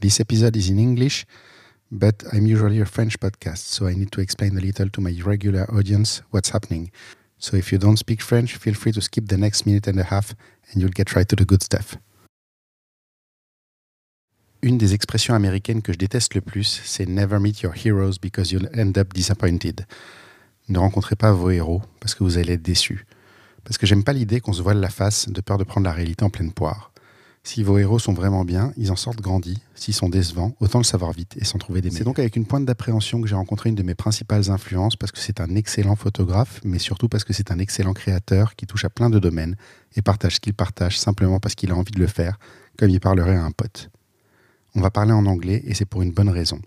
This 0.00 0.18
episode 0.18 0.56
is 0.56 0.70
in 0.70 0.78
English, 0.78 1.26
but 1.92 2.24
I'm 2.32 2.46
usually 2.46 2.80
a 2.80 2.86
French 2.86 3.20
podcast, 3.20 3.68
so 3.68 3.86
I 3.86 3.92
need 3.92 4.10
to 4.12 4.22
explain 4.22 4.56
a 4.56 4.60
little 4.60 4.88
to 4.88 5.00
my 5.02 5.14
regular 5.22 5.70
audience 5.70 6.22
what's 6.30 6.48
happening. 6.48 6.90
So 7.36 7.58
if 7.58 7.70
you 7.70 7.76
don't 7.76 7.98
speak 7.98 8.22
French, 8.22 8.56
feel 8.56 8.72
free 8.72 8.92
to 8.92 9.02
skip 9.02 9.28
the 9.28 9.36
next 9.36 9.66
minute 9.66 9.86
and 9.86 10.00
a 10.00 10.04
half 10.04 10.34
and 10.72 10.80
you'll 10.80 10.94
get 10.94 11.14
right 11.14 11.28
to 11.28 11.36
the 11.36 11.44
good 11.44 11.62
stuff. 11.62 11.98
Une 14.62 14.78
des 14.78 14.94
expressions 14.94 15.34
américaines 15.34 15.82
que 15.82 15.92
je 15.92 15.98
déteste 15.98 16.34
le 16.34 16.40
plus, 16.40 16.80
c'est 16.82 17.06
never 17.06 17.38
meet 17.38 17.60
your 17.60 17.74
heroes 17.74 18.18
because 18.18 18.52
you'll 18.52 18.70
end 18.74 18.96
up 18.96 19.12
disappointed. 19.12 19.84
Ne 20.70 20.78
rencontrez 20.78 21.16
pas 21.16 21.32
vos 21.32 21.50
héros 21.50 21.82
parce 22.00 22.14
que 22.14 22.24
vous 22.24 22.38
allez 22.38 22.54
être 22.54 22.62
déçus. 22.62 23.04
Parce 23.64 23.76
que 23.76 23.86
j'aime 23.86 24.04
pas 24.04 24.14
l'idée 24.14 24.40
qu'on 24.40 24.54
se 24.54 24.62
voile 24.62 24.80
la 24.80 24.88
face 24.88 25.28
de 25.28 25.42
peur 25.42 25.58
de 25.58 25.64
prendre 25.64 25.84
la 25.84 25.92
réalité 25.92 26.24
en 26.24 26.30
pleine 26.30 26.52
poire. 26.52 26.90
Si 27.42 27.62
vos 27.62 27.78
héros 27.78 27.98
sont 27.98 28.12
vraiment 28.12 28.44
bien, 28.44 28.72
ils 28.76 28.92
en 28.92 28.96
sortent 28.96 29.20
grandis. 29.20 29.58
S'ils 29.74 29.94
sont 29.94 30.10
décevants, 30.10 30.54
autant 30.60 30.78
le 30.78 30.84
savoir 30.84 31.12
vite 31.12 31.36
et 31.38 31.44
s'en 31.44 31.58
trouver 31.58 31.80
des 31.80 31.90
C'est 31.90 32.04
donc 32.04 32.18
avec 32.18 32.36
une 32.36 32.44
pointe 32.44 32.66
d'appréhension 32.66 33.20
que 33.20 33.26
j'ai 33.26 33.34
rencontré 33.34 33.70
une 33.70 33.74
de 33.74 33.82
mes 33.82 33.94
principales 33.94 34.50
influences 34.50 34.94
parce 34.96 35.10
que 35.10 35.18
c'est 35.18 35.40
un 35.40 35.54
excellent 35.56 35.96
photographe, 35.96 36.60
mais 36.64 36.78
surtout 36.78 37.08
parce 37.08 37.24
que 37.24 37.32
c'est 37.32 37.50
un 37.50 37.58
excellent 37.58 37.94
créateur 37.94 38.56
qui 38.56 38.66
touche 38.66 38.84
à 38.84 38.90
plein 38.90 39.08
de 39.08 39.18
domaines 39.18 39.56
et 39.96 40.02
partage 40.02 40.34
ce 40.34 40.40
qu'il 40.40 40.54
partage 40.54 40.98
simplement 40.98 41.40
parce 41.40 41.54
qu'il 41.54 41.70
a 41.70 41.74
envie 41.74 41.92
de 41.92 41.98
le 41.98 42.06
faire, 42.06 42.38
comme 42.78 42.90
il 42.90 43.00
parlerait 43.00 43.36
à 43.36 43.42
un 43.42 43.52
pote. 43.52 43.90
On 44.74 44.80
va 44.80 44.90
parler 44.90 45.12
en 45.12 45.24
anglais 45.26 45.62
et 45.64 45.74
c'est 45.74 45.86
pour 45.86 46.02
une 46.02 46.12
bonne 46.12 46.28
raison. 46.28 46.60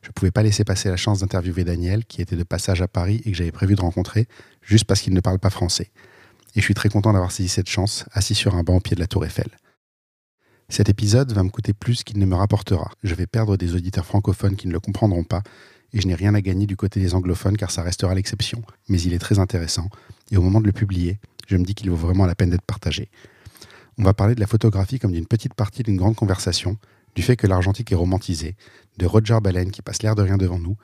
Je 0.00 0.08
ne 0.08 0.12
pouvais 0.12 0.30
pas 0.30 0.42
laisser 0.42 0.64
passer 0.64 0.88
la 0.88 0.96
chance 0.96 1.20
d'interviewer 1.20 1.64
Daniel, 1.64 2.04
qui 2.04 2.22
était 2.22 2.36
de 2.36 2.42
passage 2.42 2.82
à 2.82 2.88
Paris 2.88 3.22
et 3.24 3.30
que 3.30 3.36
j'avais 3.36 3.52
prévu 3.52 3.74
de 3.74 3.80
rencontrer, 3.80 4.26
juste 4.62 4.84
parce 4.84 5.00
qu'il 5.00 5.14
ne 5.14 5.20
parle 5.20 5.38
pas 5.38 5.50
français. 5.50 5.90
Et 6.56 6.60
je 6.60 6.64
suis 6.64 6.74
très 6.74 6.88
content 6.88 7.12
d'avoir 7.12 7.30
saisi 7.30 7.48
cette 7.48 7.68
chance, 7.68 8.04
assis 8.12 8.34
sur 8.34 8.54
un 8.54 8.62
banc 8.62 8.76
au 8.76 8.80
pied 8.80 8.94
de 8.94 9.00
la 9.00 9.06
Tour 9.06 9.24
Eiffel. 9.24 9.48
Cet 10.68 10.88
épisode 10.88 11.32
va 11.32 11.42
me 11.42 11.50
coûter 11.50 11.72
plus 11.74 12.04
qu'il 12.04 12.18
ne 12.18 12.26
me 12.26 12.34
rapportera. 12.34 12.90
Je 13.02 13.14
vais 13.14 13.26
perdre 13.26 13.56
des 13.56 13.74
auditeurs 13.74 14.06
francophones 14.06 14.56
qui 14.56 14.66
ne 14.66 14.72
le 14.72 14.80
comprendront 14.80 15.24
pas, 15.24 15.42
et 15.92 16.00
je 16.00 16.06
n'ai 16.08 16.14
rien 16.14 16.34
à 16.34 16.40
gagner 16.40 16.66
du 16.66 16.76
côté 16.76 17.00
des 17.00 17.14
anglophones 17.14 17.56
car 17.56 17.70
ça 17.70 17.82
restera 17.82 18.14
l'exception. 18.14 18.62
Mais 18.88 19.00
il 19.00 19.12
est 19.12 19.18
très 19.18 19.38
intéressant, 19.38 19.88
et 20.30 20.36
au 20.36 20.42
moment 20.42 20.60
de 20.60 20.66
le 20.66 20.72
publier, 20.72 21.18
je 21.46 21.56
me 21.56 21.64
dis 21.64 21.74
qu'il 21.74 21.90
vaut 21.90 21.96
vraiment 21.96 22.26
la 22.26 22.34
peine 22.34 22.50
d'être 22.50 22.62
partagé. 22.62 23.10
On 23.98 24.02
va 24.02 24.14
parler 24.14 24.34
de 24.34 24.40
la 24.40 24.46
photographie 24.46 24.98
comme 24.98 25.12
d'une 25.12 25.26
petite 25.26 25.54
partie 25.54 25.82
d'une 25.82 25.96
grande 25.96 26.16
conversation, 26.16 26.78
du 27.14 27.22
fait 27.22 27.36
que 27.36 27.46
l'argentique 27.46 27.92
est 27.92 27.96
romantisé, 27.96 28.56
de 28.96 29.06
Roger 29.06 29.38
Baleine 29.42 29.70
qui 29.70 29.82
passe 29.82 30.02
l'air 30.02 30.14
de 30.14 30.22
rien 30.22 30.38
devant 30.38 30.58
nous, 30.58 30.76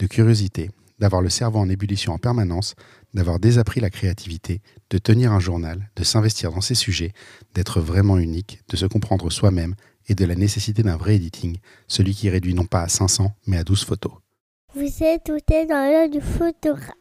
de 0.00 0.06
curiosité, 0.06 0.70
d'avoir 0.98 1.22
le 1.22 1.30
cerveau 1.30 1.60
en 1.60 1.68
ébullition 1.68 2.12
en 2.12 2.18
permanence, 2.18 2.74
d'avoir 3.14 3.38
désappris 3.38 3.80
la 3.80 3.90
créativité, 3.90 4.60
de 4.90 4.98
tenir 4.98 5.32
un 5.32 5.40
journal, 5.40 5.90
de 5.96 6.04
s'investir 6.04 6.52
dans 6.52 6.60
ses 6.60 6.74
sujets, 6.74 7.12
d'être 7.54 7.80
vraiment 7.80 8.18
unique, 8.18 8.60
de 8.68 8.76
se 8.76 8.86
comprendre 8.86 9.30
soi-même 9.30 9.74
et 10.08 10.14
de 10.14 10.24
la 10.24 10.34
nécessité 10.34 10.82
d'un 10.82 10.96
vrai 10.96 11.16
editing, 11.16 11.58
celui 11.86 12.14
qui 12.14 12.30
réduit 12.30 12.54
non 12.54 12.66
pas 12.66 12.82
à 12.82 12.88
500 12.88 13.32
mais 13.46 13.58
à 13.58 13.64
12 13.64 13.84
photos. 13.84 14.12
Vous 14.74 15.02
êtes 15.02 15.24
tout 15.24 15.38
dans 15.48 15.90
l'œil 15.90 16.10
du 16.10 16.20
photographe. 16.20 16.94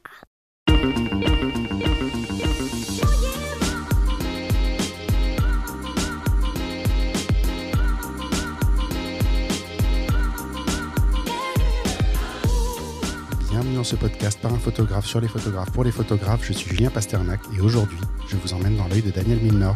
Dans 13.77 13.83
ce 13.83 13.95
podcast 13.95 14.39
par 14.41 14.51
un 14.51 14.57
photographe 14.57 15.05
sur 15.05 15.21
les 15.21 15.27
photographes 15.27 15.71
pour 15.71 15.83
les 15.83 15.91
photographes. 15.91 16.43
Je 16.43 16.53
suis 16.53 16.75
Julien 16.75 16.89
Pasternak 16.89 17.39
et 17.55 17.61
aujourd'hui, 17.61 17.99
je 18.27 18.35
vous 18.35 18.51
emmène 18.53 18.75
dans 18.75 18.87
l'œil 18.87 19.03
de 19.03 19.11
Daniel 19.11 19.37
Milnor. 19.37 19.75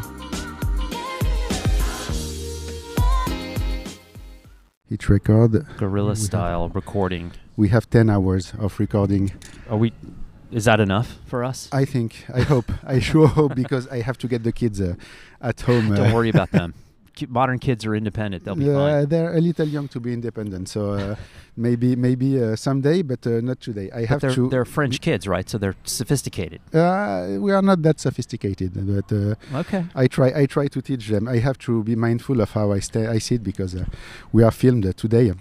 Hit 4.89 5.05
record. 5.05 5.51
Guerrilla 5.77 6.15
style 6.15 6.71
recording. 6.73 7.29
We 7.57 7.71
have 7.71 7.87
10 7.91 8.09
hours 8.09 8.53
of 8.59 8.79
recording. 8.79 9.33
Are 9.69 9.77
we? 9.77 9.93
Is 10.51 10.65
that 10.65 10.79
enough 10.79 11.19
for 11.27 11.43
us? 11.43 11.69
I 11.71 11.85
think. 11.85 12.25
I 12.33 12.41
hope. 12.41 12.71
I 12.83 12.99
sure 12.99 13.27
hope 13.27 13.53
because 13.53 13.87
I 13.91 14.01
have 14.01 14.17
to 14.17 14.27
get 14.27 14.41
the 14.41 14.51
kids 14.51 14.81
uh, 14.81 14.95
at 15.39 15.61
home. 15.61 15.93
Don't 15.93 16.11
uh, 16.11 16.13
worry 16.13 16.29
about 16.29 16.49
them. 16.51 16.73
Modern 17.29 17.59
kids 17.59 17.85
are 17.85 17.93
independent. 17.95 18.43
They'll 18.45 18.55
be 18.55 18.65
yeah, 18.65 18.73
fine. 19.01 19.09
they're 19.09 19.35
a 19.35 19.41
little 19.41 19.67
young 19.67 19.87
to 19.89 19.99
be 19.99 20.13
independent, 20.13 20.69
so 20.69 20.93
uh, 20.93 21.15
maybe 21.57 21.95
maybe 21.95 22.41
uh, 22.41 22.55
someday, 22.55 23.01
but 23.03 23.25
uh, 23.27 23.41
not 23.41 23.59
today. 23.59 23.89
I 23.91 24.01
But 24.01 24.09
have 24.09 24.21
they're, 24.21 24.35
to. 24.35 24.49
they're 24.49 24.65
French 24.65 25.01
kids, 25.01 25.27
right? 25.27 25.47
So 25.49 25.57
they're 25.57 25.75
sophisticated. 25.83 26.61
Uh, 26.73 27.37
we 27.39 27.51
are 27.51 27.61
not 27.61 27.81
that 27.83 27.99
sophisticated, 27.99 28.71
but 28.75 29.11
uh, 29.11 29.35
Okay. 29.61 29.85
I 29.95 30.07
try. 30.07 30.31
I 30.41 30.45
try 30.45 30.67
to 30.67 30.81
teach 30.81 31.07
them. 31.09 31.27
I 31.27 31.37
have 31.39 31.57
to 31.59 31.83
be 31.83 31.95
mindful 31.95 32.41
of 32.41 32.51
how 32.51 32.71
I 32.71 32.79
stay. 32.79 33.05
I 33.07 33.19
sit 33.19 33.43
because 33.43 33.75
uh, 33.75 33.85
we 34.31 34.43
are 34.43 34.51
filmed 34.51 34.85
today. 34.97 35.33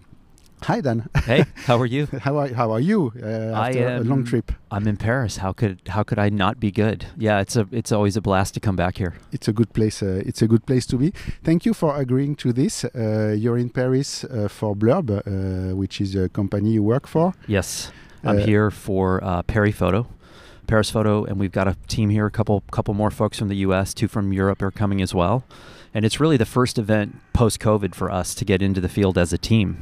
Hi 0.64 0.80
Dan. 0.82 1.08
Hey, 1.24 1.44
how 1.66 1.78
are 1.78 1.86
you? 1.86 2.06
how 2.20 2.36
are 2.38 2.48
How 2.54 2.70
are 2.72 2.80
you 2.80 3.12
uh, 3.22 3.26
after 3.26 3.96
a 3.96 4.00
long 4.00 4.24
trip? 4.24 4.52
I'm 4.70 4.86
in 4.86 4.96
Paris. 4.96 5.38
How 5.38 5.52
could 5.52 5.80
how 5.88 6.02
could 6.02 6.18
I 6.18 6.28
not 6.28 6.60
be 6.60 6.70
good? 6.70 7.06
Yeah, 7.16 7.40
it's 7.40 7.56
a 7.56 7.66
it's 7.72 7.90
always 7.92 8.16
a 8.16 8.20
blast 8.20 8.54
to 8.54 8.60
come 8.60 8.76
back 8.76 8.98
here. 8.98 9.14
It's 9.32 9.48
a 9.48 9.52
good 9.52 9.72
place. 9.72 10.02
Uh, 10.02 10.22
it's 10.26 10.42
a 10.42 10.46
good 10.46 10.66
place 10.66 10.86
to 10.86 10.96
be. 10.98 11.12
Thank 11.42 11.64
you 11.64 11.72
for 11.74 11.96
agreeing 11.96 12.36
to 12.36 12.52
this. 12.52 12.84
Uh, 12.84 13.34
you're 13.38 13.56
in 13.58 13.70
Paris 13.70 14.24
uh, 14.24 14.48
for 14.48 14.76
Blurb, 14.76 15.10
uh, 15.10 15.74
which 15.74 16.00
is 16.00 16.14
a 16.14 16.28
company 16.28 16.72
you 16.72 16.82
work 16.82 17.06
for. 17.08 17.32
Yes, 17.48 17.90
I'm 18.22 18.36
Uh, 18.38 18.46
here 18.46 18.70
for 18.70 19.24
uh, 19.24 19.42
Paris 19.42 19.76
Photo, 19.76 20.06
Paris 20.66 20.90
Photo, 20.90 21.24
and 21.24 21.40
we've 21.40 21.52
got 21.52 21.68
a 21.68 21.74
team 21.88 22.10
here. 22.10 22.26
A 22.26 22.30
couple 22.30 22.62
couple 22.70 22.92
more 22.94 23.10
folks 23.10 23.38
from 23.38 23.48
the 23.48 23.56
U.S., 23.68 23.94
two 23.94 24.08
from 24.08 24.32
Europe 24.32 24.60
are 24.62 24.70
coming 24.70 25.00
as 25.02 25.14
well, 25.14 25.42
and 25.94 26.04
it's 26.04 26.20
really 26.20 26.36
the 26.36 26.44
first 26.46 26.78
event 26.78 27.16
post 27.32 27.60
COVID 27.60 27.94
for 27.94 28.10
us 28.10 28.34
to 28.34 28.44
get 28.44 28.60
into 28.60 28.80
the 28.80 28.88
field 28.90 29.16
as 29.16 29.32
a 29.32 29.38
team. 29.38 29.76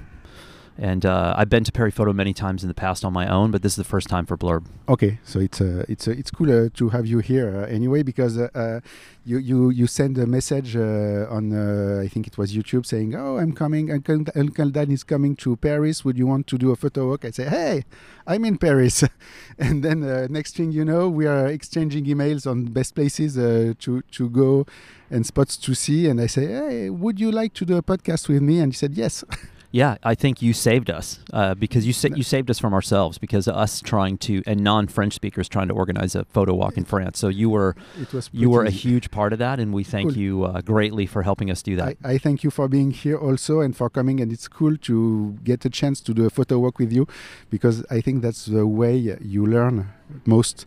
And 0.81 1.05
uh, 1.05 1.35
I've 1.37 1.51
been 1.51 1.65
to 1.65 1.73
Paris 1.73 1.95
Photo 1.95 2.13
many 2.13 2.33
times 2.33 2.63
in 2.63 2.69
the 2.69 2.75
past 2.75 3.05
on 3.05 3.13
my 3.13 3.27
own, 3.27 3.51
but 3.51 3.63
this 3.63 3.73
is 3.73 3.77
the 3.77 3.85
first 3.85 4.09
time 4.09 4.27
for 4.27 4.39
Blurb. 4.39 4.65
Okay, 4.89 5.19
so 5.25 5.41
it's 5.41 5.61
uh, 5.61 5.85
it's 5.89 6.07
uh, 6.07 6.13
it's 6.13 6.31
cool 6.31 6.67
uh, 6.67 6.69
to 6.75 6.91
have 6.91 7.05
you 7.05 7.19
here 7.19 7.65
uh, 7.65 7.67
anyway 7.67 8.05
because 8.05 8.39
uh, 8.39 8.81
you 9.25 9.39
you 9.39 9.71
you 9.71 9.89
send 9.89 10.17
a 10.19 10.27
message 10.27 10.77
on 10.77 11.53
I 12.01 12.07
think 12.07 12.29
it 12.29 12.39
was 12.39 12.55
YouTube 12.55 12.87
saying 12.87 13.17
oh 13.17 13.39
I'm 13.39 13.53
coming 13.53 13.91
Uncle, 13.91 14.25
Uncle 14.37 14.71
Dan 14.71 14.93
is 14.93 15.03
coming 15.03 15.35
to 15.37 15.57
Paris. 15.57 16.05
Would 16.05 16.17
you 16.17 16.29
want 16.29 16.47
to 16.47 16.57
do 16.57 16.71
a 16.71 16.77
photo 16.77 17.09
walk? 17.09 17.25
I 17.25 17.33
say 17.33 17.49
hey 17.49 17.85
I'm 18.27 18.45
in 18.45 18.57
Paris. 18.57 19.03
And 19.59 19.83
then 19.83 20.01
next 20.31 20.57
thing 20.57 20.71
you 20.71 20.85
know 20.85 21.09
we 21.09 21.27
are 21.27 21.49
exchanging 21.49 22.05
emails 22.05 22.49
on 22.49 22.67
best 22.67 22.95
places 22.95 23.35
to 23.35 24.03
to 24.03 24.29
go 24.31 24.65
and 25.11 25.27
spots 25.27 25.57
to 25.57 25.75
see. 25.75 26.07
And 26.09 26.21
I 26.21 26.29
say 26.29 26.47
hey 26.47 26.91
would 26.91 27.19
you 27.19 27.33
like 27.33 27.53
to 27.55 27.65
do 27.65 27.77
a 27.77 27.83
podcast 27.83 28.29
with 28.29 28.43
me? 28.43 28.61
And 28.61 28.73
he 28.73 28.77
said 28.77 28.95
yes 28.95 29.25
Yeah, 29.71 29.97
I 30.03 30.15
think 30.15 30.41
you 30.41 30.55
saved 30.55 30.89
us 30.89 31.21
uh, 31.33 31.55
because 31.55 31.87
you 31.87 31.93
sa- 31.93 32.15
you 32.15 32.23
saved 32.23 32.51
us 32.51 32.59
from 32.59 32.73
ourselves 32.73 33.19
because 33.19 33.47
us 33.47 33.81
trying 33.81 34.17
to 34.19 34.43
and 34.47 34.61
non-French 34.61 35.13
speakers 35.13 35.47
trying 35.47 35.69
to 35.69 35.75
organize 35.75 36.15
a 36.15 36.25
photo 36.25 36.55
walk 36.55 36.79
in 36.79 36.85
France. 36.87 37.19
So 37.19 37.29
you 37.29 37.51
were 37.51 37.77
it 38.01 38.13
was 38.15 38.31
you 38.33 38.49
were 38.49 38.65
a 38.65 38.71
huge 38.71 39.11
part 39.11 39.35
of 39.35 39.39
that, 39.41 39.61
and 39.61 39.75
we 39.75 39.85
thank 39.85 40.11
Cool. 40.11 40.19
you 40.19 40.45
uh, 40.45 40.63
greatly 40.63 41.05
for 41.05 41.23
helping 41.23 41.51
us 41.51 41.63
do 41.63 41.77
that. 41.77 41.97
I, 42.03 42.15
I 42.15 42.19
thank 42.19 42.43
you 42.43 42.51
for 42.51 42.67
being 42.67 42.93
here 42.93 43.19
also 43.19 43.61
and 43.61 43.77
for 43.77 43.91
coming 43.91 44.21
and 44.21 44.33
it's 44.33 44.49
cool 44.49 44.77
to 44.79 45.37
get 45.45 45.65
a 45.67 45.71
chance 45.71 46.01
to 46.01 46.15
do 46.15 46.25
a 46.25 46.31
photo 46.31 46.59
walk 46.59 46.79
with 46.79 46.93
you 46.93 47.07
because 47.51 47.85
I 47.91 48.01
think 48.01 48.23
that's 48.23 48.47
the 48.47 48.67
way 48.67 48.97
you 49.21 49.45
learn 49.45 49.91
most 50.25 50.65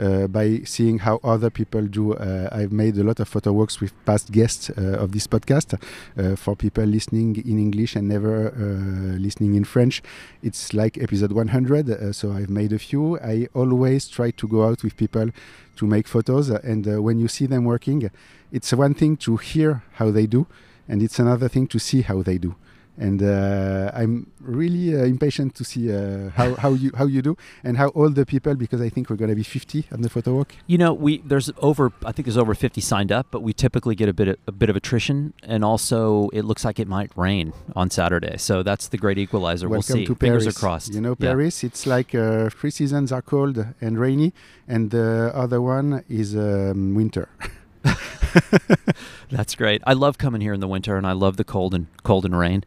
uh, 0.00 0.26
by 0.26 0.60
seeing 0.64 0.98
how 1.00 1.20
other 1.22 1.50
people 1.50 1.82
do. 1.82 2.14
Uh, 2.14 2.48
I've 2.50 2.72
made 2.72 2.96
a 2.96 3.04
lot 3.04 3.20
of 3.20 3.28
photo 3.28 3.52
walks 3.52 3.80
with 3.80 3.92
past 4.04 4.32
guests 4.32 4.70
uh, 4.70 4.98
of 4.98 5.12
this 5.12 5.26
podcast 5.26 5.74
uh, 5.74 6.36
for 6.36 6.56
people 6.56 6.84
listening 6.84 7.36
in 7.36 7.58
English 7.58 7.96
and 7.96 8.08
never 8.08 8.48
uh, 8.48 9.18
listening 9.18 9.54
in 9.54 9.64
French. 9.64 10.02
It's 10.42 10.72
like 10.72 10.98
episode 10.98 11.32
100, 11.32 11.90
uh, 11.90 12.12
so 12.12 12.32
I've 12.32 12.50
made 12.50 12.72
a 12.72 12.78
few. 12.78 13.18
I 13.20 13.48
always 13.54 14.08
try 14.08 14.30
to 14.30 14.48
go 14.48 14.64
out 14.64 14.82
with 14.82 14.96
people 14.96 15.30
to 15.76 15.86
make 15.86 16.06
photos, 16.06 16.50
and 16.50 17.02
when 17.02 17.18
you 17.18 17.28
see 17.28 17.46
them 17.46 17.64
working, 17.64 18.10
it's 18.52 18.72
one 18.72 18.94
thing 18.94 19.16
to 19.18 19.36
hear 19.38 19.82
how 19.94 20.10
they 20.10 20.26
do, 20.26 20.46
and 20.86 21.02
it's 21.02 21.18
another 21.18 21.48
thing 21.48 21.66
to 21.68 21.78
see 21.78 22.02
how 22.02 22.22
they 22.22 22.36
do. 22.36 22.54
And 22.98 23.22
uh, 23.22 23.90
I'm 23.94 24.30
really 24.40 24.94
uh, 24.94 25.04
impatient 25.04 25.54
to 25.54 25.64
see 25.64 25.90
uh, 25.90 26.28
how, 26.30 26.54
how 26.56 26.74
you 26.74 26.90
how 26.94 27.06
you 27.06 27.22
do 27.22 27.36
and 27.64 27.78
how 27.78 27.88
all 27.88 28.10
the 28.10 28.26
people 28.26 28.54
because 28.54 28.82
I 28.82 28.90
think 28.90 29.08
we're 29.08 29.16
gonna 29.16 29.34
be 29.34 29.42
50 29.42 29.86
on 29.92 30.02
the 30.02 30.10
photo 30.10 30.34
walk. 30.34 30.54
You 30.66 30.76
know, 30.76 30.92
we 30.92 31.18
there's 31.24 31.50
over 31.58 31.90
I 32.04 32.12
think 32.12 32.26
there's 32.26 32.36
over 32.36 32.54
50 32.54 32.80
signed 32.82 33.10
up, 33.10 33.28
but 33.30 33.42
we 33.42 33.54
typically 33.54 33.94
get 33.94 34.08
a 34.10 34.12
bit 34.12 34.28
of, 34.28 34.36
a 34.46 34.52
bit 34.52 34.68
of 34.68 34.76
attrition, 34.76 35.32
and 35.42 35.64
also 35.64 36.28
it 36.34 36.42
looks 36.42 36.64
like 36.66 36.78
it 36.78 36.86
might 36.86 37.10
rain 37.16 37.54
on 37.74 37.88
Saturday. 37.88 38.36
So 38.36 38.62
that's 38.62 38.88
the 38.88 38.98
great 38.98 39.16
equalizer. 39.16 39.68
we'll 39.70 39.80
see. 39.80 40.04
to 40.04 40.14
Fingers 40.14 40.44
Paris. 40.44 40.56
are 40.56 40.60
crossed. 40.60 40.94
You 40.94 41.00
know, 41.00 41.16
Yeah. 41.18 41.30
Paris. 41.30 41.64
It's 41.64 41.86
like 41.86 42.14
uh, 42.14 42.50
three 42.50 42.70
seasons 42.70 43.10
are 43.10 43.22
cold 43.22 43.64
and 43.80 43.98
rainy, 43.98 44.34
and 44.68 44.90
the 44.90 45.32
other 45.34 45.62
one 45.62 46.04
is 46.08 46.36
um, 46.36 46.94
winter. 46.94 47.28
That's 49.30 49.54
great. 49.54 49.82
I 49.86 49.92
love 49.92 50.18
coming 50.18 50.40
here 50.40 50.52
in 50.52 50.60
the 50.60 50.68
winter, 50.68 50.96
and 50.96 51.06
I 51.06 51.12
love 51.12 51.36
the 51.36 51.44
cold 51.44 51.74
and 51.74 51.86
cold 52.02 52.24
and 52.24 52.38
rain. 52.38 52.64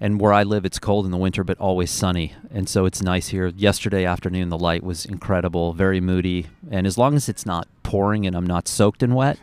And 0.00 0.20
where 0.20 0.32
I 0.32 0.42
live, 0.42 0.64
it's 0.64 0.80
cold 0.80 1.04
in 1.04 1.12
the 1.12 1.16
winter, 1.16 1.44
but 1.44 1.58
always 1.58 1.90
sunny, 1.90 2.34
and 2.50 2.68
so 2.68 2.86
it's 2.86 3.02
nice 3.02 3.28
here. 3.28 3.46
Yesterday 3.46 4.04
afternoon, 4.04 4.48
the 4.48 4.58
light 4.58 4.82
was 4.82 5.04
incredible, 5.04 5.74
very 5.74 6.00
moody, 6.00 6.48
and 6.70 6.88
as 6.88 6.98
long 6.98 7.14
as 7.14 7.28
it's 7.28 7.46
not 7.46 7.68
pouring 7.84 8.26
and 8.26 8.34
I'm 8.34 8.46
not 8.46 8.66
soaked 8.66 9.04
and 9.04 9.14
wet, 9.14 9.38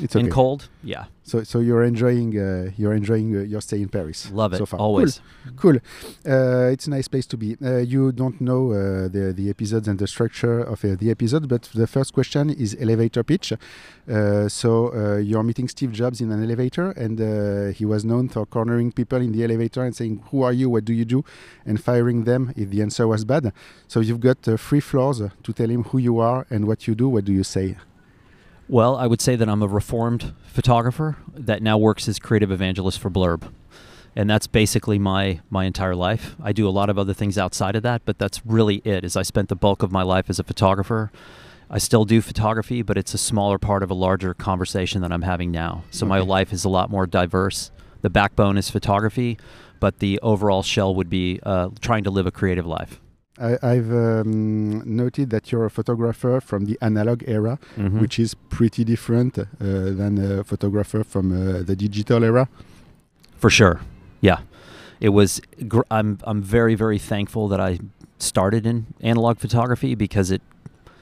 It's 0.00 0.16
okay. 0.16 0.26
In 0.26 0.30
cold, 0.32 0.68
yeah, 0.82 1.04
So, 1.24 1.42
so 1.44 1.60
you're 1.60 1.84
enjoying 1.84 2.36
uh, 2.38 2.70
you're 2.76 2.94
enjoying 2.94 3.36
uh, 3.36 3.40
your 3.42 3.60
stay 3.60 3.80
in 3.82 3.88
Paris. 3.88 4.30
love 4.30 4.52
it 4.54 4.58
so 4.58 4.66
far. 4.66 4.80
always. 4.80 5.20
Cool. 5.56 5.76
Uh, 6.26 6.72
it's 6.74 6.86
a 6.86 6.90
nice 6.90 7.08
place 7.08 7.26
to 7.26 7.36
be. 7.36 7.56
Uh, 7.62 7.78
you 7.78 8.12
don't 8.12 8.40
know 8.40 8.72
uh, 8.72 9.08
the 9.08 9.32
the 9.34 9.48
episodes 9.50 9.88
and 9.88 9.98
the 9.98 10.06
structure 10.06 10.60
of 10.60 10.84
uh, 10.84 10.96
the 10.98 11.10
episode, 11.10 11.48
but 11.48 11.62
the 11.74 11.86
first 11.86 12.12
question 12.12 12.50
is 12.50 12.76
elevator 12.80 13.22
pitch. 13.24 13.52
Uh, 13.52 14.48
so 14.48 14.70
uh, 14.94 15.16
you're 15.18 15.42
meeting 15.42 15.68
Steve 15.68 15.92
Jobs 15.92 16.20
in 16.20 16.30
an 16.32 16.42
elevator, 16.42 16.90
and 16.92 17.20
uh, 17.20 17.72
he 17.78 17.84
was 17.84 18.04
known 18.04 18.28
for 18.28 18.44
cornering 18.46 18.92
people 18.92 19.18
in 19.20 19.32
the 19.32 19.42
elevator 19.44 19.82
and 19.84 19.94
saying, 19.94 20.22
"Who 20.30 20.42
are 20.42 20.52
you? 20.52 20.70
What 20.70 20.84
do 20.84 20.92
you 20.92 21.04
do?" 21.04 21.24
and 21.66 21.82
firing 21.82 22.24
them 22.24 22.52
if 22.56 22.70
the 22.70 22.82
answer 22.82 23.06
was 23.06 23.24
bad. 23.24 23.52
So 23.88 24.00
you've 24.00 24.20
got 24.20 24.46
uh, 24.48 24.56
three 24.56 24.80
floors 24.80 25.18
to 25.20 25.52
tell 25.52 25.70
him 25.70 25.84
who 25.84 25.98
you 25.98 26.18
are 26.18 26.46
and 26.50 26.66
what 26.66 26.86
you 26.88 26.94
do. 26.94 27.08
What 27.08 27.24
do 27.24 27.32
you 27.32 27.44
say? 27.44 27.76
Well, 28.68 28.96
I 28.96 29.06
would 29.06 29.20
say 29.20 29.36
that 29.36 29.48
I'm 29.48 29.62
a 29.62 29.66
reformed 29.66 30.34
photographer 30.46 31.16
that 31.34 31.62
now 31.62 31.76
works 31.78 32.08
as 32.08 32.18
creative 32.18 32.50
evangelist 32.50 32.98
for 32.98 33.10
Blurb. 33.10 33.52
And 34.14 34.28
that's 34.28 34.46
basically 34.46 34.98
my 34.98 35.40
my 35.48 35.64
entire 35.64 35.94
life. 35.94 36.36
I 36.42 36.52
do 36.52 36.68
a 36.68 36.70
lot 36.70 36.90
of 36.90 36.98
other 36.98 37.14
things 37.14 37.38
outside 37.38 37.76
of 37.76 37.82
that, 37.82 38.02
but 38.04 38.18
that's 38.18 38.44
really 38.44 38.82
it. 38.84 39.04
Is 39.04 39.16
I 39.16 39.22
spent 39.22 39.48
the 39.48 39.56
bulk 39.56 39.82
of 39.82 39.90
my 39.90 40.02
life 40.02 40.28
as 40.28 40.38
a 40.38 40.44
photographer. 40.44 41.10
I 41.70 41.78
still 41.78 42.04
do 42.04 42.20
photography, 42.20 42.82
but 42.82 42.98
it's 42.98 43.14
a 43.14 43.18
smaller 43.18 43.58
part 43.58 43.82
of 43.82 43.90
a 43.90 43.94
larger 43.94 44.34
conversation 44.34 45.00
that 45.00 45.10
I'm 45.10 45.22
having 45.22 45.50
now. 45.50 45.84
So 45.90 46.04
my 46.04 46.18
life 46.18 46.52
is 46.52 46.66
a 46.66 46.68
lot 46.68 46.90
more 46.90 47.06
diverse. 47.06 47.70
The 48.02 48.10
backbone 48.10 48.58
is 48.58 48.68
photography, 48.68 49.38
but 49.80 50.00
the 50.00 50.20
overall 50.20 50.62
shell 50.62 50.94
would 50.94 51.08
be 51.08 51.40
uh, 51.42 51.70
trying 51.80 52.04
to 52.04 52.10
live 52.10 52.26
a 52.26 52.30
creative 52.30 52.66
life. 52.66 53.00
I, 53.40 53.56
I've 53.62 53.90
um, 53.90 54.82
noted 54.84 55.30
that 55.30 55.50
you're 55.50 55.64
a 55.64 55.70
photographer 55.70 56.40
from 56.40 56.66
the 56.66 56.76
analog 56.82 57.22
era, 57.26 57.58
Mhm. 57.78 58.00
which 58.00 58.18
is 58.18 58.34
pretty 58.50 58.84
different 58.84 59.38
uh, 59.38 59.44
than 59.60 60.18
a 60.18 60.44
photographer 60.44 61.02
from 61.04 61.32
uh, 61.32 61.62
the 61.62 61.74
digital 61.74 62.22
era. 62.24 62.48
For 63.38 63.50
sure. 63.50 63.80
Yeah. 64.20 64.40
It 65.00 65.08
was 65.10 65.40
gr- 65.66 65.88
I'm 65.90 66.18
I'm 66.24 66.42
very 66.42 66.74
very 66.76 66.98
thankful 66.98 67.48
that 67.48 67.58
I 67.60 67.78
started 68.18 68.66
in 68.66 68.86
analog 69.00 69.38
photography 69.38 69.94
because 69.96 70.30
it 70.30 70.42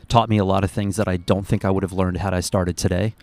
taught 0.09 0.29
me 0.31 0.39
a 0.39 0.45
lot 0.45 0.65
of 0.65 0.71
things 0.71 0.97
that 0.97 1.07
I 1.09 1.17
don't 1.19 1.47
think 1.47 1.65
I 1.65 1.71
would 1.71 1.83
have 1.83 1.93
learned 1.93 2.17
had 2.17 2.33
I 2.33 2.41
started 2.41 2.77
today. 2.77 3.15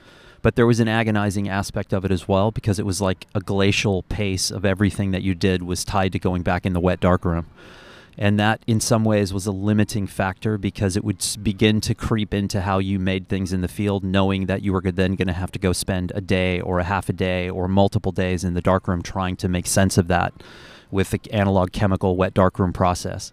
But 0.43 0.55
there 0.55 0.67
was 0.67 0.79
an 0.79 0.87
agonizing 0.87 1.49
aspect 1.49 1.93
of 1.93 2.05
it 2.05 2.11
as 2.11 2.27
well 2.27 2.51
because 2.51 2.77
it 2.77 2.85
was 2.85 3.01
like 3.01 3.25
a 3.33 3.39
glacial 3.39 4.03
pace 4.03 4.51
of 4.51 4.63
everything 4.65 5.11
that 5.11 5.23
you 5.23 5.33
did 5.33 5.63
was 5.63 5.83
tied 5.83 6.11
to 6.11 6.19
going 6.19 6.43
back 6.43 6.65
in 6.65 6.73
the 6.73 6.79
wet 6.79 6.99
darkroom. 6.99 7.47
And 8.17 8.39
that, 8.39 8.63
in 8.65 8.79
some 8.79 9.03
ways, 9.03 9.31
was 9.31 9.45
a 9.45 9.51
limiting 9.51 10.07
factor 10.07 10.57
because 10.57 10.97
it 10.97 11.03
would 11.03 11.23
begin 11.43 11.79
to 11.81 11.93
creep 11.93 12.33
into 12.33 12.61
how 12.61 12.79
you 12.79 12.97
made 12.97 13.29
things 13.29 13.53
in 13.53 13.61
the 13.61 13.67
field, 13.67 14.03
knowing 14.03 14.47
that 14.47 14.63
you 14.63 14.73
were 14.73 14.81
then 14.81 15.15
going 15.15 15.27
to 15.27 15.33
have 15.33 15.51
to 15.51 15.59
go 15.59 15.71
spend 15.71 16.11
a 16.15 16.21
day 16.21 16.59
or 16.59 16.79
a 16.79 16.83
half 16.83 17.09
a 17.09 17.13
day 17.13 17.47
or 17.49 17.67
multiple 17.67 18.11
days 18.11 18.43
in 18.43 18.55
the 18.55 18.61
darkroom 18.61 19.03
trying 19.03 19.35
to 19.35 19.47
make 19.47 19.67
sense 19.67 19.99
of 19.99 20.07
that 20.07 20.33
with 20.89 21.11
the 21.11 21.21
analog 21.31 21.71
chemical 21.71 22.15
wet 22.15 22.33
darkroom 22.33 22.73
process. 22.73 23.31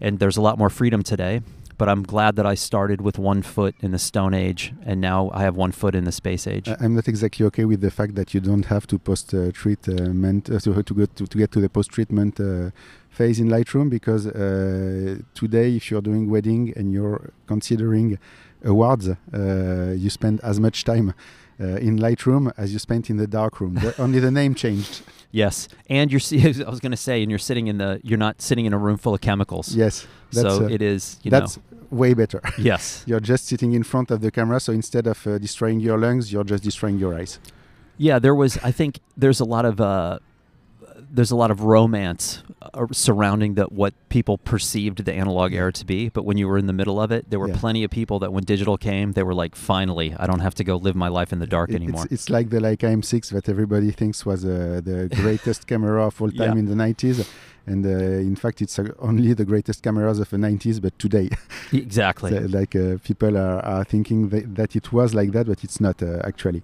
And 0.00 0.18
there's 0.18 0.36
a 0.36 0.42
lot 0.42 0.58
more 0.58 0.70
freedom 0.70 1.02
today, 1.02 1.42
but 1.78 1.88
I'm 1.88 2.02
glad 2.02 2.36
that 2.36 2.46
I 2.46 2.54
started 2.54 3.00
with 3.00 3.18
one 3.18 3.42
foot 3.42 3.74
in 3.80 3.90
the 3.90 3.98
Stone 3.98 4.34
Age 4.34 4.72
and 4.84 5.00
now 5.00 5.30
I 5.34 5.42
have 5.42 5.56
one 5.56 5.72
foot 5.72 5.94
in 5.94 6.04
the 6.04 6.12
Space 6.12 6.46
Age. 6.46 6.68
I'm 6.80 6.94
not 6.94 7.08
exactly 7.08 7.44
okay 7.46 7.64
with 7.64 7.80
the 7.80 7.90
fact 7.90 8.14
that 8.14 8.34
you 8.34 8.40
don't 8.40 8.66
have 8.66 8.86
to 8.88 8.98
post 8.98 9.34
uh, 9.34 9.52
treatment 9.52 10.50
uh, 10.50 10.58
to, 10.60 10.82
to, 10.82 11.06
to, 11.06 11.26
to 11.26 11.38
get 11.38 11.52
to 11.52 11.60
the 11.60 11.68
post 11.68 11.90
treatment 11.90 12.40
uh, 12.40 12.70
phase 13.12 13.38
in 13.38 13.48
Lightroom 13.48 13.88
because 13.90 14.26
uh, 14.26 15.18
today, 15.34 15.76
if 15.76 15.90
you're 15.90 16.00
doing 16.10 16.28
wedding 16.30 16.72
and 16.76 16.92
you're 16.92 17.30
considering 17.46 18.18
awards, 18.64 19.08
uh, 19.08 19.94
you 20.02 20.10
spend 20.10 20.40
as 20.42 20.58
much 20.58 20.82
time 20.84 21.12
uh, 21.60 21.64
in 21.88 21.98
Lightroom 21.98 22.52
as 22.56 22.72
you 22.72 22.78
spent 22.78 23.10
in 23.10 23.16
the 23.18 23.26
darkroom. 23.26 23.74
The- 23.74 23.94
only 24.00 24.18
the 24.18 24.30
name 24.30 24.54
changed. 24.54 25.02
Yes, 25.34 25.66
and 25.88 26.10
you're. 26.12 26.20
see- 26.20 26.42
I 26.66 26.68
was 26.68 26.80
going 26.80 26.90
to 26.92 27.04
say, 27.08 27.22
and 27.22 27.30
you're 27.30 27.38
sitting 27.50 27.66
in 27.66 27.78
the. 27.78 28.00
You're 28.04 28.18
not 28.18 28.42
sitting 28.42 28.66
in 28.66 28.74
a 28.74 28.78
room 28.78 28.98
full 28.98 29.14
of 29.14 29.22
chemicals. 29.22 29.74
Yes, 29.74 30.06
that's, 30.30 30.56
so 30.56 30.66
uh, 30.66 30.68
it 30.68 30.82
is. 30.82 31.18
You 31.22 31.30
know 31.30 31.40
that's 31.40 31.58
way 31.90 32.12
better. 32.12 32.42
Yes. 32.58 33.02
You're 33.06 33.24
just 33.32 33.46
sitting 33.46 33.72
in 33.72 33.82
front 33.82 34.10
of 34.10 34.20
the 34.20 34.30
camera, 34.30 34.60
so 34.60 34.74
instead 34.74 35.06
of 35.06 35.26
uh, 35.26 35.38
destroying 35.38 35.80
your 35.80 35.96
lungs, 35.96 36.30
you're 36.32 36.44
just 36.44 36.62
destroying 36.62 36.98
your 36.98 37.14
eyes. 37.14 37.38
Yeah, 37.96 38.18
there 38.18 38.34
was. 38.34 38.58
I 38.62 38.72
think 38.72 39.00
there's 39.16 39.40
a 39.40 39.46
lot 39.46 39.64
of. 39.64 39.80
There's 41.14 41.30
a 41.30 41.36
lot 41.36 41.50
of 41.50 41.60
romance 41.60 42.42
uh, 42.62 42.86
surrounding 42.90 43.52
the 43.54 43.64
what 43.64 43.92
people 44.08 44.38
perceived 44.38 45.04
the 45.04 45.12
analog 45.12 45.52
era 45.52 45.70
to 45.70 45.84
be, 45.84 46.08
but 46.08 46.24
when 46.24 46.38
you 46.38 46.48
were 46.48 46.56
in 46.56 46.66
the 46.66 46.72
middle 46.72 46.98
of 47.04 47.12
it, 47.12 47.28
there 47.28 47.38
were 47.38 47.48
Yeah. 47.50 47.58
plenty 47.64 47.84
of 47.84 47.90
people 47.90 48.18
that 48.20 48.32
when 48.32 48.44
digital 48.44 48.78
came, 48.78 49.12
they 49.12 49.22
were 49.22 49.34
like, 49.34 49.54
"Finally, 49.54 50.14
I 50.18 50.26
don't 50.26 50.40
have 50.40 50.54
to 50.54 50.64
go 50.64 50.76
live 50.76 50.96
my 50.96 51.08
life 51.08 51.30
in 51.34 51.38
the 51.38 51.46
dark 51.46 51.68
It- 51.70 51.76
anymore." 51.76 52.04
It's, 52.04 52.12
it's 52.14 52.30
like 52.30 52.48
the 52.48 52.60
Leica 52.60 52.88
M6 53.00 53.28
that 53.30 53.46
everybody 53.48 53.90
thinks 53.90 54.24
was 54.24 54.44
uh, 54.46 54.80
the 54.82 55.08
greatest 55.22 55.66
camera 55.70 56.06
of 56.06 56.20
all 56.22 56.30
time 56.30 56.54
Yeah. 56.54 56.62
in 56.62 56.66
the 56.66 56.74
90s. 56.74 57.28
And 57.66 57.86
uh, 57.86 57.90
in 57.90 58.36
fact, 58.36 58.60
it's 58.62 58.78
uh, 58.78 58.88
only 58.98 59.34
the 59.34 59.44
greatest 59.44 59.82
cameras 59.82 60.18
of 60.18 60.28
the 60.30 60.36
90s, 60.36 60.80
but 60.80 60.98
today. 60.98 61.30
exactly. 61.72 62.30
So, 62.32 62.46
like 62.58 62.74
uh, 62.76 62.98
people 63.04 63.36
are, 63.36 63.60
are 63.64 63.84
thinking 63.84 64.28
that, 64.30 64.54
that 64.56 64.74
it 64.76 64.92
was 64.92 65.14
like 65.14 65.32
that, 65.32 65.46
but 65.46 65.62
it's 65.64 65.80
not 65.80 66.02
uh, 66.02 66.20
actually. 66.24 66.62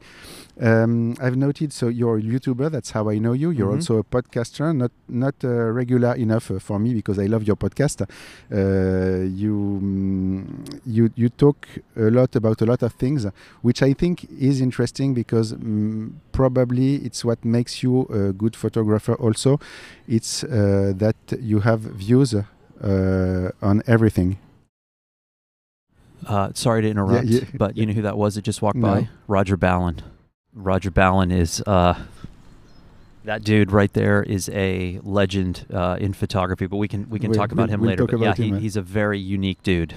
Um, 0.60 1.14
I've 1.20 1.36
noted. 1.36 1.72
So 1.72 1.86
you're 1.88 2.18
a 2.18 2.22
YouTuber. 2.22 2.70
That's 2.70 2.90
how 2.90 3.08
I 3.10 3.18
know 3.18 3.32
you. 3.32 3.50
You're 3.50 3.70
Mhm. 3.70 3.76
also 3.76 3.98
a 3.98 4.02
podcaster. 4.04 4.74
Not 4.74 4.90
not 5.08 5.34
uh, 5.44 5.48
regular 5.48 6.14
enough 6.16 6.50
uh, 6.50 6.58
for 6.58 6.78
me 6.80 6.94
because 6.94 7.18
I 7.20 7.26
love 7.26 7.44
your 7.46 7.54
podcast. 7.56 8.02
Uh, 8.02 9.24
you 9.42 9.78
mm, 9.82 10.80
you 10.86 11.10
you 11.14 11.28
talk 11.28 11.68
a 11.96 12.10
lot 12.10 12.34
about 12.34 12.60
a 12.62 12.66
lot 12.66 12.82
of 12.82 12.92
things, 12.94 13.26
which 13.62 13.82
I 13.82 13.92
think 13.92 14.26
is 14.40 14.60
interesting 14.60 15.14
because 15.14 15.52
mm, 15.54 16.10
probably 16.32 16.96
it's 17.06 17.24
what 17.24 17.44
makes 17.44 17.82
you 17.82 18.02
a 18.10 18.32
good 18.32 18.56
photographer. 18.56 19.14
Also, 19.14 19.60
it's 20.08 20.42
uh, 20.44 20.87
that 20.92 21.16
you 21.40 21.60
have 21.60 21.80
views 21.80 22.34
uh, 22.34 23.50
on 23.62 23.82
everything. 23.86 24.38
Uh, 26.26 26.50
sorry 26.54 26.82
to 26.82 26.88
interrupt, 26.90 27.26
yeah. 27.26 27.40
but 27.54 27.76
you 27.76 27.86
know 27.86 27.92
who 27.92 28.02
that 28.02 28.18
was 28.18 28.34
that 28.34 28.42
just 28.42 28.60
walked 28.60 28.76
No. 28.76 28.88
by? 28.88 29.08
Roger 29.28 29.56
Ballen. 29.56 30.00
Roger 30.52 30.90
Ballen 30.90 31.32
is 31.32 31.62
uh, 31.66 31.94
that 33.24 33.44
dude 33.44 33.70
right 33.70 33.92
there 33.92 34.22
is 34.22 34.48
a 34.50 34.98
legend 35.04 35.64
uh, 35.72 35.96
in 36.00 36.12
photography. 36.12 36.66
But 36.66 36.76
we 36.78 36.88
can 36.88 37.08
we 37.08 37.18
can 37.18 37.30
We'll- 37.30 37.38
talk 37.38 37.52
about 37.52 37.68
we'll- 37.68 37.74
him 37.74 37.80
we'll 37.80 37.90
later. 37.90 38.06
but 38.06 38.18
yeah, 38.20 38.34
he, 38.34 38.52
uh, 38.52 38.56
he's 38.58 38.76
a 38.76 38.82
very 38.82 39.18
unique 39.18 39.62
dude. 39.62 39.94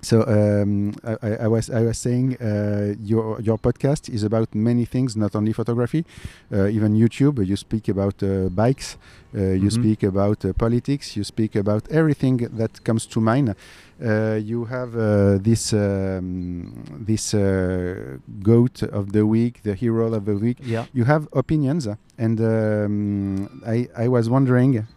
So 0.00 0.22
um, 0.26 0.92
I, 1.22 1.44
I 1.44 1.46
was 1.48 1.70
I 1.70 1.82
was 1.82 1.98
saying 1.98 2.36
uh, 2.40 2.94
your 3.02 3.40
your 3.40 3.58
podcast 3.58 4.08
is 4.08 4.22
about 4.22 4.54
many 4.54 4.84
things, 4.84 5.16
not 5.16 5.34
only 5.34 5.52
photography, 5.52 6.04
uh, 6.52 6.66
even 6.68 6.94
YouTube. 6.94 7.44
You 7.46 7.56
speak 7.56 7.88
about 7.88 8.22
uh, 8.22 8.48
bikes, 8.50 8.96
uh, 9.34 9.40
you 9.64 9.70
Mhm. 9.70 9.70
speak 9.70 10.02
about 10.02 10.44
uh, 10.44 10.52
politics, 10.52 11.16
you 11.16 11.24
speak 11.24 11.56
about 11.56 11.88
everything 11.90 12.36
that 12.56 12.82
comes 12.84 13.06
to 13.06 13.20
mind. 13.20 13.54
Uh, 14.02 14.34
you 14.42 14.64
have 14.66 14.94
uh, 14.96 15.38
this 15.40 15.72
um, 15.72 16.72
this 17.06 17.34
uh, 17.34 18.18
goat 18.42 18.82
of 18.82 19.12
the 19.12 19.24
week, 19.26 19.62
the 19.62 19.74
hero 19.74 20.12
of 20.14 20.24
the 20.24 20.34
week. 20.36 20.58
Yeah. 20.60 20.86
You 20.92 21.04
have 21.04 21.28
opinions, 21.32 21.88
and 22.18 22.40
um, 22.40 23.62
I 23.66 23.88
I 23.96 24.08
was 24.08 24.28
wondering. 24.28 24.86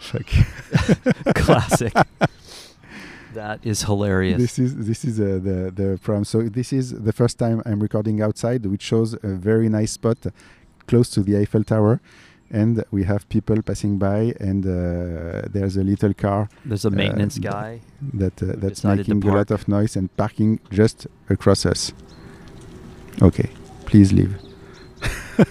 Classic. 1.34 1.92
That 3.38 3.58
is 3.72 3.78
hilarious. 3.90 4.38
This 4.44 4.58
is 4.64 4.70
this 4.90 5.00
is 5.08 5.14
uh, 5.20 5.24
the 5.48 5.58
the 5.80 5.88
problem. 6.04 6.24
So 6.32 6.38
this 6.58 6.70
is 6.72 6.86
the 7.08 7.14
first 7.20 7.36
time 7.42 7.56
I'm 7.68 7.80
recording 7.86 8.16
outside, 8.26 8.60
which 8.72 8.84
shows 8.92 9.08
a 9.30 9.32
very 9.50 9.68
nice 9.78 9.92
spot 9.98 10.18
close 10.90 11.08
to 11.14 11.20
the 11.26 11.34
Eiffel 11.40 11.64
Tower, 11.64 11.94
and 12.50 12.72
we 12.96 13.02
have 13.04 13.22
people 13.28 13.58
passing 13.62 13.98
by, 13.98 14.20
and 14.48 14.62
uh, 14.66 14.70
there's 15.54 15.76
a 15.76 15.84
little 15.92 16.14
car 16.24 16.48
There's 16.70 16.84
a 16.84 16.90
maintenance 16.90 17.36
uh, 17.38 17.50
guy. 17.52 17.80
that 18.20 18.36
uh, 18.42 18.46
that's 18.62 18.82
making 18.84 19.18
a 19.28 19.32
lot 19.38 19.50
of 19.56 19.60
noise 19.68 19.92
and 19.98 20.06
parking 20.16 20.60
just 20.80 21.06
across 21.28 21.66
us. 21.72 21.92
Okay, 23.28 23.50
please 23.90 24.12
leave. 24.12 24.34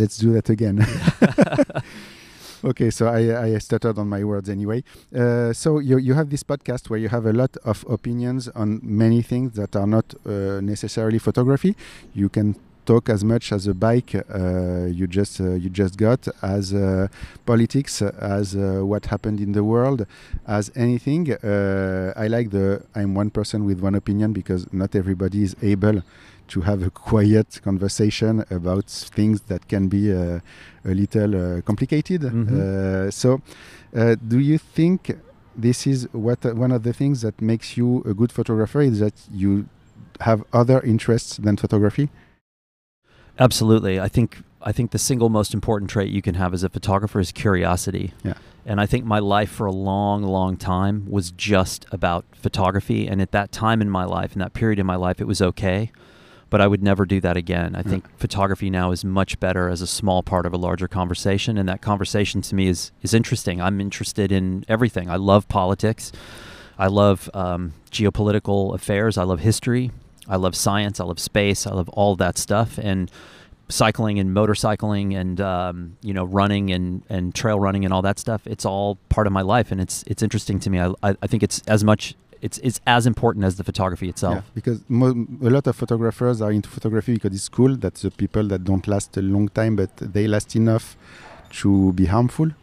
Let's 0.00 0.18
do 0.18 0.32
that 0.36 0.48
again. 0.50 0.76
okay, 2.64 2.90
so 2.90 3.08
I, 3.08 3.44
I 3.44 3.58
stuttered 3.58 3.98
on 3.98 4.08
my 4.08 4.24
words 4.24 4.48
anyway. 4.48 4.82
Uh, 5.14 5.52
so 5.52 5.78
you, 5.78 5.98
you 5.98 6.14
have 6.14 6.30
this 6.30 6.42
podcast 6.42 6.90
where 6.90 6.98
you 6.98 7.08
have 7.08 7.26
a 7.26 7.32
lot 7.32 7.56
of 7.64 7.84
opinions 7.88 8.48
on 8.48 8.80
many 8.82 9.22
things 9.22 9.52
that 9.52 9.76
are 9.76 9.86
not 9.86 10.14
uh, 10.24 10.60
necessarily 10.60 11.18
photography. 11.18 11.76
You 12.14 12.28
can 12.28 12.56
talk 12.86 13.08
as 13.08 13.24
much 13.24 13.52
as 13.52 13.66
a 13.66 13.74
bike 13.74 14.14
uh, 14.14 14.84
you 14.86 15.06
just 15.06 15.40
uh, 15.40 15.54
you 15.54 15.68
just 15.68 15.96
got, 15.98 16.26
as 16.40 16.72
uh, 16.72 17.08
politics, 17.44 18.00
as 18.00 18.54
uh, 18.54 18.80
what 18.82 19.06
happened 19.06 19.40
in 19.40 19.52
the 19.52 19.64
world, 19.64 20.06
as 20.46 20.70
anything. 20.76 21.32
Uh, 21.32 22.12
I 22.16 22.28
like 22.28 22.50
the 22.50 22.82
I'm 22.94 23.14
one 23.14 23.30
person 23.30 23.64
with 23.64 23.80
one 23.80 23.94
opinion 23.94 24.32
because 24.32 24.72
not 24.72 24.94
everybody 24.94 25.42
is 25.42 25.56
able 25.62 26.02
to 26.48 26.60
have 26.62 26.82
a 26.82 26.90
quiet 26.90 27.60
conversation 27.62 28.44
about 28.50 28.86
things 28.86 29.42
that 29.42 29.68
can 29.68 29.88
be 29.88 30.12
uh, 30.12 30.40
a 30.84 30.94
little 30.94 31.34
uh, 31.34 31.60
complicated. 31.62 32.22
Mhm. 32.22 32.52
Uh, 32.52 33.10
so, 33.10 33.40
uh, 33.94 34.16
do 34.26 34.38
you 34.38 34.58
think 34.58 35.16
this 35.56 35.86
is 35.86 36.08
what 36.12 36.44
uh, 36.44 36.54
one 36.54 36.72
of 36.72 36.82
the 36.82 36.92
things 36.92 37.22
that 37.22 37.40
makes 37.40 37.76
you 37.76 38.02
a 38.04 38.14
good 38.14 38.32
photographer 38.32 38.80
is 38.80 39.00
that 39.00 39.14
you 39.32 39.66
have 40.20 40.44
other 40.52 40.80
interests 40.80 41.36
than 41.38 41.56
photography? 41.56 42.08
Absolutely. 43.38 44.00
I 44.00 44.08
think 44.08 44.42
I 44.62 44.72
think 44.72 44.90
the 44.90 44.98
single 44.98 45.28
most 45.28 45.54
important 45.54 45.90
trait 45.90 46.10
you 46.10 46.22
can 46.22 46.34
have 46.34 46.52
as 46.52 46.64
a 46.64 46.68
photographer 46.68 47.20
is 47.20 47.32
curiosity. 47.32 48.14
Yeah. 48.24 48.34
And 48.64 48.80
I 48.80 48.86
think 48.86 49.04
my 49.04 49.20
life 49.20 49.50
for 49.50 49.66
a 49.66 49.72
long, 49.72 50.24
long 50.24 50.56
time 50.56 51.06
was 51.08 51.30
just 51.30 51.86
about 51.92 52.24
photography. 52.32 53.06
And 53.06 53.22
at 53.22 53.30
that 53.30 53.52
time 53.52 53.80
in 53.80 53.88
my 53.88 54.04
life, 54.04 54.32
in 54.32 54.40
that 54.40 54.54
period 54.54 54.80
in 54.80 54.86
my 54.86 54.96
life, 54.96 55.20
it 55.20 55.26
was 55.26 55.40
okay. 55.40 55.92
But 56.48 56.60
I 56.60 56.66
would 56.68 56.82
never 56.82 57.04
do 57.04 57.20
that 57.22 57.36
again. 57.36 57.74
I 57.74 57.78
Yeah. 57.78 57.90
think 57.90 58.18
photography 58.18 58.70
now 58.70 58.92
is 58.92 59.04
much 59.04 59.40
better 59.40 59.68
as 59.68 59.80
a 59.82 59.86
small 59.86 60.22
part 60.22 60.46
of 60.46 60.52
a 60.54 60.56
larger 60.56 60.86
conversation. 60.88 61.58
And 61.58 61.68
that 61.68 61.80
conversation 61.82 62.40
to 62.42 62.54
me 62.54 62.68
is, 62.68 62.92
is 63.02 63.12
interesting. 63.14 63.60
I'm 63.60 63.80
interested 63.80 64.30
in 64.30 64.64
everything. 64.68 65.10
I 65.10 65.16
love 65.16 65.48
politics. 65.48 66.12
I 66.78 66.86
love 66.86 67.28
um, 67.34 67.72
geopolitical 67.90 68.74
affairs. 68.74 69.18
I 69.18 69.24
love 69.24 69.40
history. 69.40 69.90
I 70.28 70.36
love 70.36 70.54
science. 70.54 71.00
I 71.00 71.04
love 71.04 71.18
space. 71.18 71.66
I 71.66 71.72
love 71.72 71.88
all 71.90 72.14
that 72.16 72.38
stuff. 72.38 72.78
And 72.78 73.10
cycling 73.68 74.20
and 74.20 74.30
motorcycling 74.30 75.16
and 75.16 75.40
um, 75.40 75.96
you 76.00 76.14
know 76.14 76.22
running 76.24 76.70
and, 76.70 77.02
and 77.08 77.34
trail 77.34 77.58
running 77.58 77.84
and 77.84 77.92
all 77.92 78.02
that 78.02 78.18
stuff. 78.18 78.46
It's 78.46 78.64
all 78.64 78.96
part 79.08 79.26
of 79.26 79.32
my 79.32 79.42
life, 79.42 79.72
and 79.72 79.80
it's 79.80 80.04
it's 80.06 80.22
interesting 80.22 80.60
to 80.60 80.70
me. 80.70 80.78
I, 80.78 80.90
I, 81.02 81.16
I 81.22 81.26
think 81.26 81.42
it's 81.42 81.60
as 81.66 81.82
much 81.82 82.14
it's 82.46 82.58
it's 82.68 82.80
as 82.96 83.02
important 83.12 83.44
as 83.48 83.54
the 83.60 83.64
photography 83.70 84.08
itself. 84.14 84.36
Yeah, 84.36 84.54
because 84.58 84.78
mo- 84.88 85.26
a 85.48 85.50
lot 85.56 85.64
of 85.70 85.74
photographers 85.82 86.36
are 86.44 86.52
into 86.58 86.68
photography 86.76 87.14
because 87.16 87.34
it's 87.38 87.50
cool. 87.58 87.72
That's 87.84 88.02
the 88.06 88.12
people 88.22 88.44
that 88.52 88.60
don't 88.70 88.86
last 88.94 89.16
a 89.16 89.22
long 89.34 89.46
time, 89.60 89.72
but 89.82 89.90
they 90.14 90.24
last 90.34 90.50
enough 90.62 90.86
to 91.60 91.92
be 92.00 92.06
harmful. 92.06 92.50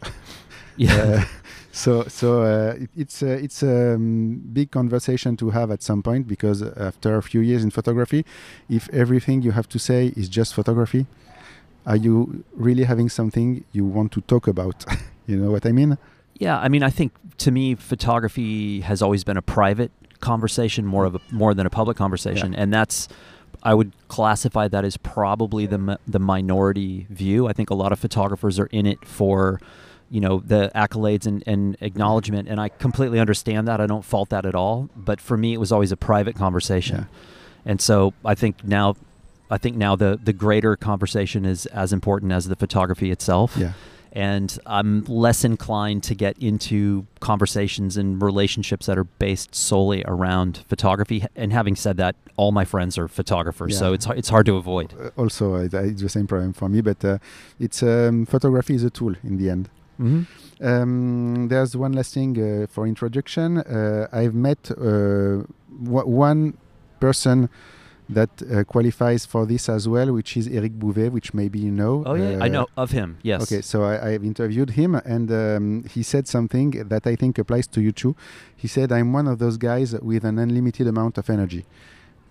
Yeah. 0.76 0.94
Uh, 0.96 1.24
so 1.70 2.04
so 2.08 2.28
uh, 2.42 2.74
it, 2.84 2.90
it's 2.96 3.22
a, 3.22 3.32
it's 3.46 3.62
a 3.62 3.94
um, 3.94 4.42
big 4.52 4.68
conversation 4.70 5.36
to 5.36 5.50
have 5.50 5.70
at 5.70 5.82
some 5.82 6.02
point 6.02 6.26
because 6.26 6.62
after 6.62 7.16
a 7.16 7.22
few 7.22 7.42
years 7.50 7.62
in 7.62 7.70
photography, 7.70 8.24
if 8.68 8.88
everything 9.02 9.42
you 9.42 9.52
have 9.52 9.68
to 9.68 9.78
say 9.78 10.12
is 10.16 10.28
just 10.28 10.52
photography, 10.52 11.06
are 11.86 12.00
you 12.06 12.44
really 12.66 12.84
having 12.84 13.08
something 13.08 13.64
you 13.70 13.84
want 13.84 14.10
to 14.12 14.20
talk 14.22 14.48
about? 14.48 14.84
you 15.28 15.36
know 15.36 15.50
what 15.52 15.64
I 15.64 15.72
mean? 15.72 15.96
Yeah, 16.38 16.58
I 16.58 16.68
mean, 16.68 16.82
I 16.82 16.90
think 16.90 17.12
to 17.38 17.50
me, 17.50 17.74
photography 17.74 18.80
has 18.80 19.02
always 19.02 19.24
been 19.24 19.36
a 19.36 19.42
private 19.42 19.92
conversation, 20.20 20.84
more 20.86 21.04
of 21.04 21.14
a 21.14 21.20
more 21.30 21.54
than 21.54 21.66
a 21.66 21.70
public 21.70 21.96
conversation, 21.96 22.54
and 22.54 22.72
that's. 22.72 23.08
I 23.62 23.72
would 23.72 23.92
classify 24.08 24.68
that 24.68 24.84
as 24.84 24.96
probably 24.98 25.64
the 25.66 25.98
the 26.06 26.18
minority 26.18 27.06
view. 27.08 27.46
I 27.46 27.52
think 27.52 27.70
a 27.70 27.74
lot 27.74 27.92
of 27.92 27.98
photographers 27.98 28.58
are 28.58 28.66
in 28.66 28.84
it 28.84 29.06
for, 29.06 29.58
you 30.10 30.20
know, 30.20 30.42
the 30.44 30.70
accolades 30.74 31.24
and, 31.26 31.42
and 31.46 31.76
acknowledgement, 31.80 32.48
and 32.48 32.60
I 32.60 32.68
completely 32.68 33.20
understand 33.20 33.66
that. 33.68 33.80
I 33.80 33.86
don't 33.86 34.04
fault 34.04 34.28
that 34.30 34.44
at 34.44 34.54
all. 34.54 34.90
But 34.94 35.20
for 35.20 35.36
me, 35.36 35.54
it 35.54 35.58
was 35.58 35.72
always 35.72 35.92
a 35.92 35.96
private 35.96 36.36
conversation, 36.36 37.06
and 37.64 37.80
so 37.80 38.12
I 38.24 38.34
think 38.34 38.64
now, 38.64 38.96
I 39.50 39.56
think 39.56 39.76
now 39.76 39.96
the 39.96 40.18
the 40.22 40.34
greater 40.34 40.76
conversation 40.76 41.46
is 41.46 41.64
as 41.66 41.92
important 41.92 42.32
as 42.32 42.48
the 42.48 42.56
photography 42.56 43.10
itself 43.10 43.56
Yeah. 43.56 43.72
And 44.14 44.56
I'm 44.64 45.04
less 45.04 45.44
inclined 45.44 46.04
to 46.04 46.14
get 46.14 46.38
into 46.38 47.06
conversations 47.18 47.96
and 47.96 48.22
relationships 48.22 48.86
that 48.86 48.96
are 48.96 49.04
based 49.04 49.54
solely 49.54 50.04
around 50.06 50.64
photography. 50.68 51.26
And 51.34 51.52
having 51.52 51.74
said 51.74 51.96
that, 51.96 52.14
all 52.36 52.52
my 52.52 52.64
friends 52.64 52.96
are 52.96 53.08
photographers, 53.08 53.76
so 53.76 53.92
it's 53.92 54.06
it's 54.06 54.28
hard 54.28 54.46
to 54.46 54.56
avoid. 54.56 54.94
Uh, 54.94 55.10
also, 55.16 55.56
it's 55.56 56.02
the 56.02 56.08
same 56.08 56.26
problem 56.26 56.52
for 56.52 56.68
me, 56.68 56.80
but 56.80 57.04
uh, 57.04 57.18
it's 57.58 57.82
um, 57.82 58.24
photography 58.26 58.74
is 58.74 58.84
a 58.84 58.90
tool 58.90 59.14
in 59.24 59.36
the 59.36 59.50
end. 59.50 59.68
Mm-hmm. 60.00 60.64
Um, 60.64 61.48
there's 61.48 61.76
one 61.76 61.92
last 61.92 62.14
thing 62.14 62.38
uh, 62.38 62.66
for 62.68 62.86
introduction. 62.86 63.58
Uh, 63.58 64.08
I've 64.12 64.34
met 64.34 64.70
uh, 64.70 65.42
w- 65.82 66.06
one 66.06 66.56
person 67.00 67.48
that 68.08 68.30
uh, 68.42 68.64
qualifies 68.64 69.24
for 69.26 69.46
this 69.46 69.68
as 69.68 69.88
well, 69.88 70.12
which 70.12 70.36
is 70.36 70.46
Eric 70.48 70.72
Bouvet, 70.78 71.10
which 71.10 71.32
maybe 71.32 71.58
you 71.58 71.70
know. 71.70 72.02
Oh 72.04 72.14
yeah, 72.14 72.38
I 72.40 72.46
Uh, 72.46 72.48
know 72.48 72.66
of 72.76 72.90
him. 72.90 73.16
Yes. 73.22 73.42
Okay, 73.42 73.62
so 73.62 73.82
I, 73.84 74.10
I've 74.10 74.24
interviewed 74.24 74.70
him, 74.70 74.94
and 74.94 75.30
um, 75.32 75.84
he 75.84 76.02
said 76.02 76.28
something 76.28 76.70
that 76.88 77.06
I 77.06 77.16
think 77.16 77.38
applies 77.38 77.66
to 77.68 77.80
you 77.80 77.92
too. 77.92 78.14
He 78.56 78.68
said, 78.68 78.92
"I'm 78.92 79.12
one 79.12 79.26
of 79.26 79.38
those 79.38 79.56
guys 79.56 79.94
with 80.02 80.24
an 80.24 80.38
unlimited 80.38 80.86
amount 80.86 81.16
of 81.18 81.30
energy," 81.30 81.64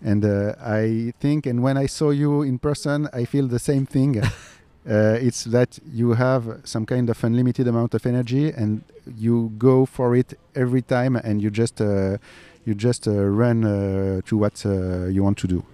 and 0.04 0.24
uh, 0.24 0.54
I 0.62 1.14
think, 1.20 1.46
and 1.48 1.64
when 1.64 1.78
I 1.78 1.88
saw 1.88 2.12
you 2.12 2.44
in 2.44 2.60
person, 2.60 3.08
I 3.14 3.26
feel 3.26 3.48
the 3.48 3.60
same 3.60 3.86
thing. 3.88 4.22
uh, 4.24 5.18
it's 5.28 5.46
that 5.46 5.80
you 5.92 6.14
have 6.14 6.62
some 6.66 6.86
kind 6.86 7.10
of 7.10 7.24
unlimited 7.24 7.68
amount 7.68 7.94
of 7.96 8.06
energy, 8.06 8.52
and 8.52 8.84
you 9.18 9.52
go 9.58 9.86
for 9.86 10.16
it 10.16 10.38
every 10.56 10.82
time, 10.84 11.16
and 11.16 11.42
you 11.42 11.50
just 11.50 11.82
uh, 11.82 12.18
you 12.66 12.74
just 12.74 13.08
uh, 13.08 13.12
run 13.12 13.64
uh, 13.64 14.22
to 14.26 14.38
what 14.38 14.66
uh, 14.66 15.06
you 15.06 15.24
want 15.24 15.38
to 15.40 15.48
do. 15.48 15.66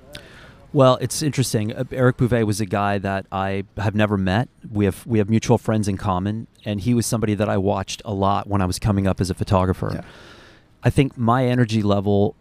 Well, 0.71 0.97
it's 1.01 1.23
interesting. 1.23 1.73
Uh, 1.73 1.83
Eric 1.91 2.17
Bouvet 2.17 2.45
was 2.45 2.61
a 2.61 2.65
guy 2.65 2.99
that 2.99 3.25
I 3.31 3.63
have 3.77 3.95
never 3.95 4.17
met. 4.17 4.49
We 4.71 4.85
have 4.85 5.05
we 5.05 5.17
have 5.17 5.29
mutual 5.29 5.57
friends 5.57 5.87
in 5.87 5.97
common, 5.97 6.47
and 6.63 6.81
he 6.81 6.93
was 6.93 7.05
somebody 7.05 7.33
that 7.35 7.49
I 7.49 7.57
watched 7.57 8.01
a 8.05 8.13
lot 8.13 8.47
when 8.47 8.61
I 8.61 8.65
was 8.65 8.77
coming 8.77 9.07
up 9.07 9.19
as 9.19 9.29
a 9.29 9.33
photographer. 9.33 9.91
Yeah. 9.93 10.01
I 10.83 10.89
think 10.89 11.17
my 11.17 11.45
energy 11.45 11.81
level 11.81 12.35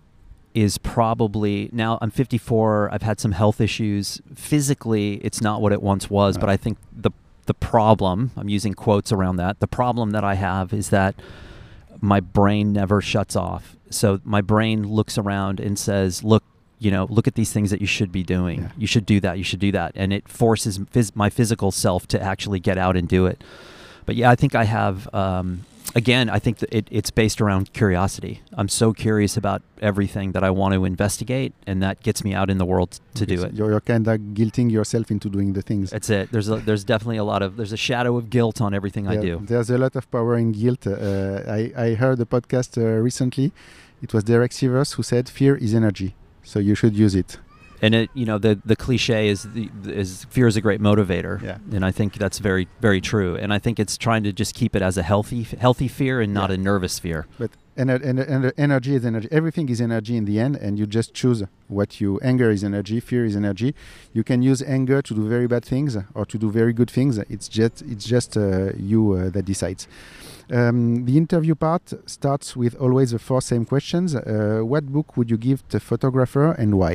is 0.54 0.76
probably 0.78 1.70
now 1.72 1.98
I'm 2.02 2.10
54. 2.10 2.90
I've 2.92 3.02
had 3.02 3.18
some 3.18 3.32
health 3.32 3.60
issues. 3.60 4.20
Physically, 4.34 5.14
it's 5.16 5.40
not 5.40 5.62
what 5.62 5.72
it 5.72 5.82
once 5.82 6.10
was, 6.10 6.36
but 6.36 6.50
I 6.50 6.56
think 6.56 6.78
the 6.94 7.10
the 7.46 7.54
problem 7.54 8.30
I'm 8.36 8.50
using 8.50 8.74
quotes 8.74 9.10
around 9.10 9.36
that. 9.36 9.60
The 9.60 9.66
problem 9.66 10.10
that 10.10 10.22
I 10.22 10.34
have 10.34 10.74
is 10.74 10.90
that 10.90 11.14
my 12.00 12.20
brain 12.20 12.74
never 12.74 13.00
shuts 13.00 13.34
off. 13.34 13.74
So 13.90 14.20
my 14.24 14.40
brain 14.40 14.86
looks 14.86 15.18
around 15.18 15.60
and 15.60 15.78
says, 15.78 16.22
"Look, 16.24 16.44
you 16.78 16.90
know, 16.90 17.06
look 17.10 17.26
at 17.26 17.34
these 17.34 17.52
things 17.52 17.70
that 17.70 17.80
you 17.80 17.86
should 17.86 18.12
be 18.12 18.22
doing. 18.22 18.62
Yeah. 18.62 18.68
You 18.78 18.86
should 18.86 19.06
do 19.06 19.20
that. 19.20 19.38
You 19.38 19.44
should 19.44 19.60
do 19.60 19.72
that." 19.72 19.92
And 19.94 20.12
it 20.12 20.28
forces 20.28 20.78
phys- 20.78 21.14
my 21.14 21.30
physical 21.30 21.70
self 21.70 22.06
to 22.08 22.22
actually 22.22 22.60
get 22.60 22.78
out 22.78 22.96
and 22.96 23.08
do 23.08 23.26
it. 23.26 23.42
But 24.06 24.16
yeah, 24.16 24.30
I 24.30 24.36
think 24.36 24.54
I 24.54 24.64
have. 24.64 25.12
Um, 25.14 25.64
again, 25.94 26.28
I 26.28 26.38
think 26.38 26.58
that 26.58 26.74
it, 26.74 26.88
it's 26.90 27.10
based 27.10 27.40
around 27.40 27.72
curiosity. 27.72 28.42
I'm 28.52 28.68
so 28.68 28.92
curious 28.92 29.36
about 29.36 29.62
everything 29.80 30.32
that 30.32 30.44
I 30.44 30.50
want 30.50 30.74
to 30.74 30.84
investigate, 30.84 31.52
and 31.66 31.82
that 31.82 32.02
gets 32.02 32.24
me 32.24 32.34
out 32.34 32.50
in 32.50 32.58
the 32.58 32.64
world 32.64 33.00
to 33.14 33.26
do 33.26 33.36
Because 33.36 33.44
it. 33.44 33.54
You're, 33.54 33.70
you're 33.70 33.80
kind 33.80 34.06
of 34.06 34.20
guilting 34.34 34.70
yourself 34.70 35.10
into 35.10 35.28
doing 35.28 35.52
the 35.52 35.62
things. 35.62 35.90
That's 35.90 36.10
it. 36.10 36.30
There's 36.32 36.48
a, 36.48 36.56
there's 36.56 36.84
definitely 36.84 37.18
a 37.18 37.24
lot 37.24 37.42
of 37.42 37.56
there's 37.56 37.72
a 37.72 37.76
shadow 37.76 38.16
of 38.16 38.30
guilt 38.30 38.60
on 38.60 38.74
everything 38.74 39.08
I 39.08 39.16
do. 39.16 39.40
There's 39.42 39.70
a 39.70 39.78
lot 39.78 39.96
of 39.96 40.10
power 40.10 40.36
in 40.36 40.52
guilt. 40.52 40.86
Uh, 40.86 41.42
I, 41.48 41.72
I 41.76 41.94
heard 41.94 42.20
a 42.20 42.24
podcast 42.24 42.76
uh, 42.78 42.84
recently. 43.08 43.52
It 44.02 44.12
was 44.14 44.24
Derek 44.24 44.52
Sivers 44.52 44.94
who 44.94 45.02
said, 45.02 45.28
"Fear 45.28 45.56
is 45.56 45.74
energy, 45.74 46.14
so 46.42 46.58
you 46.58 46.74
should 46.74 46.96
use 46.96 47.14
it." 47.14 47.38
And 47.82 47.94
it 47.94 48.10
you 48.14 48.26
know 48.26 48.38
the 48.38 48.58
the 48.64 48.76
cliche 48.76 49.28
is 49.28 49.42
the 49.54 49.68
is 49.84 50.24
fear 50.30 50.46
is 50.46 50.56
a 50.56 50.60
great 50.60 50.80
motivator 50.80 51.40
Yeah. 51.42 51.58
and 51.76 51.84
i 51.84 51.92
think 51.92 52.14
that's 52.18 52.38
very 52.38 52.66
very 52.80 53.00
true 53.00 53.36
and 53.36 53.52
i 53.52 53.58
think 53.58 53.78
it's 53.78 53.96
trying 53.96 54.22
to 54.24 54.32
just 54.32 54.54
keep 54.54 54.74
it 54.76 54.82
as 54.82 54.96
a 54.98 55.02
healthy 55.02 55.42
healthy 55.66 55.88
fear 55.88 56.20
and 56.20 56.32
not 56.34 56.50
Yeah. 56.50 56.54
a 56.56 56.58
nervous 56.58 56.98
fear 56.98 57.26
But 57.38 57.50
ener- 57.76 58.02
ener- 58.10 58.28
ener- 58.36 58.52
energy 58.58 58.94
is 58.98 59.04
energy. 59.04 59.28
Everything 59.30 59.68
is 59.68 59.80
energy 59.80 60.14
in 60.20 60.24
the 60.24 60.36
end, 60.46 60.54
and 60.64 60.72
you 60.80 60.84
just 60.98 61.14
choose 61.20 61.40
what 61.68 61.90
you. 62.00 62.18
Anger 62.30 62.50
is 62.56 62.62
energy. 62.64 62.98
Fear 63.10 63.24
is 63.30 63.36
energy. 63.36 63.70
You 64.12 64.24
can 64.30 64.42
use 64.42 64.60
anger 64.76 65.00
to 65.08 65.12
do 65.14 65.22
very 65.28 65.46
bad 65.54 65.64
things 65.64 65.96
or 66.18 66.24
to 66.32 66.36
do 66.44 66.48
very 66.50 66.72
good 66.72 66.90
things. 66.90 67.18
It's 67.34 67.46
just 67.58 67.74
it's 67.92 68.04
just 68.14 68.30
uh, 68.36 68.42
you 68.90 69.00
uh, 69.12 69.30
that 69.34 69.44
decides. 69.52 69.82
Um, 70.50 71.04
the 71.04 71.16
interview 71.16 71.54
part 71.54 71.92
starts 72.06 72.56
with 72.56 72.74
always 72.84 73.10
the 73.12 73.18
four 73.18 73.40
same 73.42 73.64
questions. 73.64 74.08
Uh, 74.16 74.60
what 74.72 74.84
book 74.86 75.16
would 75.16 75.30
you 75.30 75.36
give 75.48 75.60
to 75.68 75.78
photographer 75.78 76.46
and 76.62 76.70
why? 76.80 76.94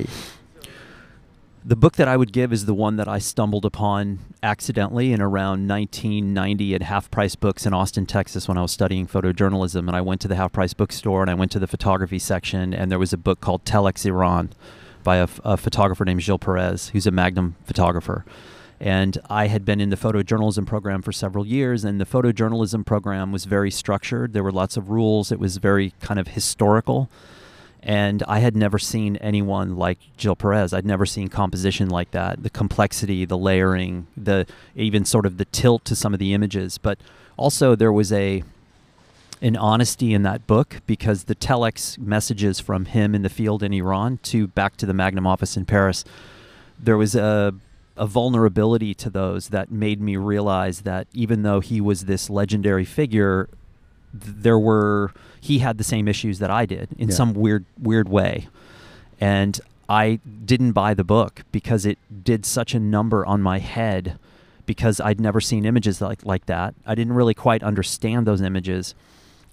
The 1.65 1.77
book 1.77 1.95
that 1.95 2.09
i 2.09 2.17
would 2.17 2.33
give 2.33 2.51
is 2.51 2.65
the 2.65 2.73
one 2.73 2.97
that 2.97 3.07
i 3.07 3.19
stumbled 3.19 3.63
upon 3.63 4.19
accidentally 4.43 5.13
in 5.13 5.21
around 5.21 5.65
1990 5.65 6.75
at 6.75 6.81
half 6.81 7.09
price 7.09 7.35
books 7.35 7.65
in 7.65 7.73
austin 7.73 8.05
texas 8.05 8.49
when 8.49 8.57
i 8.57 8.61
was 8.61 8.71
studying 8.71 9.07
photojournalism 9.07 9.79
and 9.79 9.95
i 9.95 10.01
went 10.01 10.19
to 10.19 10.27
the 10.27 10.35
half 10.35 10.51
price 10.51 10.73
bookstore 10.73 11.21
and 11.21 11.31
i 11.31 11.33
went 11.33 11.51
to 11.51 11.59
the 11.59 11.67
photography 11.67 12.19
section 12.19 12.73
and 12.73 12.91
there 12.91 12.99
was 12.99 13.13
a 13.13 13.17
book 13.17 13.39
called 13.39 13.63
telex 13.63 14.05
iran 14.05 14.49
by 15.05 15.17
a 15.17 15.27
photographer 15.57 16.03
named 16.03 16.21
Gilles 16.21 16.37
Peress 16.37 16.89
who's 16.89 17.07
a 17.07 17.11
magnum 17.11 17.55
photographer 17.65 18.25
And 18.79 19.17
I 19.29 19.47
had 19.47 19.63
been 19.63 19.79
in 19.79 19.89
the 19.89 19.95
photojournalism 19.95 20.65
program 20.67 21.01
for 21.01 21.13
several 21.13 21.47
years, 21.47 21.85
and 21.85 22.01
the 22.01 22.05
photojournalism 22.05 22.85
program 22.85 23.31
was 23.31 23.45
very 23.45 23.71
structured. 23.71 24.33
There 24.33 24.43
were 24.43 24.51
lots 24.51 24.75
of 24.75 24.89
rules. 24.89 25.31
It 25.31 25.39
was 25.39 25.55
very 25.55 25.93
kind 26.01 26.19
of 26.19 26.27
historical. 26.29 27.09
And 27.85 28.23
I 28.29 28.39
had 28.39 28.55
never 28.55 28.79
seen 28.79 29.17
anyone 29.17 29.75
like 29.75 29.99
Gilles 30.17 30.35
Peress. 30.35 30.73
I'd 30.73 30.85
never 30.85 31.05
seen 31.05 31.27
composition 31.27 31.89
like 31.89 32.11
that. 32.11 32.41
The 32.41 32.49
complexity, 32.49 33.25
the 33.25 33.37
layering, 33.37 34.07
the 34.15 34.47
even 34.73 35.03
sort 35.03 35.25
of 35.25 35.37
the 35.37 35.45
tilt 35.45 35.83
to 35.85 35.95
some 35.95 36.13
of 36.13 36.19
the 36.19 36.33
images. 36.33 36.77
But 36.77 36.97
also 37.35 37.75
there 37.75 37.91
was 37.91 38.11
a 38.11 38.43
an 39.41 39.57
honesty 39.57 40.13
in 40.13 40.23
that 40.23 40.47
book 40.47 40.77
because 40.87 41.25
the 41.25 41.35
telex 41.35 41.97
messages 41.97 42.61
from 42.61 42.85
him 42.85 43.13
in 43.13 43.23
the 43.23 43.29
field 43.29 43.61
in 43.61 43.73
Iran 43.73 44.17
to 44.23 44.47
back 44.47 44.77
to 44.77 44.85
the 44.85 44.93
Magnum 44.93 45.27
office 45.27 45.57
in 45.57 45.65
Paris, 45.65 46.05
there 46.79 46.97
was 46.97 47.13
a 47.15 47.53
a 47.95 48.07
vulnerability 48.07 48.93
to 48.93 49.09
those 49.09 49.49
that 49.49 49.71
made 49.71 50.01
me 50.01 50.17
realize 50.17 50.81
that 50.81 51.07
even 51.13 51.43
though 51.43 51.59
he 51.59 51.79
was 51.79 52.05
this 52.05 52.29
legendary 52.29 52.85
figure, 52.85 53.47
there 54.13 54.59
were 54.59 55.11
he 55.41 55.59
had 55.59 55.77
the 55.77 55.83
same 55.83 56.07
issues 56.07 56.39
that 56.39 56.49
I 56.51 56.65
did 56.65 56.89
in 56.97 57.09
Yeah. 57.09 57.15
some 57.15 57.33
weird 57.33 57.65
weird 57.81 58.07
way, 58.07 58.47
and 59.19 59.59
I 59.89 60.19
didn't 60.45 60.71
buy 60.71 60.93
the 60.93 61.03
book 61.03 61.43
because 61.51 61.85
it 61.85 61.97
did 62.23 62.45
such 62.45 62.73
a 62.73 62.79
number 62.79 63.25
on 63.25 63.41
my 63.41 63.59
head 63.59 64.17
because 64.65 65.01
I'd 65.01 65.19
never 65.19 65.41
seen 65.41 65.65
images 65.65 65.99
like 66.01 66.25
like 66.25 66.45
that. 66.45 66.75
I 66.85 66.95
didn't 66.95 67.13
really 67.13 67.33
quite 67.33 67.63
understand 67.63 68.25
those 68.27 68.41
images. 68.41 68.95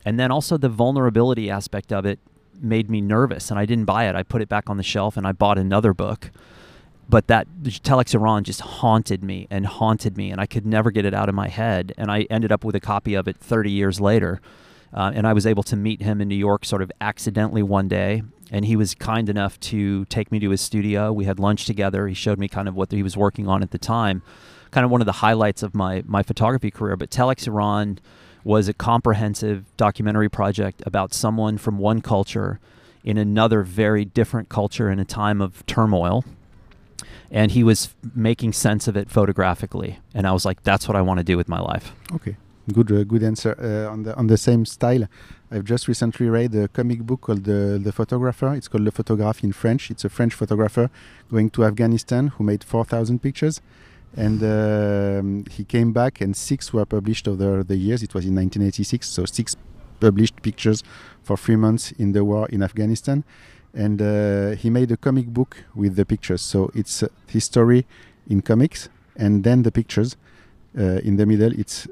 And 0.05 0.19
then 0.19 0.31
also 0.31 0.57
the 0.57 0.69
vulnerability 0.69 1.51
aspect 1.51 1.93
of 1.93 2.07
it 2.07 2.19
made 2.63 2.89
me 2.91 3.01
nervous 3.01 3.51
and 3.51 3.59
I 3.59 3.67
didn't 3.67 3.85
buy 3.87 4.09
it. 4.09 4.15
I 4.15 4.23
put 4.23 4.41
it 4.41 4.49
back 4.49 4.71
on 4.71 4.77
the 4.77 4.83
shelf 4.83 5.17
and 5.17 5.27
I 5.27 5.33
bought 5.33 5.59
another 5.59 5.93
book. 5.93 6.31
But 7.11 7.27
that 7.27 7.49
Telex 7.63 8.15
Iran 8.15 8.45
just 8.45 8.61
haunted 8.61 9.25
me 9.25 9.49
and 9.51 9.67
haunted 9.67 10.17
me 10.17 10.31
and 10.31 10.41
I 10.41 10.47
could 10.47 10.65
never 10.65 10.93
get 10.93 11.05
it 11.05 11.13
out 11.13 11.29
of 11.29 11.35
my 11.35 11.49
head 11.49 11.93
and 11.99 12.09
I 12.09 12.21
ended 12.31 12.53
up 12.53 12.63
with 12.63 12.77
a 12.77 12.81
copy 12.81 13.15
of 13.15 13.27
it 13.27 13.37
30 13.37 13.71
years 13.71 14.01
later. 14.01 14.41
Uh, 14.95 15.11
and 15.13 15.27
I 15.27 15.33
was 15.33 15.45
able 15.45 15.65
to 15.65 15.77
meet 15.77 16.03
him 16.03 16.21
in 16.21 16.29
New 16.29 16.37
York 16.37 16.65
sort 16.65 16.83
of 16.83 16.93
accidentally 17.01 17.65
one 17.65 17.89
day 17.89 18.23
and 18.51 18.65
he 18.65 18.77
was 18.77 18.95
kind 18.95 19.29
enough 19.29 19.59
to 19.61 20.05
take 20.07 20.31
me 20.31 20.39
to 20.39 20.51
his 20.51 20.61
studio. 20.61 21.13
We 21.13 21.25
had 21.25 21.41
lunch 21.41 21.65
together. 21.65 22.07
He 22.07 22.15
showed 22.15 22.39
me 22.39 22.47
kind 22.47 22.69
of 22.69 22.77
what 22.77 22.93
he 22.93 23.03
was 23.03 23.17
working 23.17 23.49
on 23.49 23.63
at 23.63 23.73
the 23.73 23.79
time, 23.79 24.23
kind 24.71 24.85
of 24.85 24.91
one 24.91 25.01
of 25.01 25.07
the 25.07 25.13
highlights 25.13 25.63
of 25.63 25.75
my 25.75 26.03
my 26.07 26.23
photography 26.23 26.71
career. 26.71 26.97
But 26.97 27.11
Telex 27.11 27.47
Iran 27.47 27.99
was 28.45 28.69
a 28.69 28.73
comprehensive 28.73 29.65
documentary 29.77 30.29
project 30.29 30.83
about 30.87 31.13
someone 31.13 31.59
from 31.59 31.79
one 31.79 32.01
culture 32.03 32.59
in 33.05 33.17
another 33.17 33.63
very 33.63 34.05
different 34.05 34.49
culture 34.49 34.91
in 34.91 34.99
a 34.99 35.05
time 35.05 35.41
of 35.41 35.65
turmoil. 35.67 36.25
And 37.31 37.53
he 37.53 37.63
was 37.63 37.95
making 38.15 38.55
sense 38.55 38.89
of 38.89 38.97
it 38.97 39.09
photographically, 39.09 39.99
and 40.15 40.27
I 40.27 40.33
was 40.33 40.45
like, 40.45 40.63
"That's 40.65 40.89
what 40.89 40.97
I 40.97 41.03
want 41.03 41.19
to 41.19 41.25
do 41.25 41.37
with 41.37 41.49
my 41.49 41.61
life." 41.61 41.93
Okay, 42.13 42.37
good, 42.73 42.91
uh, 42.91 43.05
good 43.05 43.23
answer. 43.23 43.55
Uh, 43.59 43.93
on 43.93 44.03
the 44.03 44.17
on 44.17 44.27
the 44.27 44.37
same 44.37 44.65
style, 44.65 45.07
I've 45.53 45.65
just 45.65 45.89
recently 45.89 46.29
read 46.29 46.55
a 46.55 46.69
comic 46.69 47.01
book 47.01 47.23
called 47.23 47.43
the, 47.45 47.81
the 47.83 47.91
Photographer. 47.91 48.55
It's 48.55 48.69
called 48.69 48.85
Le 48.85 48.93
Photographe 48.93 49.43
in 49.43 49.53
French. 49.53 49.91
It's 49.91 50.05
a 50.05 50.09
French 50.09 50.33
photographer 50.33 50.91
going 51.29 51.51
to 51.51 51.65
Afghanistan 51.65 52.29
who 52.29 52.45
made 52.45 52.63
4,000 52.63 53.21
pictures. 53.21 53.61
And 54.17 54.43
um, 55.21 55.45
he 55.51 55.65
came 55.65 55.93
back, 55.93 56.21
and 56.21 56.37
six 56.37 56.73
were 56.73 56.87
published 56.87 57.27
over 57.27 57.65
the 57.65 57.77
years. 57.77 58.05
It 58.05 58.15
was 58.15 58.25
in 58.27 58.37
1986, 58.37 59.09
so 59.09 59.25
six 59.25 59.57
published 59.99 60.41
pictures 60.41 60.85
for 61.23 61.37
three 61.37 61.57
months 61.57 61.93
in 61.93 62.13
the 62.13 62.25
war 62.25 62.49
in 62.49 62.63
Afghanistan. 62.63 63.25
And 63.75 64.03
uh, 64.03 64.51
he 64.57 64.71
made 64.71 64.91
a 64.91 64.97
comic 64.97 65.27
book 65.29 65.65
with 65.75 65.97
the 65.97 66.05
pictures. 66.05 66.43
So 66.43 66.71
it's 66.75 67.03
uh, 67.03 67.09
his 67.29 67.45
story 67.45 67.87
in 68.29 68.43
comics, 68.43 68.89
and 69.17 69.45
then 69.45 69.63
the 69.63 69.71
pictures 69.71 70.17
uh, 70.79 70.99
in 71.03 71.17
the 71.17 71.27
middle. 71.27 71.53
It's 71.53 71.87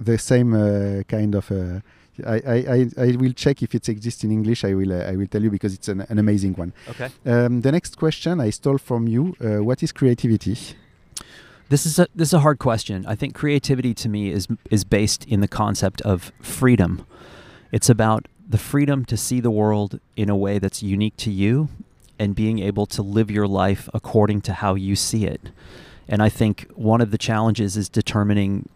the 0.00 0.18
same 0.18 0.54
uh, 0.54 1.02
kind 1.04 1.34
of 1.34 1.50
uh, 1.50 1.80
I, 2.26 2.40
I, 2.46 2.90
I 2.98 3.16
will 3.16 3.32
check 3.32 3.62
if 3.62 3.74
it 3.74 3.88
exists 3.88 4.24
in 4.24 4.32
English. 4.32 4.64
I 4.64 4.74
will 4.74 4.92
uh, 4.92 5.04
I 5.04 5.16
will 5.16 5.26
tell 5.26 5.42
you 5.42 5.50
because 5.50 5.74
it's 5.74 5.88
an, 5.88 6.00
an 6.08 6.18
amazing 6.18 6.54
one. 6.54 6.72
Okay. 6.90 7.10
Um, 7.24 7.60
the 7.60 7.72
next 7.72 7.96
question 7.96 8.40
I 8.40 8.50
stole 8.50 8.78
from 8.78 9.06
you. 9.06 9.36
Uh, 9.40 9.62
what 9.62 9.82
is 9.82 9.92
creativity? 9.92 10.56
This 11.68 11.86
is 11.86 11.98
a 11.98 12.06
this 12.14 12.28
is 12.28 12.34
a 12.34 12.40
hard 12.40 12.58
question. 12.58 13.04
I 13.06 13.14
think 13.14 13.34
creativity 13.34 13.94
to 13.94 14.08
me 14.08 14.30
is 14.30 14.48
is 14.70 14.84
based 14.84 15.24
in 15.26 15.40
the 15.40 15.48
concept 15.48 16.00
of 16.02 16.32
freedom. 16.40 17.06
It's 17.72 17.90
about 17.90 18.26
the 18.48 18.58
freedom 18.58 19.04
to 19.04 19.16
see 19.16 19.40
the 19.40 19.50
world 19.50 20.00
in 20.16 20.30
a 20.30 20.36
way 20.36 20.58
that's 20.58 20.82
unique 20.82 21.16
to 21.18 21.30
you 21.30 21.68
and 22.18 22.34
being 22.34 22.58
able 22.58 22.86
to 22.86 23.02
live 23.02 23.30
your 23.30 23.46
life 23.46 23.88
according 23.92 24.40
to 24.40 24.52
how 24.54 24.74
you 24.74 24.96
see 24.96 25.26
it. 25.26 25.50
And 26.08 26.22
I 26.22 26.28
think 26.28 26.66
one 26.74 27.00
of 27.00 27.10
the 27.10 27.18
challenges 27.18 27.76
is 27.76 27.88
determining 27.88 28.68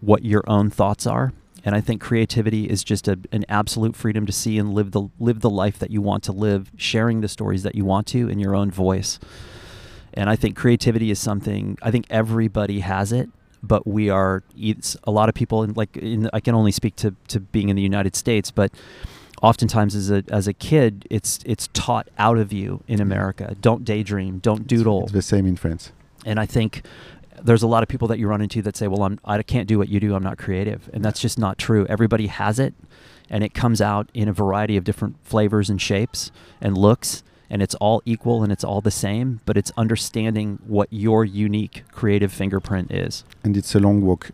what 0.00 0.24
your 0.24 0.42
own 0.46 0.68
thoughts 0.68 1.06
are 1.06 1.32
and 1.64 1.74
I 1.74 1.80
think 1.80 2.02
creativity 2.02 2.68
is 2.68 2.84
just 2.84 3.08
a, 3.08 3.18
an 3.32 3.44
absolute 3.48 3.96
freedom 3.96 4.26
to 4.26 4.32
see 4.32 4.58
and 4.58 4.74
live 4.74 4.90
the 4.90 5.08
live 5.18 5.40
the 5.40 5.50
life 5.50 5.78
that 5.78 5.90
you 5.90 6.02
want 6.02 6.22
to 6.24 6.32
live, 6.32 6.70
sharing 6.76 7.22
the 7.22 7.28
stories 7.28 7.62
that 7.62 7.74
you 7.74 7.84
want 7.86 8.06
to 8.08 8.28
in 8.28 8.38
your 8.38 8.54
own 8.54 8.70
voice. 8.70 9.18
And 10.12 10.28
I 10.28 10.36
think 10.36 10.56
creativity 10.56 11.10
is 11.10 11.18
something 11.18 11.78
I 11.80 11.90
think 11.90 12.06
everybody 12.10 12.80
has 12.80 13.12
it, 13.12 13.30
but 13.66 13.86
we 13.86 14.10
are 14.10 14.42
it's 14.58 14.96
a 15.04 15.10
lot 15.10 15.28
of 15.28 15.34
people 15.34 15.62
in 15.62 15.72
like 15.74 15.96
in, 15.96 16.28
I 16.32 16.40
can 16.40 16.54
only 16.54 16.72
speak 16.72 16.96
to 16.96 17.14
to 17.28 17.40
being 17.40 17.68
in 17.68 17.76
the 17.76 17.82
United 17.82 18.16
States, 18.16 18.50
but 18.50 18.72
oftentimes 19.42 19.94
as 19.94 20.10
a 20.10 20.24
as 20.28 20.46
a 20.46 20.52
kid 20.52 21.06
it's 21.10 21.40
it's 21.44 21.68
taught 21.72 22.08
out 22.18 22.38
of 22.38 22.52
you 22.52 22.82
in 22.86 22.96
mm-hmm. 22.96 23.02
America. 23.02 23.56
Don't 23.60 23.84
daydream, 23.84 24.38
don't 24.38 24.66
doodle. 24.66 25.00
It's, 25.00 25.06
it's 25.06 25.12
the 25.12 25.22
same 25.22 25.46
in 25.46 25.56
France. 25.56 25.92
And 26.24 26.40
I 26.40 26.46
think 26.46 26.82
there's 27.42 27.62
a 27.62 27.66
lot 27.66 27.82
of 27.82 27.88
people 27.88 28.08
that 28.08 28.18
you 28.18 28.28
run 28.28 28.40
into 28.40 28.62
that 28.62 28.76
say, 28.76 28.88
"Well, 28.88 29.02
I'm 29.02 29.18
I 29.24 29.42
can't 29.42 29.68
do 29.68 29.78
what 29.78 29.88
you 29.88 30.00
do. 30.00 30.14
I'm 30.14 30.22
not 30.22 30.38
creative," 30.38 30.88
and 30.92 31.04
that's 31.04 31.20
just 31.20 31.38
not 31.38 31.58
true. 31.58 31.86
Everybody 31.88 32.28
has 32.28 32.58
it, 32.58 32.74
and 33.28 33.44
it 33.44 33.54
comes 33.54 33.80
out 33.80 34.08
in 34.14 34.28
a 34.28 34.32
variety 34.32 34.76
of 34.76 34.84
different 34.84 35.16
flavors 35.24 35.68
and 35.68 35.80
shapes 35.80 36.30
and 36.60 36.78
looks, 36.78 37.22
and 37.54 37.62
it's 37.62 37.76
all 37.76 38.02
equal 38.04 38.42
and 38.42 38.50
it's 38.50 38.64
all 38.64 38.80
the 38.80 38.90
same. 38.90 39.40
But 39.46 39.56
it's 39.56 39.70
understanding 39.76 40.58
what 40.66 40.88
your 40.90 41.24
unique 41.24 41.84
creative 41.92 42.32
fingerprint 42.32 42.90
is. 42.90 43.22
And 43.44 43.56
it's 43.56 43.76
a 43.76 43.78
long 43.78 44.02
walk. 44.02 44.32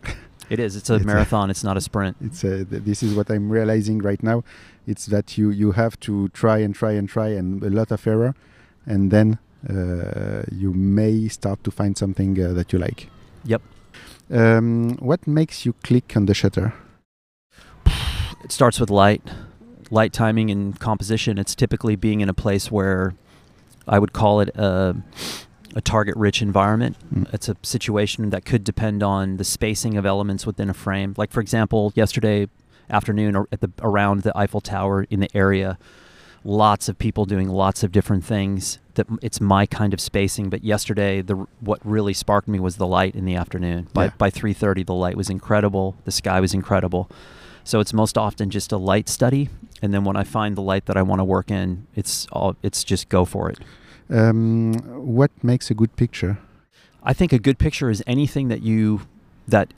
It 0.49 0.59
is. 0.59 0.75
It's 0.75 0.89
a 0.93 0.95
it's 0.95 1.05
marathon. 1.05 1.49
A, 1.49 1.51
it's 1.51 1.63
not 1.63 1.77
a 1.77 1.81
sprint. 1.81 2.17
It's 2.27 2.43
a, 2.43 2.65
this 2.65 3.03
is 3.03 3.13
what 3.13 3.29
I'm 3.29 3.51
realizing 3.51 3.99
right 3.99 4.21
now. 4.23 4.43
It's 4.87 5.05
that 5.05 5.37
you 5.37 5.51
you 5.51 5.73
have 5.73 5.99
to 5.99 6.29
try 6.29 6.57
and 6.65 6.73
try 6.73 6.93
and 6.93 7.07
try 7.07 7.29
and 7.39 7.63
a 7.63 7.69
lot 7.69 7.91
of 7.91 8.07
error, 8.07 8.33
and 8.87 9.11
then 9.11 9.37
uh, 9.69 10.41
you 10.51 10.73
may 10.73 11.27
start 11.27 11.63
to 11.63 11.71
find 11.71 11.95
something 11.95 12.31
uh, 12.43 12.53
that 12.53 12.73
you 12.73 12.79
like. 12.79 13.07
Yep. 13.45 13.61
Um, 14.31 14.97
what 14.97 15.27
makes 15.27 15.63
you 15.65 15.73
click 15.83 16.17
on 16.17 16.25
the 16.25 16.33
shutter? 16.33 16.73
It 18.43 18.51
starts 18.51 18.79
with 18.79 18.89
light, 18.89 19.21
light 19.91 20.13
timing 20.13 20.49
and 20.49 20.79
composition. 20.79 21.37
It's 21.37 21.53
typically 21.53 21.95
being 21.95 22.21
in 22.21 22.29
a 22.29 22.33
place 22.33 22.71
where 22.71 23.13
I 23.87 23.99
would 23.99 24.13
call 24.13 24.39
it 24.39 24.49
a, 24.55 24.95
a 25.75 25.81
target 25.81 26.15
rich 26.15 26.41
environment. 26.41 26.97
Mm. 27.13 27.31
It's 27.33 27.49
a 27.49 27.57
situation 27.61 28.31
that 28.31 28.45
could 28.45 28.63
depend 28.63 29.03
on 29.03 29.37
the 29.37 29.43
spacing 29.43 29.97
of 29.97 30.05
elements 30.05 30.47
within 30.47 30.69
a 30.69 30.73
frame. 30.73 31.13
Like, 31.17 31.31
for 31.31 31.41
example, 31.41 31.91
yesterday 31.95 32.47
afternoon 32.89 33.45
at 33.51 33.61
the 33.61 33.71
around 33.81 34.23
the 34.23 34.35
Eiffel 34.35 34.61
Tower 34.61 35.05
in 35.09 35.19
the 35.19 35.29
area, 35.35 35.77
lots 36.43 36.89
of 36.89 36.97
people 36.97 37.25
doing 37.25 37.49
lots 37.49 37.83
of 37.83 37.91
different 37.91 38.23
things 38.25 38.79
that 38.95 39.07
it's 39.21 39.39
my 39.39 39.65
kind 39.65 39.93
of 39.93 40.01
spacing 40.01 40.49
but 40.49 40.63
yesterday 40.63 41.21
the 41.21 41.35
what 41.59 41.79
really 41.85 42.13
sparked 42.13 42.47
me 42.47 42.59
was 42.59 42.77
the 42.77 42.87
light 42.87 43.15
in 43.15 43.25
the 43.25 43.35
afternoon 43.35 43.87
by 43.93 44.05
yeah. 44.05 44.11
by 44.17 44.29
3:30 44.29 44.85
the 44.85 44.93
light 44.93 45.15
was 45.15 45.29
incredible 45.29 45.95
the 46.03 46.11
sky 46.11 46.39
was 46.39 46.53
incredible 46.53 47.09
so 47.63 47.79
it's 47.79 47.93
most 47.93 48.17
often 48.17 48.49
just 48.49 48.71
a 48.71 48.77
light 48.77 49.07
study 49.07 49.49
and 49.81 49.93
then 49.93 50.03
when 50.03 50.15
I 50.15 50.23
find 50.23 50.55
the 50.55 50.61
light 50.61 50.85
that 50.85 50.97
I 50.97 51.01
want 51.01 51.19
to 51.19 51.25
work 51.25 51.51
in 51.51 51.87
it's 51.95 52.27
all 52.31 52.55
it's 52.61 52.83
just 52.83 53.09
go 53.09 53.25
for 53.25 53.49
it 53.49 53.59
um, 54.09 54.73
what 55.05 55.31
makes 55.43 55.69
a 55.69 55.73
good 55.73 55.95
picture 55.95 56.37
I 57.03 57.13
think 57.13 57.33
a 57.33 57.39
good 57.39 57.57
picture 57.57 57.89
is 57.89 58.03
anything 58.05 58.49
that 58.49 58.61
you 58.61 59.01
that 59.47 59.73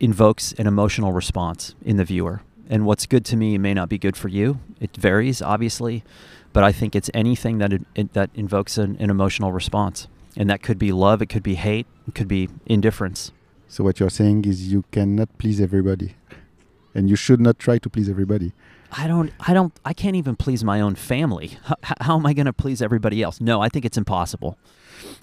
invokes 0.00 0.52
an 0.54 0.66
emotional 0.66 1.12
response 1.12 1.74
in 1.84 1.96
the 1.96 2.04
viewer 2.04 2.42
and 2.68 2.84
what's 2.84 3.06
good 3.06 3.24
to 3.26 3.36
me 3.36 3.56
may 3.58 3.74
not 3.74 3.88
be 3.88 3.98
good 3.98 4.16
for 4.16 4.28
you. 4.28 4.60
It 4.78 4.94
varies, 4.96 5.40
obviously, 5.40 6.04
but 6.52 6.62
I 6.62 6.72
think 6.72 6.94
it's 6.94 7.10
anything 7.14 7.58
that 7.58 7.72
it, 7.72 7.82
it, 7.94 8.12
that 8.12 8.30
invokes 8.34 8.76
an, 8.76 8.96
an, 9.00 9.10
emotional 9.10 9.52
response, 9.52 10.06
and 10.36 10.50
that 10.50 10.62
could 10.62 10.78
be 10.78 10.92
love, 10.92 11.22
it 11.22 11.26
could 11.26 11.42
be 11.42 11.54
hate, 11.54 11.86
it 12.06 12.14
could 12.14 12.28
be 12.28 12.48
indifference. 12.66 13.32
So 13.68 13.84
what 13.84 14.00
you're 14.00 14.10
saying 14.10 14.44
is 14.44 14.70
you 14.70 14.84
cannot 14.92 15.36
please 15.38 15.60
everybody, 15.60 16.14
and 16.94 17.08
you 17.08 17.16
should 17.16 17.40
not 17.40 17.58
try 17.58 17.78
to 17.78 17.88
please 17.88 18.08
everybody. 18.08 18.52
I 18.92 19.06
don't, 19.06 19.32
I 19.40 19.52
don't, 19.52 19.72
I 19.84 19.92
can't 19.92 20.16
even 20.16 20.36
please 20.36 20.64
my 20.64 20.80
own 20.80 20.94
family. 20.94 21.58
How, 21.82 21.94
how 22.00 22.16
am 22.16 22.26
I 22.26 22.32
going 22.32 22.46
to 22.46 22.52
please 22.52 22.80
everybody 22.82 23.22
else? 23.22 23.40
No, 23.40 23.60
I 23.60 23.68
think 23.68 23.84
it's 23.84 23.98
impossible. 23.98 24.56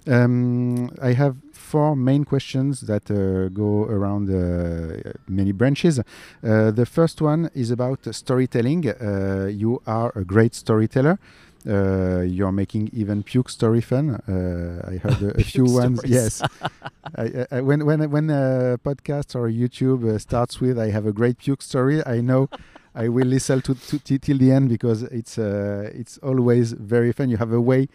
Um, 0.07 0.89
I 1.01 1.13
have 1.13 1.35
four 1.51 1.95
main 1.95 2.23
questions 2.25 2.81
that 2.81 3.09
uh, 3.09 3.49
go 3.49 3.83
around 3.83 4.29
uh, 4.29 5.11
many 5.27 5.51
branches. 5.51 5.99
Uh, 5.99 6.71
the 6.71 6.85
first 6.85 7.21
one 7.21 7.49
is 7.53 7.71
about 7.71 7.99
storytelling. 8.13 8.87
Uh, 8.87 9.47
you 9.51 9.81
are 9.87 10.11
a 10.15 10.23
great 10.23 10.53
storyteller. 10.55 11.19
Uh, 11.67 12.21
you're 12.21 12.51
making 12.51 12.91
even 12.93 13.23
puke 13.23 13.49
story 13.49 13.81
fun. 13.81 14.11
Uh, 14.11 14.87
I 14.87 14.97
heard 14.97 15.21
a, 15.23 15.39
a 15.39 15.43
few 15.53 15.65
ones. 15.65 15.99
Yes, 16.05 16.43
I, 17.17 17.47
I, 17.51 17.61
when 17.61 17.85
when 17.87 18.07
when 18.11 18.29
a 18.29 18.77
podcast 18.83 19.35
or 19.35 19.49
YouTube 19.49 20.21
starts 20.21 20.61
with 20.61 20.77
"I 20.77 20.91
have 20.91 21.07
a 21.07 21.11
great 21.11 21.39
puke 21.39 21.63
story," 21.63 22.05
I 22.05 22.21
know 22.21 22.49
I 22.95 23.09
will 23.09 23.27
listen 23.27 23.61
to, 23.61 23.75
to, 23.75 24.17
till 24.17 24.37
the 24.37 24.51
end 24.51 24.69
because 24.69 25.03
it's 25.03 25.37
it's 25.37 26.17
always 26.19 26.71
very 26.71 27.11
fun. 27.11 27.29
You 27.29 27.37
have 27.37 27.51
a 27.51 27.61
way 27.61 27.87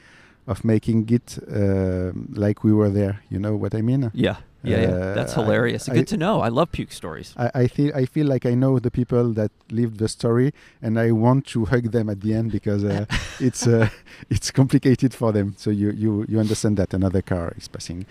of 0.46 0.64
making 0.64 1.08
it 1.10 1.38
uh, 1.50 2.12
like 2.34 2.62
we 2.64 2.72
were 2.72 2.90
there. 2.90 3.22
You 3.30 3.38
know 3.38 3.56
what 3.56 3.74
I 3.74 3.82
mean? 3.82 4.10
Yeah, 4.14 4.36
Yeah, 4.62 4.80
yeah. 4.82 4.88
Uh, 4.88 5.14
That's 5.14 5.32
hilarious. 5.34 5.88
I- 5.88 5.94
Good 5.94 6.08
to 6.08 6.16
know. 6.16 6.40
I 6.40 6.48
love 6.48 6.70
puke 6.70 6.92
stories. 6.92 7.32
I, 7.36 7.50
I 7.62 7.66
feel 7.66 7.92
I 7.94 8.04
feel 8.04 8.26
like 8.26 8.44
I 8.44 8.54
know 8.54 8.78
the 8.78 8.90
people 8.90 9.32
that 9.34 9.50
lived 9.70 9.98
the 9.98 10.08
story, 10.08 10.52
and 10.82 10.98
I 10.98 11.12
want 11.12 11.46
to 11.52 11.64
hug 11.64 11.90
them 11.92 12.08
at 12.10 12.20
the 12.20 12.34
end 12.34 12.52
because 12.52 12.84
uh, 12.84 13.06
it's 13.40 13.66
uh, 13.66 13.88
it's 14.30 14.50
complicated 14.50 15.14
for 15.14 15.32
them. 15.32 15.54
So 15.56 15.70
you 15.70 15.90
you 15.92 16.26
you 16.28 16.38
understand 16.38 16.76
that 16.76 16.92
another 16.94 17.22
car 17.22 17.52
is 17.56 17.68
passing. 17.68 18.04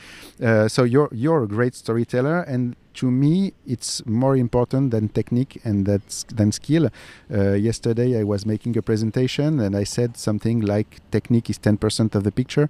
Uh, 0.44 0.68
so 0.68 0.84
you're 0.84 1.10
you're 1.12 1.44
a 1.44 1.48
great 1.48 1.76
storyteller, 1.76 2.42
and 2.42 2.76
to 2.96 3.12
me, 3.12 3.54
it's 3.68 4.04
more 4.06 4.36
important 4.36 4.92
than 4.92 5.10
technique 5.10 5.62
and 5.64 5.86
that's 5.86 6.24
than 6.36 6.52
skill. 6.52 6.90
Uh, 7.32 7.54
yesterday, 7.54 8.20
I 8.20 8.24
was 8.24 8.46
making 8.46 8.76
a 8.78 8.82
presentation, 8.82 9.60
and 9.60 9.76
I 9.76 9.86
said 9.86 10.18
something 10.18 10.62
like 10.62 11.00
technique 11.12 11.50
is 11.50 11.58
ten 11.60 11.78
percent 11.78 12.16
of 12.16 12.24
the 12.24 12.32
picture. 12.32 12.70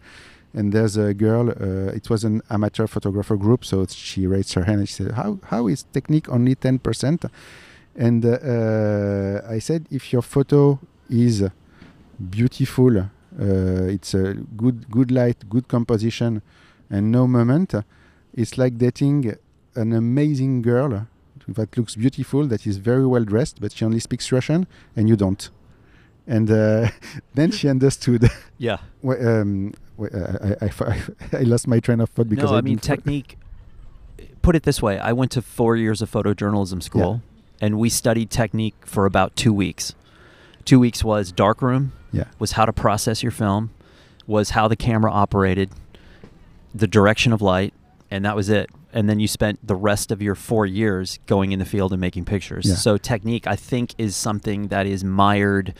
And 0.53 0.73
there's 0.73 0.97
a 0.97 1.13
girl. 1.13 1.49
Uh, 1.49 1.93
it 1.93 2.09
was 2.09 2.23
an 2.23 2.41
amateur 2.49 2.87
photographer 2.87 3.37
group, 3.37 3.63
so 3.63 3.85
she 3.85 4.25
raised 4.25 4.53
her 4.53 4.63
hand 4.63 4.79
and 4.79 4.89
she 4.89 4.95
said, 4.95 5.11
"How 5.11 5.37
how 5.45 5.67
is 5.67 5.83
technique 5.93 6.27
only 6.29 6.55
ten 6.55 6.79
percent?" 6.79 7.25
And 7.95 8.25
uh, 8.25 8.29
uh, 8.29 9.55
I 9.55 9.59
said, 9.59 9.85
"If 9.91 10.11
your 10.11 10.23
photo 10.23 10.79
is 11.09 11.43
beautiful, 12.29 12.97
uh, 12.97 13.05
it's 13.95 14.13
a 14.15 14.33
good 14.57 14.89
good 14.89 15.11
light, 15.11 15.47
good 15.49 15.67
composition, 15.67 16.41
and 16.89 17.11
no 17.11 17.27
moment, 17.27 17.75
it's 18.33 18.57
like 18.57 18.77
dating 18.77 19.35
an 19.75 19.93
amazing 19.93 20.63
girl 20.63 21.05
that 21.47 21.77
looks 21.77 21.95
beautiful, 21.95 22.47
that 22.47 22.65
is 22.65 22.77
very 22.77 23.05
well 23.05 23.23
dressed, 23.23 23.61
but 23.61 23.71
she 23.71 23.85
only 23.85 23.99
speaks 23.99 24.31
Russian, 24.31 24.65
and 24.95 25.07
you 25.07 25.15
don't." 25.15 25.49
And 26.25 26.49
uh, 26.49 26.89
then 27.35 27.51
she 27.51 27.69
understood. 27.69 28.29
Yeah. 28.57 28.77
Um, 29.03 29.73
I, 29.99 30.55
I, 30.65 30.69
I, 30.81 31.03
I 31.33 31.41
lost 31.41 31.67
my 31.67 31.79
train 31.79 31.99
of 31.99 32.09
thought 32.09 32.29
because 32.29 32.49
no, 32.51 32.55
I, 32.55 32.59
I 32.59 32.61
mean 32.61 32.79
technique. 32.79 33.37
Put 34.41 34.55
it 34.55 34.63
this 34.63 34.81
way: 34.81 34.97
I 34.99 35.11
went 35.13 35.31
to 35.31 35.41
four 35.41 35.75
years 35.75 36.01
of 36.01 36.09
photojournalism 36.11 36.81
school, 36.81 37.21
and 37.61 37.77
we 37.77 37.89
studied 37.89 38.29
technique 38.29 38.75
for 38.85 39.05
about 39.05 39.35
two 39.35 39.53
weeks. 39.53 39.93
Two 40.65 40.79
weeks 40.79 41.03
was 41.03 41.31
darkroom, 41.31 41.93
Yeah. 42.11 42.25
was 42.37 42.53
how 42.53 42.65
to 42.65 42.73
process 42.73 43.23
your 43.23 43.31
film, 43.31 43.71
was 44.27 44.51
how 44.51 44.67
the 44.67 44.75
camera 44.75 45.11
operated, 45.11 45.71
the 46.75 46.87
direction 46.87 47.33
of 47.33 47.41
light, 47.41 47.73
and 48.11 48.23
that 48.25 48.35
was 48.35 48.49
it. 48.49 48.69
And 48.93 49.09
then 49.09 49.19
you 49.19 49.27
spent 49.27 49.65
the 49.65 49.75
rest 49.75 50.11
of 50.11 50.21
your 50.21 50.35
four 50.35 50.65
years 50.65 51.19
going 51.27 51.51
in 51.51 51.59
the 51.59 51.65
field 51.65 51.91
and 51.91 52.01
making 52.01 52.25
pictures. 52.25 52.65
Yeah. 52.67 52.75
So 52.75 52.97
technique, 52.97 53.45
I 53.45 53.55
think, 53.55 53.93
is 53.97 54.15
something 54.15 54.67
that 54.69 54.85
is 54.87 55.03
mired 55.03 55.73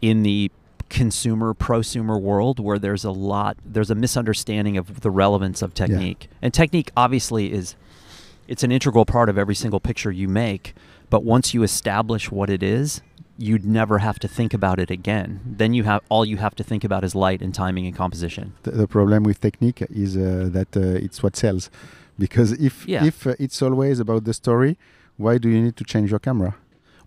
in 0.00 0.22
the 0.22 0.50
consumer 0.90 1.54
prosumer 1.54 2.20
world 2.20 2.60
where 2.60 2.78
there's 2.78 3.04
a 3.04 3.10
lot 3.10 3.56
there's 3.64 3.90
a 3.90 3.94
misunderstanding 3.94 4.76
of 4.76 5.00
the 5.00 5.10
relevance 5.10 5.62
of 5.62 5.72
technique. 5.72 6.28
And 6.42 6.52
technique 6.52 6.90
obviously 6.96 7.52
is 7.52 7.76
it's 8.48 8.62
an 8.62 8.72
integral 8.72 9.06
part 9.06 9.28
of 9.30 9.38
every 9.38 9.54
single 9.54 9.80
picture 9.80 10.10
you 10.10 10.28
make 10.28 10.74
but 11.08 11.24
once 11.24 11.54
you 11.54 11.62
establish 11.62 12.30
what 12.30 12.50
it 12.50 12.62
is 12.62 13.00
you'd 13.38 13.64
never 13.64 13.98
have 13.98 14.18
to 14.18 14.28
think 14.28 14.52
about 14.52 14.78
it 14.78 14.90
again. 14.90 15.40
Then 15.46 15.72
you 15.72 15.84
have 15.84 16.02
all 16.10 16.24
you 16.26 16.36
have 16.36 16.54
to 16.56 16.64
think 16.70 16.84
about 16.84 17.04
is 17.04 17.14
light 17.14 17.40
and 17.40 17.54
timing 17.54 17.86
and 17.86 17.96
composition. 17.96 18.52
The, 18.64 18.72
the 18.72 18.86
problem 18.86 19.22
with 19.22 19.40
technique 19.40 19.80
is 19.88 20.14
uh, 20.16 20.50
that 20.52 20.76
uh, 20.76 21.04
it's 21.06 21.22
what 21.22 21.36
sells. 21.36 21.70
Because 22.18 22.52
if 22.52 22.86
Yeah. 22.86 23.04
if 23.10 23.26
uh, 23.26 23.34
it's 23.38 23.62
always 23.62 23.98
about 24.00 24.24
the 24.24 24.34
story 24.34 24.76
why 25.16 25.38
do 25.38 25.48
you 25.48 25.60
need 25.66 25.76
to 25.76 25.84
change 25.84 26.10
your 26.10 26.18
camera 26.28 26.52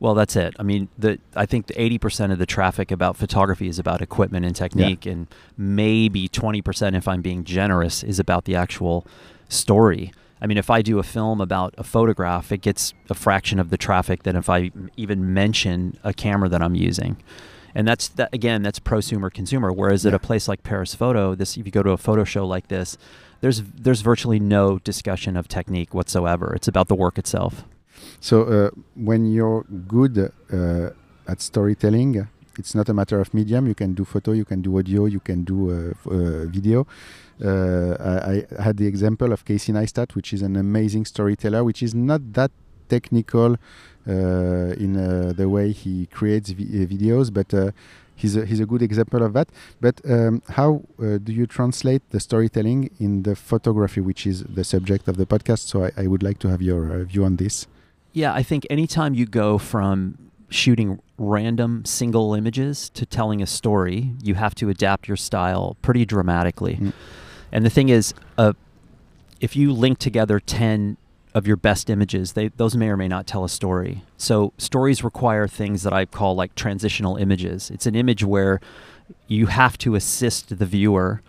Well, 0.04 0.16
that's 0.16 0.36
it. 0.36 0.54
I 0.60 0.64
mean, 0.64 0.90
the 0.98 1.18
I 1.34 1.46
think 1.46 1.68
the 1.68 1.82
eighty 1.82 1.98
percent 1.98 2.34
of 2.34 2.38
the 2.38 2.46
traffic 2.46 2.92
about 2.92 3.16
photography 3.16 3.70
is 3.70 3.80
about 3.80 4.02
equipment 4.02 4.46
and 4.46 4.54
technique, 4.54 5.06
and 5.06 5.28
maybe 5.58 6.28
twenty 6.28 6.62
percent, 6.62 6.98
if 6.98 7.08
I'm 7.08 7.22
being 7.22 7.46
generous, 7.46 8.04
is 8.04 8.20
about 8.20 8.44
the 8.44 8.54
actual 8.54 9.08
story. 9.48 10.12
I 10.42 10.46
mean, 10.46 10.58
if 10.58 10.70
I 10.70 10.82
do 10.82 11.00
a 11.00 11.04
film 11.04 11.40
about 11.40 11.74
a 11.78 11.86
photograph, 11.86 12.52
it 12.52 12.58
gets 12.58 12.94
a 13.10 13.14
fraction 13.14 13.60
of 13.60 13.70
the 13.70 13.78
traffic 13.78 14.24
than 14.24 14.36
if 14.36 14.50
I 14.50 14.72
even 14.98 15.34
mention 15.34 15.98
a 16.04 16.14
camera 16.14 16.50
that 16.50 16.62
I'm 16.62 16.76
using. 16.76 17.16
And 17.74 17.88
that's 17.88 18.10
that 18.10 18.28
again, 18.34 18.62
that's 18.62 18.82
prosumer 18.82 19.32
consumer. 19.34 19.72
Whereas 19.72 20.06
at 20.06 20.14
a 20.14 20.20
place 20.20 20.50
like 20.50 20.64
Paris 20.64 20.94
Photo, 20.94 21.34
this 21.34 21.56
if 21.56 21.66
you 21.66 21.72
go 21.72 21.82
to 21.82 21.92
a 21.92 21.98
photo 21.98 22.26
show 22.26 22.46
like 22.46 22.68
this, 22.68 22.98
there's 23.40 23.62
there's 23.62 24.02
virtually 24.02 24.42
no 24.42 24.80
discussion 24.80 25.38
of 25.38 25.48
technique 25.48 25.94
whatsoever. 25.94 26.54
It's 26.54 26.68
about 26.68 26.90
the 26.90 26.96
work 26.96 27.18
itself. 27.18 27.64
So 28.24 28.36
uh, 28.44 28.70
when 28.96 29.22
you're 29.36 29.64
good 29.98 30.16
uh, 30.52 30.90
at 31.28 31.42
storytelling 31.42 32.26
it's 32.58 32.76
not 32.76 32.88
a 32.88 32.94
matter 32.94 33.20
of 33.20 33.34
medium. 33.34 33.66
You 33.66 33.76
can 33.76 33.94
do 33.96 34.06
photo 34.06 34.32
you 34.32 34.46
can 34.46 34.62
do 34.62 34.78
audio 34.78 35.06
you 35.06 35.20
can 35.20 35.44
do 35.44 35.58
uh, 35.72 36.46
video. 36.46 36.88
I, 37.44 38.46
I 38.60 38.64
had 38.64 38.78
the 38.78 38.88
example 38.88 39.34
of 39.34 39.44
casey 39.44 39.74
neistat 39.74 40.16
which 40.16 40.34
is 40.34 40.42
an 40.42 40.56
amazing 40.56 41.06
storyteller 41.06 41.64
which 41.64 41.82
is 41.84 41.94
not 41.94 42.22
that 42.34 42.52
technical 42.88 43.58
uh, 44.08 44.86
in 44.86 44.96
uh, 44.96 45.34
the 45.36 45.50
way 45.50 45.72
he 45.72 46.06
creates 46.08 46.52
vi- 46.52 46.86
videos 46.86 47.34
but 47.34 47.54
uh, 47.54 47.72
he's 48.16 48.36
a, 48.36 48.46
he's 48.46 48.62
a 48.62 48.66
good 48.66 48.82
example 48.82 49.22
of 49.24 49.34
that. 49.34 49.50
But 49.82 50.00
um, 50.10 50.42
how 50.50 50.84
do 50.98 51.32
you 51.34 51.46
translate 51.48 52.04
the 52.12 52.20
storytelling 52.20 52.90
in 53.00 53.24
the 53.24 53.36
photography 53.36 54.00
which 54.00 54.26
is 54.26 54.44
the 54.44 54.64
subject 54.64 55.10
of 55.10 55.18
the 55.18 55.26
podcast? 55.26 55.68
So 55.72 55.86
i, 55.86 55.92
I 55.98 56.08
would 56.08 56.24
like 56.24 56.40
to 56.40 56.48
have 56.50 56.62
your 56.62 57.04
view 57.04 57.26
on 57.26 57.36
this 57.38 57.68
Yeah, 58.14 58.34
I 58.34 58.44
think 58.44 58.66
anytime 58.70 59.14
you 59.16 59.26
go 59.26 59.58
from 59.58 60.32
shooting 60.50 61.02
random 61.18 61.84
single 61.84 62.34
images 62.36 62.90
to 62.92 63.06
telling 63.06 63.42
a 63.42 63.48
story, 63.48 64.12
you 64.22 64.36
have 64.36 64.54
to 64.56 64.70
adapt 64.70 65.08
your 65.08 65.18
style 65.18 65.76
pretty 65.82 66.06
dramatically. 66.06 66.76
Mm. 66.76 66.94
And 67.52 67.66
the 67.66 67.70
thing 67.70 67.90
is, 67.90 68.14
uh, 68.38 68.54
if 69.42 69.56
you 69.56 69.74
link 69.74 69.98
together 69.98 70.40
10 70.40 70.98
of 71.34 71.48
your 71.48 71.58
best 71.58 71.90
images, 71.90 72.34
they, 72.34 72.50
those 72.50 72.76
may 72.76 72.90
or 72.90 72.98
may 72.98 73.08
not 73.08 73.26
tell 73.26 73.44
a 73.44 73.50
story. 73.50 74.04
So 74.18 74.54
stories 74.60 75.04
require 75.04 75.48
things 75.48 75.82
that 75.84 75.94
I 75.94 76.06
call 76.06 76.36
like 76.36 76.54
transitional 76.54 77.18
images. 77.18 77.72
It's 77.72 77.88
an 77.88 77.96
image 77.96 78.24
where 78.24 78.62
you 79.28 79.48
have 79.48 79.78
to 79.80 79.96
assist 79.96 80.58
the 80.60 80.66
viewer 80.66 81.22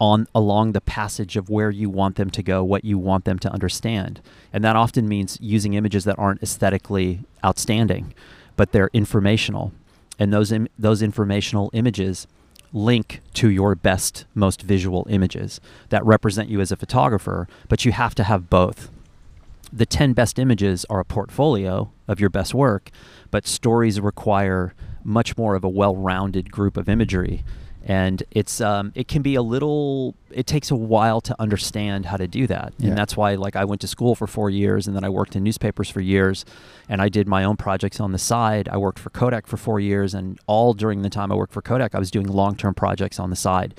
on 0.00 0.26
along 0.34 0.72
the 0.72 0.80
passage 0.80 1.36
of 1.36 1.50
where 1.50 1.70
you 1.70 1.90
want 1.90 2.16
them 2.16 2.30
to 2.30 2.42
go, 2.42 2.62
what 2.62 2.84
you 2.84 2.98
want 2.98 3.24
them 3.24 3.38
to 3.40 3.52
understand. 3.52 4.20
And 4.52 4.62
that 4.64 4.76
often 4.76 5.08
means 5.08 5.38
using 5.40 5.74
images 5.74 6.04
that 6.04 6.18
aren't 6.18 6.42
aesthetically 6.42 7.20
outstanding, 7.44 8.14
but 8.56 8.72
they're 8.72 8.90
informational. 8.92 9.72
And 10.18 10.32
those 10.32 10.52
Im- 10.52 10.68
those 10.78 11.02
informational 11.02 11.70
images 11.72 12.26
link 12.72 13.20
to 13.34 13.48
your 13.48 13.74
best 13.74 14.26
most 14.34 14.62
visual 14.62 15.06
images 15.08 15.60
that 15.88 16.04
represent 16.04 16.48
you 16.48 16.60
as 16.60 16.70
a 16.70 16.76
photographer, 16.76 17.48
but 17.68 17.84
you 17.84 17.92
have 17.92 18.14
to 18.16 18.24
have 18.24 18.50
both. 18.50 18.90
The 19.72 19.86
10 19.86 20.12
best 20.12 20.38
images 20.38 20.86
are 20.88 21.00
a 21.00 21.04
portfolio 21.04 21.90
of 22.06 22.20
your 22.20 22.30
best 22.30 22.54
work, 22.54 22.90
but 23.30 23.46
stories 23.46 24.00
require 24.00 24.74
much 25.04 25.36
more 25.36 25.54
of 25.54 25.64
a 25.64 25.68
well-rounded 25.68 26.50
group 26.50 26.76
of 26.76 26.88
imagery 26.88 27.44
and 27.88 28.22
it's 28.30 28.60
um, 28.60 28.92
it 28.94 29.08
can 29.08 29.22
be 29.22 29.34
a 29.34 29.42
little 29.42 30.14
it 30.30 30.46
takes 30.46 30.70
a 30.70 30.76
while 30.76 31.22
to 31.22 31.34
understand 31.40 32.04
how 32.04 32.18
to 32.18 32.28
do 32.28 32.46
that. 32.46 32.74
Yeah. 32.78 32.90
and 32.90 32.98
that's 32.98 33.16
why 33.16 33.34
like 33.34 33.56
i 33.56 33.64
went 33.64 33.80
to 33.80 33.88
school 33.88 34.14
for 34.14 34.26
four 34.26 34.50
years 34.50 34.86
and 34.86 34.94
then 34.94 35.04
i 35.04 35.08
worked 35.08 35.34
in 35.34 35.42
newspapers 35.42 35.88
for 35.88 36.02
years. 36.02 36.44
And 36.88 37.00
i 37.00 37.08
did 37.08 37.26
my 37.26 37.42
own 37.44 37.56
projects 37.56 37.98
on 37.98 38.12
the 38.12 38.18
side. 38.18 38.68
I 38.68 38.76
worked 38.76 38.98
for 38.98 39.10
kodak 39.10 39.46
for 39.46 39.56
four 39.56 39.80
years. 39.80 40.14
And 40.14 40.38
all 40.46 40.74
during 40.74 41.00
the 41.00 41.10
time 41.10 41.32
i 41.32 41.34
worked 41.34 41.54
for 41.54 41.62
kodak 41.62 41.94
i 41.94 41.98
was 41.98 42.10
doing 42.10 42.28
long-term 42.28 42.74
projects 42.74 43.18
on 43.18 43.30
the 43.30 43.36
side. 43.36 43.74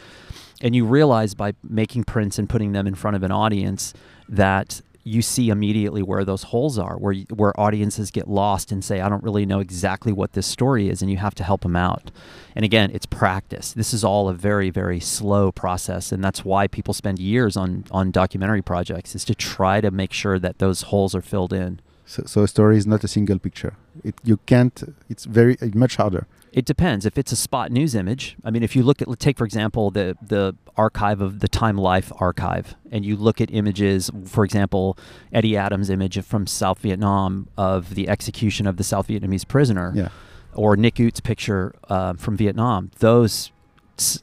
And 0.62 0.76
you 0.76 0.86
realize 0.86 1.36
by 1.36 1.54
making 1.64 2.04
prints 2.04 2.40
and 2.40 2.50
putting 2.50 2.74
them 2.74 2.88
in 2.88 2.96
front 2.96 3.16
of 3.16 3.24
an 3.24 3.32
audience 3.32 3.94
that 4.28 4.82
you 5.10 5.22
see 5.22 5.50
immediately 5.50 6.04
where 6.04 6.24
those 6.24 6.44
holes 6.44 6.78
are, 6.78 6.98
where 6.98 7.16
where 7.34 7.60
audiences 7.60 8.12
get 8.12 8.28
lost 8.28 8.72
and 8.72 8.84
say, 8.84 9.02
"I 9.02 9.10
don't 9.10 9.24
really 9.24 9.46
know 9.46 9.60
exactly 9.60 10.14
what 10.14 10.34
this 10.34 10.48
story 10.48 10.90
is," 10.90 11.02
and 11.02 11.10
you 11.12 11.18
have 11.18 11.36
to 11.36 11.44
help 11.44 11.62
them 11.62 11.76
out. 11.76 12.12
And 12.56 12.64
again, 12.66 12.92
it's 12.94 13.06
practice. 13.06 13.74
This 13.74 13.94
is 13.94 14.04
all 14.04 14.30
a 14.30 14.34
very 14.34 14.70
very 14.70 15.00
slow 15.00 15.52
process, 15.52 16.12
and 16.12 16.24
that's 16.24 16.46
why 16.46 16.68
people 16.68 16.94
spend 16.94 17.20
years 17.20 17.58
on 17.58 17.84
on 17.92 18.12
documentary 18.12 18.62
projects 18.62 19.16
is 19.16 19.26
to 19.26 19.36
try 19.36 19.82
to 19.82 19.92
make 19.92 20.14
sure 20.14 20.38
that 20.40 20.60
those 20.60 20.84
holes 20.84 21.16
are 21.16 21.22
filled 21.22 21.54
in. 21.54 21.80
So, 22.06 22.24
so 22.26 22.44
a 22.44 22.48
story 22.48 22.78
is 22.78 22.88
not 22.88 23.04
a 23.04 23.08
single 23.08 23.40
picture. 23.40 23.74
It, 24.04 24.16
you 24.24 24.38
can't. 24.46 24.84
It's 25.10 25.26
very 25.26 25.58
much 25.74 25.96
harder. 25.98 26.26
It 26.52 26.66
depends. 26.66 27.06
If 27.06 27.18
it's 27.18 27.32
a 27.32 27.36
spot 27.36 27.72
news 27.72 27.94
image, 27.94 28.36
I 28.44 28.50
mean, 28.50 28.64
if 28.64 28.76
you 28.76 28.82
look 28.84 29.02
at, 29.02 29.20
take 29.20 29.38
for 29.38 29.46
example, 29.46 29.92
the 29.92 30.18
the 30.22 30.56
archive 30.76 31.22
of 31.22 31.40
the 31.42 31.48
Time 31.48 31.78
Life 31.78 32.12
archive, 32.18 32.76
and 32.92 33.06
you 33.06 33.16
look 33.16 33.40
at 33.40 33.52
images, 33.54 34.10
for 34.26 34.44
example, 34.44 34.98
Eddie 35.32 35.56
Adams' 35.56 35.90
image 35.90 36.20
from 36.24 36.48
South 36.48 36.80
Vietnam 36.80 37.48
of 37.58 37.94
the 37.96 38.10
execution 38.10 38.66
of 38.66 38.78
the 38.78 38.84
South 38.84 39.08
Vietnamese 39.08 39.48
prisoner, 39.48 39.92
Yeah. 39.96 40.10
or 40.54 40.76
Nick 40.76 41.00
Ut's 41.00 41.20
picture 41.20 41.76
uh, 41.88 42.14
from 42.14 42.36
Vietnam. 42.36 42.90
Those, 43.00 43.52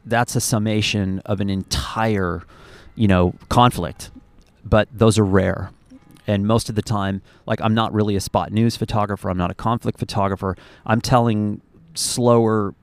that's 0.05 0.35
a 0.35 0.41
summation 0.41 1.21
of 1.27 1.41
an 1.41 1.49
entire, 1.49 2.43
you 2.97 3.07
know, 3.07 3.35
conflict, 3.51 4.11
but 4.65 4.89
those 4.93 5.17
are 5.19 5.25
rare. 5.25 5.71
And 6.29 6.45
most 6.45 6.69
of 6.69 6.75
the 6.75 6.83
time, 6.83 7.23
like 7.47 7.61
I'm 7.63 7.75
not 7.75 7.93
really 7.93 8.17
a 8.17 8.21
spot 8.21 8.51
news 8.51 8.77
photographer. 8.77 9.31
I'm 9.31 9.39
not 9.39 9.53
a 9.53 9.55
conflict 9.55 9.97
photographer. 10.01 10.57
I'm 10.85 11.01
telling 11.01 11.61
slower 11.97 12.75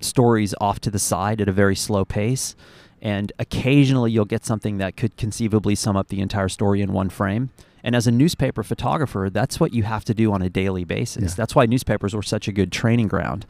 stories 0.00 0.54
off 0.60 0.80
to 0.80 0.90
the 0.90 0.98
side 0.98 1.40
at 1.40 1.48
a 1.48 1.52
very 1.52 1.74
slow 1.76 2.04
pace. 2.04 2.54
And 3.00 3.32
occasionally 3.38 4.10
you'll 4.10 4.24
get 4.24 4.44
something 4.44 4.78
that 4.78 4.96
could 4.96 5.16
conceivably 5.16 5.74
sum 5.74 5.96
up 5.96 6.08
the 6.08 6.20
entire 6.20 6.48
story 6.48 6.80
in 6.82 6.92
one 6.92 7.10
frame. 7.10 7.50
And 7.84 7.94
as 7.94 8.06
a 8.06 8.10
newspaper 8.10 8.62
photographer, 8.64 9.30
that's 9.30 9.60
what 9.60 9.72
you 9.72 9.84
have 9.84 10.04
to 10.06 10.14
do 10.14 10.32
on 10.32 10.42
a 10.42 10.50
daily 10.50 10.84
basis. 10.84 11.22
Yeah. 11.32 11.34
That's 11.36 11.54
why 11.54 11.66
newspapers 11.66 12.14
were 12.14 12.22
such 12.24 12.48
a 12.48 12.52
good 12.52 12.72
training 12.72 13.06
ground. 13.08 13.46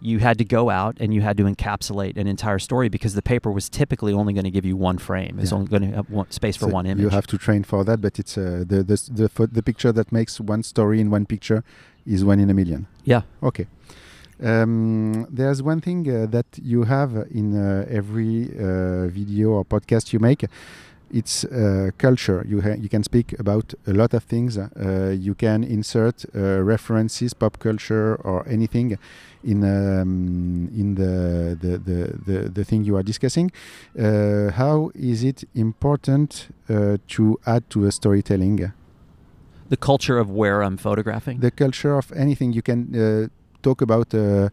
You 0.00 0.18
had 0.18 0.36
to 0.38 0.44
go 0.44 0.68
out 0.68 0.96
and 0.98 1.14
you 1.14 1.20
had 1.20 1.36
to 1.36 1.44
encapsulate 1.44 2.16
an 2.16 2.26
entire 2.26 2.58
story 2.58 2.88
because 2.88 3.14
the 3.14 3.22
paper 3.22 3.52
was 3.52 3.68
typically 3.68 4.12
only 4.12 4.32
going 4.32 4.44
to 4.44 4.50
give 4.50 4.64
you 4.66 4.76
one 4.76 4.98
frame. 4.98 5.38
It's 5.38 5.52
Yeah. 5.52 5.58
only 5.58 5.68
going 5.68 5.82
to 5.90 5.96
have 5.96 6.10
one, 6.10 6.28
space 6.32 6.56
for 6.56 6.66
So 6.66 6.72
one 6.72 6.86
image. 6.86 7.02
You 7.04 7.10
have 7.10 7.28
to 7.28 7.38
train 7.38 7.62
for 7.62 7.84
that, 7.84 8.00
but 8.00 8.18
it's 8.18 8.36
uh, 8.36 8.64
the, 8.66 8.82
the 8.82 9.28
the 9.36 9.46
the 9.52 9.62
picture 9.62 9.92
that 9.92 10.10
makes 10.10 10.40
one 10.40 10.64
story 10.64 11.00
in 11.00 11.08
one 11.08 11.24
picture 11.24 11.62
is 12.04 12.24
one 12.24 12.40
in 12.40 12.50
a 12.50 12.54
million. 12.54 12.88
yeah. 13.04 13.22
Okay. 13.44 13.66
Um, 14.40 15.26
there's 15.30 15.62
one 15.62 15.80
thing 15.80 16.08
uh, 16.08 16.26
that 16.26 16.46
you 16.62 16.84
have 16.84 17.14
in 17.30 17.56
uh, 17.56 17.86
every 17.88 18.50
uh, 18.58 19.06
video 19.08 19.50
or 19.50 19.64
podcast 19.64 20.12
you 20.12 20.18
make. 20.18 20.44
It's 21.12 21.44
uh, 21.44 21.90
culture. 21.98 22.42
You 22.48 22.62
ha- 22.62 22.76
you 22.80 22.88
can 22.88 23.02
speak 23.02 23.38
about 23.38 23.74
a 23.86 23.92
lot 23.92 24.14
of 24.14 24.24
things. 24.24 24.56
Uh, 24.56 25.14
you 25.16 25.34
can 25.34 25.62
insert 25.62 26.24
uh, 26.34 26.62
references, 26.62 27.34
pop 27.34 27.58
culture, 27.58 28.14
or 28.24 28.48
anything 28.48 28.98
in 29.44 29.62
um, 29.62 30.70
in 30.74 30.94
the 30.94 31.56
the, 31.60 31.78
the, 31.78 32.18
the 32.26 32.48
the 32.48 32.64
thing 32.64 32.84
you 32.84 32.96
are 32.96 33.02
discussing. 33.02 33.52
Uh, 33.98 34.50
how 34.52 34.90
is 34.94 35.22
it 35.22 35.44
important 35.54 36.48
uh, 36.70 36.96
to 37.08 37.38
add 37.46 37.68
to 37.70 37.84
a 37.84 37.92
storytelling? 37.92 38.72
The 39.68 39.76
culture 39.76 40.18
of 40.18 40.30
where 40.30 40.62
I'm 40.62 40.76
photographing. 40.78 41.40
the 41.40 41.50
culture 41.50 41.96
of 41.96 42.10
anything. 42.12 42.52
You 42.54 42.62
can 42.62 42.94
uh, 42.94 43.28
talk 43.62 43.82
about 43.82 44.12
uh, 44.14 44.48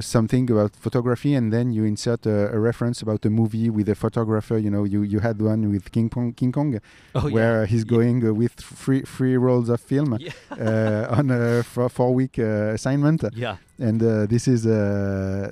something 0.00 0.50
about 0.50 0.74
photography, 0.76 1.34
and 1.34 1.52
then 1.52 1.72
you 1.72 1.84
insert 1.84 2.24
a, 2.26 2.50
a 2.54 2.58
reference 2.58 3.02
about 3.02 3.24
a 3.26 3.30
movie 3.30 3.68
with 3.70 3.88
a 3.88 3.94
photographer. 3.94 4.56
You 4.56 4.70
know, 4.70 4.84
you, 4.84 5.02
you 5.02 5.20
had 5.20 5.40
one 5.42 5.70
with 5.70 5.90
King 5.92 6.08
Kong, 6.08 6.32
King 6.32 6.52
Kong 6.52 6.78
oh, 7.14 7.26
yeah. 7.28 7.34
where 7.34 7.66
he's 7.66 7.84
Yeah. 7.84 7.96
going 7.96 8.26
uh, 8.26 8.32
with 8.32 8.52
three 8.54 9.02
three 9.02 9.36
rolls 9.36 9.68
of 9.68 9.80
film 9.80 10.16
Yeah. 10.18 10.32
uh, 10.50 11.16
on 11.18 11.30
a 11.30 11.62
four, 11.62 11.88
four 11.90 12.14
week 12.14 12.38
uh, 12.38 12.72
assignment. 12.78 13.22
yeah. 13.34 13.56
And 13.78 14.02
uh, 14.02 14.26
this 14.26 14.46
is 14.48 14.64
uh, 14.66 15.50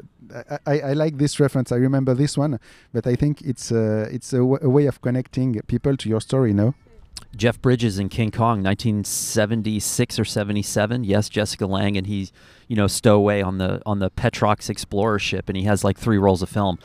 I, 0.48 0.58
I, 0.72 0.80
I 0.90 0.92
like 0.92 1.18
this 1.18 1.40
reference. 1.40 1.72
I 1.72 1.76
remember 1.78 2.14
this 2.14 2.38
one, 2.38 2.58
but 2.94 3.06
I 3.06 3.16
think 3.16 3.42
it's 3.42 3.72
uh, 3.72 4.08
it's 4.16 4.32
a, 4.32 4.38
w- 4.38 4.58
a 4.62 4.68
way 4.70 4.86
of 4.86 5.00
connecting 5.00 5.60
people 5.66 5.96
to 5.96 6.08
your 6.08 6.20
story. 6.20 6.52
No. 6.52 6.74
Jeff 7.36 7.60
Bridges 7.60 7.98
in 7.98 8.08
King 8.08 8.30
Kong, 8.30 8.62
1976 8.62 10.18
or 10.18 10.24
77. 10.24 11.04
Yes, 11.04 11.28
Jessica 11.28 11.66
Lange, 11.66 11.96
and 11.96 12.06
he's 12.06 12.32
you 12.68 12.76
know 12.76 12.86
stowaway 12.86 13.42
on 13.42 13.58
the 13.58 13.80
on 13.86 13.98
the 13.98 14.10
Petrox 14.10 14.68
Explorer 14.68 15.18
ship, 15.18 15.48
and 15.48 15.56
he 15.56 15.64
has 15.64 15.84
like 15.84 15.98
three 15.98 16.18
rolls 16.18 16.42
of 16.42 16.48
film. 16.48 16.78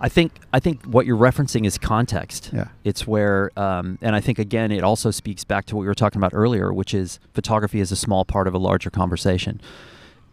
I 0.00 0.08
think 0.08 0.40
I 0.52 0.60
think 0.60 0.84
what 0.84 1.04
you're 1.04 1.16
referencing 1.16 1.66
is 1.66 1.76
context. 1.76 2.50
Yeah. 2.52 2.68
It's 2.84 3.06
where, 3.06 3.50
um, 3.56 3.98
and 4.00 4.16
I 4.16 4.20
think 4.20 4.38
again, 4.38 4.72
it 4.72 4.82
also 4.82 5.10
speaks 5.10 5.44
back 5.44 5.66
to 5.66 5.76
what 5.76 5.82
we 5.82 5.86
were 5.86 5.94
talking 5.94 6.18
about 6.18 6.32
earlier, 6.34 6.72
which 6.72 6.94
is 6.94 7.20
photography 7.34 7.80
is 7.80 7.92
a 7.92 7.96
small 7.96 8.24
part 8.24 8.48
of 8.48 8.54
a 8.54 8.58
larger 8.58 8.88
conversation. 8.90 9.60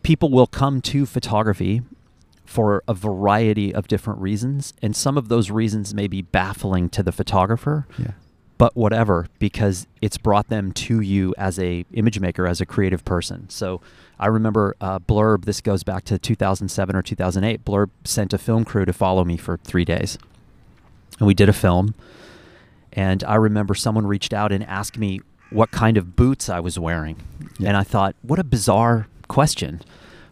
People 0.04 0.30
will 0.30 0.48
come 0.48 0.82
to 0.84 1.06
photography 1.06 1.82
for 2.46 2.82
a 2.88 2.94
variety 2.94 3.76
of 3.76 3.90
different 3.90 4.22
reasons, 4.22 4.74
and 4.82 4.96
some 4.96 5.18
of 5.18 5.28
those 5.28 5.52
reasons 5.52 5.94
may 5.94 6.08
be 6.08 6.22
baffling 6.22 6.88
to 6.90 7.04
the 7.04 7.12
photographer 7.12 7.86
Yeah. 8.00 8.12
But 8.58 8.76
whatever 8.76 9.28
because 9.40 9.88
it's 10.02 10.18
brought 10.18 10.50
them 10.50 10.72
to 10.72 11.00
you 11.02 11.34
as 11.38 11.60
a 11.60 11.86
image 11.94 12.20
maker 12.20 12.48
as 12.48 12.60
a 12.62 12.66
creative 12.66 13.06
person. 13.06 13.50
So 13.50 13.82
i 14.20 14.26
remember 14.26 14.76
uh, 14.82 15.00
blurb 15.00 15.46
this 15.46 15.62
goes 15.62 15.84
back 15.84 16.04
to 16.06 16.18
2007 16.18 16.96
or 16.96 17.04
2008 17.04 17.64
blurb 17.64 17.92
sent 18.04 18.34
a 18.34 18.38
film 18.40 18.66
crew 18.66 18.84
to 18.84 18.94
follow 18.94 19.24
me 19.24 19.38
for 19.38 19.58
three 19.58 19.86
days. 19.86 20.18
And 21.20 21.28
we 21.28 21.34
did 21.34 21.50
a 21.50 21.54
film. 21.54 21.96
And 22.94 23.24
i 23.26 23.36
remember 23.36 23.76
someone 23.76 24.08
reached 24.08 24.34
out 24.34 24.52
and 24.52 24.64
asked 24.64 24.98
me 24.98 25.22
what 25.50 25.72
kind 25.72 25.98
of 25.98 26.16
boots 26.16 26.50
i 26.50 26.60
was 26.60 26.80
wearing. 26.80 27.18
Yeah. 27.60 27.70
and 27.70 27.78
i 27.78 27.84
thought 27.84 28.16
what 28.22 28.40
a 28.40 28.44
bizarre 28.44 29.08
question. 29.28 29.82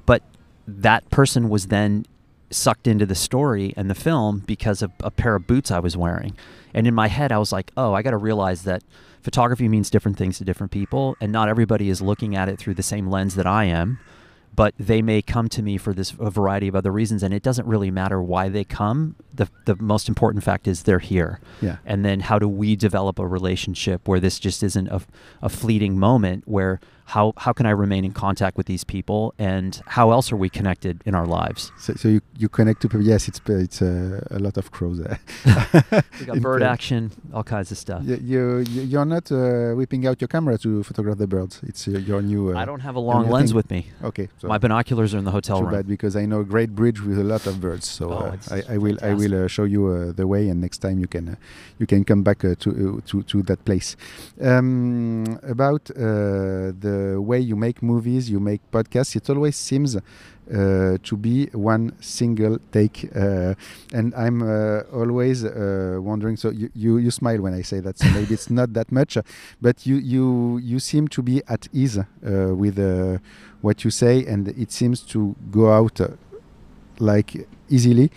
But 0.06 0.24
that 0.68 1.10
person 1.10 1.50
was 1.50 1.68
then 1.68 2.06
sucked 2.50 2.88
into 2.88 3.06
the 3.06 3.16
story 3.16 3.74
and 3.76 3.90
the 3.90 3.96
film 3.96 4.44
because 4.46 4.82
of 4.82 4.92
a 5.02 5.12
pair 5.12 5.36
of 5.36 5.48
boots 5.48 5.72
I 5.72 5.80
was 5.80 5.98
wearing. 5.98 6.36
And 6.74 6.88
in 6.88 6.94
my 6.94 7.08
head, 7.08 7.32
I 7.32 7.38
was 7.38 7.52
like, 7.52 7.72
oh, 7.78 7.94
I 7.94 8.02
got 8.02 8.12
to 8.12 8.18
realize 8.18 8.64
that 8.64 8.84
photography 9.22 9.68
means 9.68 9.90
different 9.90 10.18
things 10.18 10.38
to 10.38 10.46
different 10.46 10.72
people, 10.72 11.16
and 11.20 11.32
not 11.32 11.50
everybody 11.50 11.90
is 11.90 12.02
looking 12.02 12.36
at 12.36 12.48
it 12.48 12.60
through 12.60 12.76
the 12.76 12.84
same 12.84 13.08
lens 13.08 13.36
that 13.36 13.48
I 13.48 13.66
am. 13.66 14.00
But 14.54 14.74
they 14.80 15.02
may 15.02 15.22
come 15.22 15.50
to 15.50 15.62
me 15.62 15.78
for 15.78 15.94
this 15.94 16.14
a 16.18 16.30
variety 16.30 16.70
of 16.70 16.76
other 16.76 16.92
reasons, 16.92 17.24
and 17.24 17.34
it 17.34 17.44
doesn't 17.44 17.68
really 17.68 17.92
matter 17.92 18.22
why 18.22 18.48
they 18.48 18.64
come. 18.64 19.16
the 19.34 19.50
The 19.66 19.76
most 19.76 20.08
important 20.08 20.46
fact 20.46 20.66
is 20.66 20.84
they're 20.84 21.00
here. 21.00 21.42
Yeah. 21.62 21.78
And 21.86 22.06
then 22.06 22.22
how 22.22 22.40
do 22.40 22.48
we 22.48 22.78
develop 22.78 23.20
a 23.20 23.28
relationship 23.28 24.08
where 24.08 24.22
this 24.22 24.40
just 24.40 24.64
isn't 24.64 24.88
a, 24.88 25.02
a 25.42 25.50
fleeting 25.50 26.00
moment? 26.00 26.44
Where 26.46 26.80
how 27.06 27.34
how 27.38 27.54
can 27.54 27.66
I 27.66 27.70
remain 27.72 28.04
in 28.06 28.14
contact 28.14 28.58
with 28.58 28.66
these 28.66 28.84
people, 28.84 29.34
and 29.38 29.82
how 29.88 30.12
else 30.12 30.32
are 30.32 30.38
we 30.38 30.50
connected 30.50 31.02
in 31.06 31.14
our 31.16 31.28
lives? 31.28 31.72
So, 31.78 31.94
so 31.94 32.08
you, 32.08 32.22
you 32.38 32.50
connect 32.50 32.82
to 32.82 32.90
people. 32.90 33.06
Yes, 33.06 33.28
it's 33.28 33.40
it's 33.48 33.82
uh, 33.82 34.22
a 34.32 34.40
lot 34.40 34.58
of 34.58 34.72
crows 34.72 34.98
there. 35.00 35.20
We 36.20 36.26
got 36.26 36.40
bird 36.50 36.64
action, 36.64 37.12
all 37.34 37.44
kinds 37.44 37.72
of 37.72 37.78
stuff. 37.78 38.02
You, 38.04 38.18
you 38.32 38.42
you- 38.74 38.82
you're 38.92 39.06
not 39.06 39.32
uh, 39.32 39.74
whipping 39.76 40.08
out 40.08 40.20
your 40.22 40.28
camera 40.28 40.58
to 40.60 40.84
photograph 40.84 41.18
the 41.18 41.28
birds. 41.28 41.62
It's 41.64 41.88
uh, 41.88 41.92
your 41.92 42.22
new. 42.22 42.52
Uh, 42.54 42.62
I 42.62 42.66
don't 42.66 42.82
have 42.82 42.96
a 42.96 43.00
long 43.00 43.30
lens 43.30 43.50
thing. 43.52 43.56
with 43.58 43.70
me. 43.72 43.82
Okay, 44.04 44.28
so 44.40 44.48
My 44.48 44.58
binoculars 44.58 45.14
are 45.14 45.20
in 45.20 45.26
the 45.26 45.32
hotel 45.32 45.58
too 45.60 45.66
room. 45.66 45.74
bad 45.76 45.88
because 45.88 46.16
I 46.16 46.26
know 46.26 46.40
a 46.42 46.46
great 46.56 46.72
bridge 46.76 47.00
with 47.02 47.20
a 47.20 47.24
lot 47.24 47.46
of 47.48 47.60
birds. 47.62 47.88
So 47.88 48.06
Oh, 48.12 48.16
uh, 48.16 48.38
I, 48.58 48.74
I 48.76 48.78
will 48.78 48.98
I 49.10 49.14
will 49.14 49.34
uh, 49.46 49.48
show 49.48 49.64
you 49.66 49.82
uh, 49.88 50.12
the 50.20 50.26
way, 50.26 50.50
and 50.50 50.60
next 50.62 50.80
time 50.80 50.98
you 51.00 51.08
can 51.08 51.30
uh, 51.30 51.36
you 51.80 51.86
can 51.86 52.04
come 52.04 52.24
back 52.24 52.44
uh, 52.44 52.56
to 52.64 52.70
uh, 52.70 53.02
to 53.10 53.24
to 53.24 53.44
that 53.44 53.64
place. 53.66 53.96
Um, 54.42 55.40
about 55.44 55.90
uh, 55.92 56.72
the 56.96 57.22
way 57.22 57.40
you 57.40 57.56
make 57.56 57.82
movies, 57.82 58.30
you 58.30 58.40
make 58.40 58.62
podcasts. 58.72 59.16
It 59.16 59.30
always 59.30 59.56
seems. 59.56 59.98
Uh, 60.48 61.00
to 61.02 61.18
be 61.18 61.48
one 61.54 61.92
single 62.00 62.60
take, 62.72 63.10
uh, 63.16 63.56
and 63.92 64.14
I'm 64.14 64.44
uh, 64.44 64.82
always 64.94 65.44
uh, 65.44 65.98
wondering. 66.00 66.38
So 66.38 66.52
you, 66.52 66.70
you 66.76 66.98
you 67.00 67.10
smile 67.10 67.42
when 67.42 67.56
I 67.56 67.64
say 67.64 67.80
that. 67.80 67.98
So 67.98 68.08
maybe 68.12 68.36
it's 68.36 68.52
not 68.52 68.72
that 68.74 68.92
much, 68.92 69.18
uh, 69.18 69.24
but 69.60 69.88
you 69.88 69.96
you 69.96 70.60
you 70.60 70.80
seem 70.80 71.08
to 71.08 71.24
be 71.24 71.42
at 71.48 71.68
ease 71.74 71.98
uh, 71.98 72.06
with 72.54 72.78
uh, 72.78 73.18
what 73.62 73.84
you 73.84 73.90
say, 73.90 74.24
and 74.28 74.50
it 74.50 74.72
seems 74.72 75.02
to 75.14 75.36
go 75.50 75.74
out 75.74 76.00
uh, 76.00 76.10
like 77.00 77.48
easily. 77.68 78.12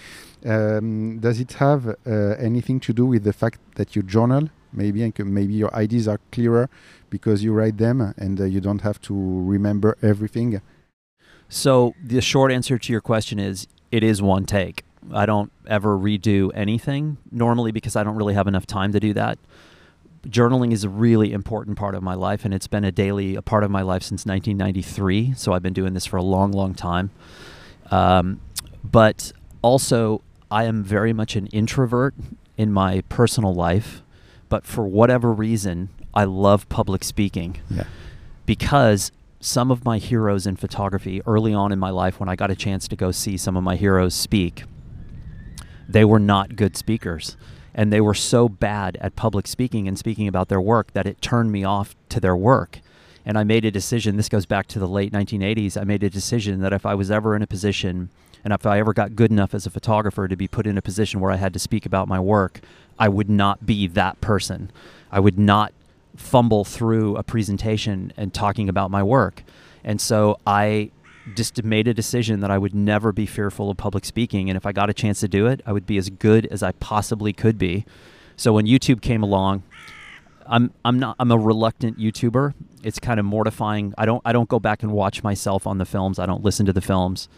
Um, 0.44 1.20
does 1.20 1.40
it 1.40 1.54
have 1.54 1.88
uh, 1.88 2.36
anything 2.38 2.78
to 2.80 2.92
do 2.92 3.06
with 3.06 3.24
the 3.24 3.32
fact 3.32 3.58
that 3.76 3.96
you 3.96 4.02
journal? 4.02 4.50
Maybe 4.72 5.02
and 5.02 5.18
maybe 5.26 5.54
your 5.54 5.74
ideas 5.74 6.08
are 6.08 6.20
clearer 6.32 6.68
because 7.10 7.42
you 7.42 7.52
write 7.52 7.78
them 7.78 8.14
and 8.16 8.40
uh, 8.40 8.44
you 8.44 8.60
don't 8.60 8.82
have 8.82 9.00
to 9.02 9.14
remember 9.14 9.96
everything. 10.02 10.60
So 11.48 11.94
the 12.02 12.20
short 12.20 12.52
answer 12.52 12.78
to 12.78 12.92
your 12.92 13.00
question 13.00 13.38
is 13.38 13.66
it 13.90 14.02
is 14.02 14.20
one 14.20 14.44
take. 14.44 14.84
I 15.12 15.26
don't 15.26 15.50
ever 15.66 15.96
redo 15.96 16.50
anything 16.54 17.16
normally 17.30 17.72
because 17.72 17.96
I 17.96 18.04
don't 18.04 18.16
really 18.16 18.34
have 18.34 18.46
enough 18.46 18.66
time 18.66 18.92
to 18.92 19.00
do 19.00 19.14
that. 19.14 19.38
Journaling 20.26 20.72
is 20.72 20.84
a 20.84 20.88
really 20.88 21.32
important 21.32 21.78
part 21.78 21.94
of 21.94 22.02
my 22.02 22.14
life 22.14 22.44
and 22.44 22.52
it's 22.52 22.66
been 22.66 22.84
a 22.84 22.92
daily 22.92 23.34
a 23.34 23.42
part 23.42 23.64
of 23.64 23.70
my 23.70 23.82
life 23.82 24.02
since 24.02 24.26
1993. 24.26 25.34
So 25.34 25.52
I've 25.52 25.62
been 25.62 25.72
doing 25.72 25.94
this 25.94 26.04
for 26.04 26.16
a 26.16 26.22
long, 26.22 26.52
long 26.52 26.74
time. 26.74 27.10
Um, 27.90 28.40
but 28.84 29.32
also, 29.62 30.22
I 30.50 30.64
am 30.64 30.82
very 30.82 31.12
much 31.12 31.36
an 31.36 31.46
introvert 31.48 32.14
in 32.56 32.72
my 32.72 33.02
personal 33.08 33.54
life. 33.54 34.02
But 34.48 34.64
for 34.64 34.86
whatever 34.86 35.32
reason, 35.32 35.90
I 36.14 36.24
love 36.24 36.68
public 36.68 37.04
speaking. 37.04 37.58
Yeah. 37.70 37.84
because 38.46 39.12
some 39.40 39.70
of 39.70 39.84
my 39.84 39.98
heroes 39.98 40.46
in 40.46 40.56
photography 40.56 41.22
early 41.26 41.54
on 41.54 41.70
in 41.70 41.78
my 41.78 41.90
life 41.90 42.18
when 42.18 42.28
I 42.28 42.34
got 42.34 42.50
a 42.50 42.56
chance 42.56 42.88
to 42.88 42.96
go 42.96 43.12
see 43.12 43.36
some 43.36 43.56
of 43.56 43.62
my 43.62 43.76
heroes 43.76 44.14
speak 44.14 44.64
they 45.88 46.04
were 46.04 46.18
not 46.18 46.54
good 46.56 46.76
speakers. 46.76 47.36
And 47.74 47.92
they 47.92 48.00
were 48.00 48.14
so 48.14 48.48
bad 48.48 48.98
at 49.00 49.16
public 49.16 49.46
speaking 49.46 49.88
and 49.88 49.98
speaking 49.98 50.28
about 50.28 50.48
their 50.48 50.60
work 50.60 50.92
that 50.92 51.06
it 51.06 51.22
turned 51.22 51.50
me 51.52 51.64
off 51.64 51.94
to 52.10 52.20
their 52.20 52.36
work. 52.36 52.80
And 53.24 53.38
I 53.38 53.44
made 53.44 53.64
a 53.64 53.70
decision 53.70 54.16
this 54.16 54.28
goes 54.28 54.46
back 54.46 54.66
to 54.68 54.78
the 54.78 54.88
late 54.88 55.12
1980s 55.12 55.80
I 55.80 55.84
made 55.84 56.02
a 56.02 56.10
decision 56.10 56.60
that 56.60 56.72
if 56.72 56.84
I 56.84 56.94
was 56.94 57.10
ever 57.10 57.36
in 57.36 57.42
a 57.42 57.46
position 57.46 58.10
and 58.44 58.52
if 58.52 58.66
I 58.66 58.78
ever 58.78 58.92
got 58.92 59.16
good 59.16 59.30
enough 59.30 59.54
as 59.54 59.66
a 59.66 59.70
photographer 59.70 60.28
to 60.28 60.36
be 60.36 60.48
put 60.48 60.66
in 60.66 60.78
a 60.78 60.82
position 60.82 61.20
where 61.20 61.30
I 61.30 61.36
had 61.36 61.52
to 61.52 61.58
speak 61.58 61.86
about 61.86 62.08
my 62.08 62.18
work 62.20 62.60
I 62.98 63.08
would 63.08 63.30
not 63.30 63.64
be 63.64 63.86
that 63.88 64.20
person 64.20 64.70
I 65.10 65.20
would 65.20 65.38
not 65.38 65.72
fumble 66.16 66.64
through 66.64 67.16
a 67.16 67.22
presentation 67.22 68.12
and 68.16 68.32
talking 68.34 68.68
about 68.68 68.90
my 68.90 69.02
work. 69.02 69.42
And 69.84 70.00
so 70.00 70.38
I 70.46 70.90
just 71.34 71.62
made 71.62 71.86
a 71.86 71.94
decision 71.94 72.40
that 72.40 72.50
I 72.50 72.58
would 72.58 72.74
never 72.74 73.12
be 73.12 73.26
fearful 73.26 73.70
of 73.70 73.76
public 73.76 74.04
speaking. 74.04 74.50
And 74.50 74.56
if 74.56 74.66
I 74.66 74.72
got 74.72 74.90
a 74.90 74.94
chance 74.94 75.20
to 75.20 75.28
do 75.28 75.46
it, 75.46 75.60
I 75.66 75.72
would 75.72 75.86
be 75.86 75.96
as 75.98 76.10
good 76.10 76.46
as 76.46 76.62
I 76.62 76.72
possibly 76.72 77.32
could 77.32 77.58
be. 77.58 77.84
So 78.36 78.54
when 78.54 78.66
YouTube 78.66 79.02
came 79.02 79.22
along, 79.22 79.62
I'm 80.46 80.72
I'm 80.84 80.98
not 80.98 81.16
I'm 81.18 81.30
a 81.30 81.38
reluctant 81.38 81.98
YouTuber. 81.98 82.54
It's 82.82 82.98
kind 82.98 83.20
of 83.20 83.26
mortifying. 83.26 83.92
I 83.98 84.06
don't 84.06 84.22
I 84.24 84.32
don't 84.32 84.48
go 84.48 84.58
back 84.58 84.82
and 84.82 84.92
watch 84.92 85.22
myself 85.22 85.66
on 85.66 85.78
the 85.78 85.84
films. 85.84 86.18
I 86.18 86.24
don't 86.24 86.42
listen 86.42 86.64
to 86.66 86.72
the 86.72 86.80
films. 86.80 87.28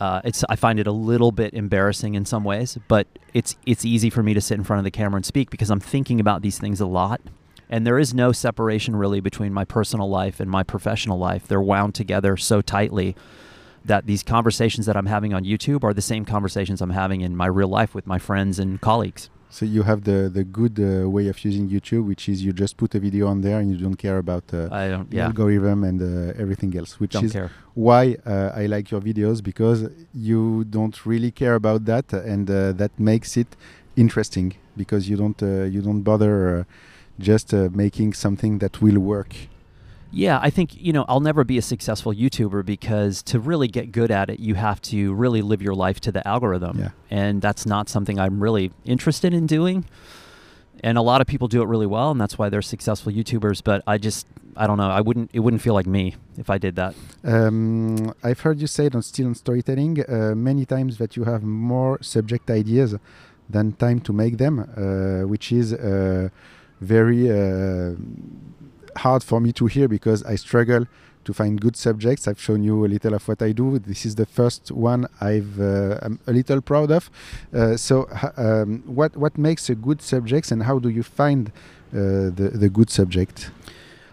Uh, 0.00 0.20
it's 0.24 0.44
I 0.48 0.56
find 0.56 0.80
it 0.80 0.86
a 0.86 0.92
little 0.92 1.32
bit 1.32 1.54
embarrassing 1.54 2.14
in 2.14 2.24
some 2.24 2.44
ways, 2.44 2.78
but 2.88 3.06
it's 3.34 3.56
it's 3.66 3.84
easy 3.84 4.10
for 4.10 4.22
me 4.22 4.34
to 4.34 4.40
sit 4.40 4.56
in 4.56 4.64
front 4.64 4.78
of 4.78 4.84
the 4.84 4.90
camera 4.90 5.16
and 5.16 5.26
speak 5.26 5.50
because 5.50 5.70
I'm 5.70 5.80
thinking 5.80 6.20
about 6.20 6.42
these 6.42 6.58
things 6.58 6.80
a 6.80 6.86
lot. 6.86 7.20
And 7.68 7.86
there 7.86 7.98
is 7.98 8.12
no 8.12 8.32
separation 8.32 8.96
really 8.96 9.20
between 9.20 9.52
my 9.52 9.64
personal 9.64 10.08
life 10.08 10.40
and 10.40 10.50
my 10.50 10.62
professional 10.62 11.18
life. 11.18 11.46
They're 11.46 11.62
wound 11.62 11.94
together 11.94 12.36
so 12.36 12.60
tightly 12.60 13.16
that 13.84 14.06
these 14.06 14.22
conversations 14.22 14.86
that 14.86 14.96
I'm 14.96 15.06
having 15.06 15.32
on 15.32 15.44
YouTube 15.44 15.82
are 15.82 15.94
the 15.94 16.02
same 16.02 16.24
conversations 16.24 16.80
I'm 16.80 16.90
having 16.90 17.22
in 17.22 17.34
my 17.34 17.46
real 17.46 17.68
life 17.68 17.94
with 17.94 18.06
my 18.06 18.18
friends 18.18 18.58
and 18.58 18.80
colleagues. 18.80 19.30
So 19.56 19.66
you 19.66 19.82
have 19.82 20.00
the 20.10 20.18
the 20.38 20.44
good 20.58 20.76
uh, 20.80 21.10
way 21.16 21.28
of 21.28 21.36
using 21.48 21.68
YouTube, 21.68 22.04
which 22.10 22.24
is 22.32 22.36
you 22.46 22.52
just 22.64 22.74
put 22.82 22.90
a 22.94 23.00
video 23.06 23.24
on 23.32 23.42
there 23.46 23.58
and 23.60 23.66
you 23.70 23.76
don't 23.86 24.00
care 24.06 24.16
about 24.16 24.44
uh, 24.54 24.82
I 24.82 24.88
don't 24.88 25.10
the 25.10 25.18
yeah. 25.18 25.26
algorithm 25.26 25.84
and 25.84 25.98
uh, 26.00 26.42
everything 26.42 26.74
else, 26.80 26.98
which 26.98 27.12
Don't 27.12 27.26
is 27.26 27.32
care. 27.32 27.50
why 27.74 28.16
uh, 28.24 28.60
I 28.62 28.64
like 28.74 28.90
your 28.90 29.02
videos 29.10 29.42
because 29.50 29.80
you 30.14 30.64
don't 30.64 30.96
really 31.04 31.30
care 31.30 31.54
about 31.62 31.84
that, 31.84 32.06
and 32.32 32.50
uh, 32.50 32.72
that 32.80 32.92
makes 32.98 33.36
it 33.36 33.50
interesting 33.94 34.48
because 34.74 35.02
you 35.10 35.16
don't 35.22 35.40
uh, 35.42 35.64
you 35.74 35.82
don't 35.82 36.02
bother 36.10 36.34
uh, 36.60 36.64
just 37.18 37.52
uh, 37.52 37.68
making 37.84 38.14
something 38.14 38.52
that 38.62 38.80
will 38.80 39.00
work. 39.14 39.32
Yeah, 40.12 40.38
I 40.42 40.50
think, 40.50 40.76
you 40.76 40.92
know, 40.92 41.06
I'll 41.08 41.20
never 41.20 41.42
be 41.42 41.56
a 41.56 41.62
successful 41.62 42.12
YouTuber 42.12 42.66
because 42.66 43.22
to 43.24 43.40
really 43.40 43.66
get 43.66 43.92
good 43.92 44.10
at 44.10 44.28
it, 44.28 44.40
you 44.40 44.54
have 44.54 44.80
to 44.82 45.14
really 45.14 45.40
live 45.40 45.62
your 45.62 45.74
life 45.74 46.00
to 46.00 46.12
the 46.12 46.26
algorithm. 46.28 46.78
Yeah. 46.78 46.90
And 47.10 47.40
that's 47.40 47.64
not 47.64 47.88
something 47.88 48.18
I'm 48.18 48.42
really 48.42 48.72
interested 48.84 49.32
in 49.32 49.46
doing. 49.46 49.86
And 50.84 50.98
a 50.98 51.02
lot 51.02 51.20
of 51.20 51.26
people 51.26 51.48
do 51.48 51.62
it 51.62 51.66
really 51.66 51.86
well, 51.86 52.10
and 52.10 52.20
that's 52.20 52.36
why 52.38 52.48
they're 52.50 52.60
successful 52.60 53.12
YouTubers. 53.12 53.62
But 53.64 53.82
I 53.86 53.98
just, 53.98 54.26
I 54.56 54.66
don't 54.66 54.76
know, 54.76 54.90
I 54.90 55.00
wouldn't, 55.00 55.30
it 55.32 55.40
wouldn't 55.40 55.62
feel 55.62 55.74
like 55.74 55.86
me 55.86 56.16
if 56.36 56.50
I 56.50 56.58
did 56.58 56.76
that. 56.76 56.94
Um, 57.24 58.12
I've 58.22 58.40
heard 58.40 58.60
you 58.60 58.66
say 58.66 58.90
on 58.92 59.02
Still 59.02 59.28
on 59.28 59.34
Storytelling 59.34 60.04
uh, 60.08 60.34
many 60.34 60.66
times 60.66 60.98
that 60.98 61.16
you 61.16 61.24
have 61.24 61.42
more 61.42 62.02
subject 62.02 62.50
ideas 62.50 62.96
than 63.48 63.72
time 63.72 64.00
to 64.00 64.12
make 64.12 64.38
them, 64.38 64.58
uh, 64.58 65.26
which 65.26 65.52
is 65.52 65.72
uh, 65.72 66.28
very 66.80 67.30
uh, 67.30 67.94
hard 68.96 69.22
for 69.22 69.40
me 69.40 69.52
to 69.52 69.66
hear 69.66 69.88
because 69.88 70.22
I 70.24 70.36
struggle 70.36 70.86
to 71.24 71.32
find 71.32 71.60
good 71.60 71.76
subjects. 71.76 72.26
I've 72.26 72.40
shown 72.40 72.62
you 72.62 72.84
a 72.84 72.88
little 72.88 73.14
of 73.14 73.26
what 73.28 73.42
I 73.42 73.52
do. 73.52 73.78
This 73.78 74.04
is 74.04 74.16
the 74.16 74.26
first 74.26 74.70
one 74.72 75.06
I've 75.20 75.60
uh, 75.60 75.98
I'm 76.02 76.18
a 76.26 76.32
little 76.32 76.60
proud 76.60 76.90
of. 76.90 77.10
Uh, 77.54 77.76
so, 77.76 78.08
um, 78.36 78.82
what 78.86 79.16
what 79.16 79.38
makes 79.38 79.68
a 79.70 79.74
good 79.74 80.02
subject, 80.02 80.50
and 80.50 80.64
how 80.64 80.78
do 80.78 80.88
you 80.88 81.02
find 81.02 81.48
uh, 81.92 82.30
the 82.38 82.50
the 82.54 82.68
good 82.68 82.90
subject? 82.90 83.50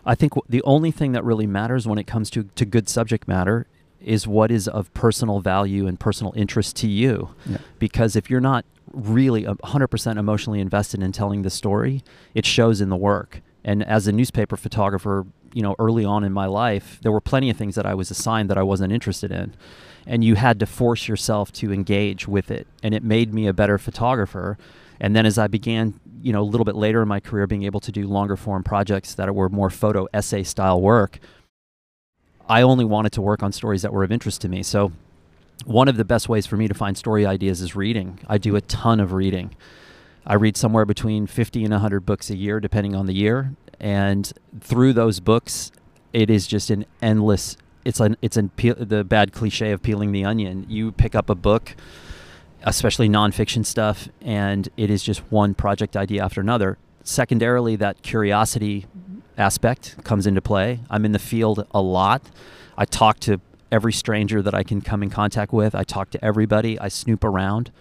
I 0.05 0.15
think 0.15 0.33
w- 0.33 0.45
the 0.49 0.63
only 0.63 0.91
thing 0.91 1.11
that 1.11 1.23
really 1.23 1.47
matters 1.47 1.87
when 1.87 1.99
it 1.99 2.07
comes 2.07 2.29
to, 2.31 2.43
to 2.55 2.65
good 2.65 2.89
subject 2.89 3.27
matter 3.27 3.67
is 4.01 4.27
what 4.27 4.49
is 4.49 4.67
of 4.67 4.91
personal 4.93 5.39
value 5.39 5.85
and 5.87 5.99
personal 5.99 6.33
interest 6.35 6.75
to 6.77 6.87
you. 6.87 7.29
Yeah. 7.45 7.57
Because 7.79 8.15
if 8.15 8.29
you're 8.29 8.39
not 8.39 8.65
really 8.91 9.45
a 9.45 9.55
100% 9.55 10.17
emotionally 10.17 10.61
invested 10.61 11.03
in 11.03 11.11
telling 11.11 11.41
the 11.43 11.49
story, 11.49 12.03
it 12.33 12.45
shows 12.45 12.81
in 12.81 12.89
the 12.89 12.95
work. 12.95 13.41
And 13.63 13.83
as 13.83 14.07
a 14.07 14.11
newspaper 14.11 14.55
photographer, 14.57 15.25
you 15.53 15.61
know, 15.61 15.75
early 15.79 16.05
on 16.05 16.23
in 16.23 16.31
my 16.31 16.45
life, 16.45 16.99
there 17.01 17.11
were 17.11 17.21
plenty 17.21 17.49
of 17.49 17.57
things 17.57 17.75
that 17.75 17.85
I 17.85 17.93
was 17.93 18.11
assigned 18.11 18.49
that 18.49 18.57
I 18.57 18.63
wasn't 18.63 18.93
interested 18.93 19.31
in. 19.31 19.53
And 20.05 20.23
you 20.23 20.35
had 20.35 20.59
to 20.59 20.65
force 20.65 21.07
yourself 21.07 21.51
to 21.53 21.73
engage 21.73 22.27
with 22.27 22.51
it. 22.51 22.67
And 22.81 22.93
it 22.93 23.03
made 23.03 23.33
me 23.33 23.47
a 23.47 23.53
better 23.53 23.77
photographer. 23.77 24.57
And 24.99 25.15
then 25.15 25.25
as 25.25 25.37
I 25.37 25.47
began, 25.47 25.99
you 26.21 26.33
know, 26.33 26.41
a 26.41 26.43
little 26.43 26.65
bit 26.65 26.75
later 26.75 27.01
in 27.01 27.07
my 27.07 27.19
career, 27.19 27.47
being 27.47 27.63
able 27.63 27.79
to 27.81 27.91
do 27.91 28.07
longer 28.07 28.35
form 28.35 28.63
projects 28.63 29.13
that 29.15 29.33
were 29.33 29.49
more 29.49 29.69
photo 29.69 30.07
essay 30.13 30.43
style 30.43 30.81
work, 30.81 31.19
I 32.47 32.63
only 32.63 32.85
wanted 32.85 33.11
to 33.13 33.21
work 33.21 33.43
on 33.43 33.51
stories 33.51 33.83
that 33.83 33.93
were 33.93 34.03
of 34.03 34.11
interest 34.11 34.41
to 34.41 34.49
me. 34.49 34.63
So 34.63 34.91
one 35.65 35.87
of 35.87 35.97
the 35.97 36.05
best 36.05 36.29
ways 36.29 36.47
for 36.47 36.57
me 36.57 36.67
to 36.67 36.73
find 36.73 36.97
story 36.97 37.25
ideas 37.25 37.61
is 37.61 37.75
reading. 37.75 38.19
I 38.27 38.37
do 38.37 38.55
a 38.55 38.61
ton 38.61 38.99
of 38.99 39.13
reading. 39.13 39.55
I 40.29 40.35
read 40.35 40.55
somewhere 40.55 40.85
between 40.85 41.25
50 41.25 41.63
and 41.63 41.71
100 41.71 42.05
books 42.05 42.29
a 42.29 42.37
year, 42.37 42.59
depending 42.59 42.95
on 42.95 43.07
the 43.07 43.13
year. 43.13 43.55
And 43.79 44.31
through 44.61 44.93
those 44.93 45.19
books, 45.19 45.71
it 46.13 46.29
is 46.29 46.45
just 46.45 46.69
an 46.69 46.85
endless. 47.01 47.57
It's 47.83 47.99
an 47.99 48.15
it's 48.21 48.37
an 48.37 48.51
the 48.55 49.03
bad 49.03 49.33
cliche 49.33 49.71
of 49.71 49.81
peeling 49.81 50.11
the 50.11 50.23
onion. 50.23 50.67
You 50.69 50.91
pick 50.91 51.15
up 51.15 51.31
a 51.31 51.35
book, 51.35 51.75
especially 52.61 53.09
nonfiction 53.09 53.65
stuff, 53.65 54.07
and 54.21 54.69
it 54.77 54.91
is 54.91 55.01
just 55.01 55.19
one 55.31 55.55
project 55.55 55.97
idea 55.97 56.23
after 56.23 56.41
another. 56.41 56.77
Secondarily, 57.03 57.75
that 57.77 58.03
curiosity 58.03 58.85
aspect 59.35 60.03
comes 60.03 60.27
into 60.27 60.41
play. 60.41 60.81
I'm 60.91 61.05
in 61.05 61.11
the 61.11 61.19
field 61.19 61.65
a 61.71 61.81
lot. 61.81 62.21
I 62.77 62.85
talk 62.85 63.19
to 63.21 63.41
every 63.71 63.93
stranger 63.93 64.43
that 64.43 64.53
I 64.53 64.61
can 64.61 64.81
come 64.81 65.01
in 65.01 65.09
contact 65.09 65.53
with. 65.53 65.73
I 65.73 65.83
talk 65.83 66.11
to 66.11 66.23
everybody. 66.23 66.77
I 66.77 66.89
snoop 66.89 67.23
around. 67.23 67.71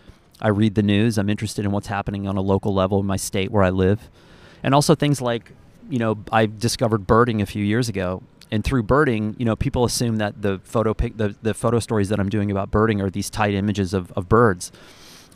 I 0.41 0.49
read 0.49 0.75
the 0.75 0.83
news. 0.83 1.19
I'm 1.19 1.29
interested 1.29 1.65
in 1.65 1.73
what's 1.73 1.89
happening 1.89 2.27
on 2.27 2.37
a 2.37 2.41
local 2.41 2.73
level 2.73 3.01
in 3.01 3.07
my 3.07 3.17
state 3.17 3.51
where 3.51 3.65
I 3.65 3.71
live. 3.71 4.09
And 4.63 4.75
also 4.75 4.95
things 4.95 5.21
like, 5.21 5.53
you 5.91 5.99
know, 5.99 6.19
I 6.31 6.47
discovered 6.47 7.07
birding 7.07 7.43
a 7.43 7.47
few 7.47 7.65
years 7.65 7.89
ago. 7.89 8.23
And 8.51 8.65
through 8.65 8.85
birding, 8.85 9.37
you 9.39 9.45
know, 9.45 9.57
people 9.57 9.85
assume 9.85 10.17
that 10.17 10.41
the 10.41 10.61
photo 10.65 10.95
pic, 10.95 11.17
the, 11.17 11.37
the 11.43 11.55
photo 11.55 11.81
stories 11.81 12.09
that 12.09 12.19
I'm 12.19 12.29
doing 12.29 12.51
about 12.51 12.71
birding 12.71 13.01
are 13.01 13.11
these 13.11 13.29
tight 13.29 13.55
images 13.55 13.93
of, 13.93 14.11
of 14.13 14.29
birds. 14.29 14.73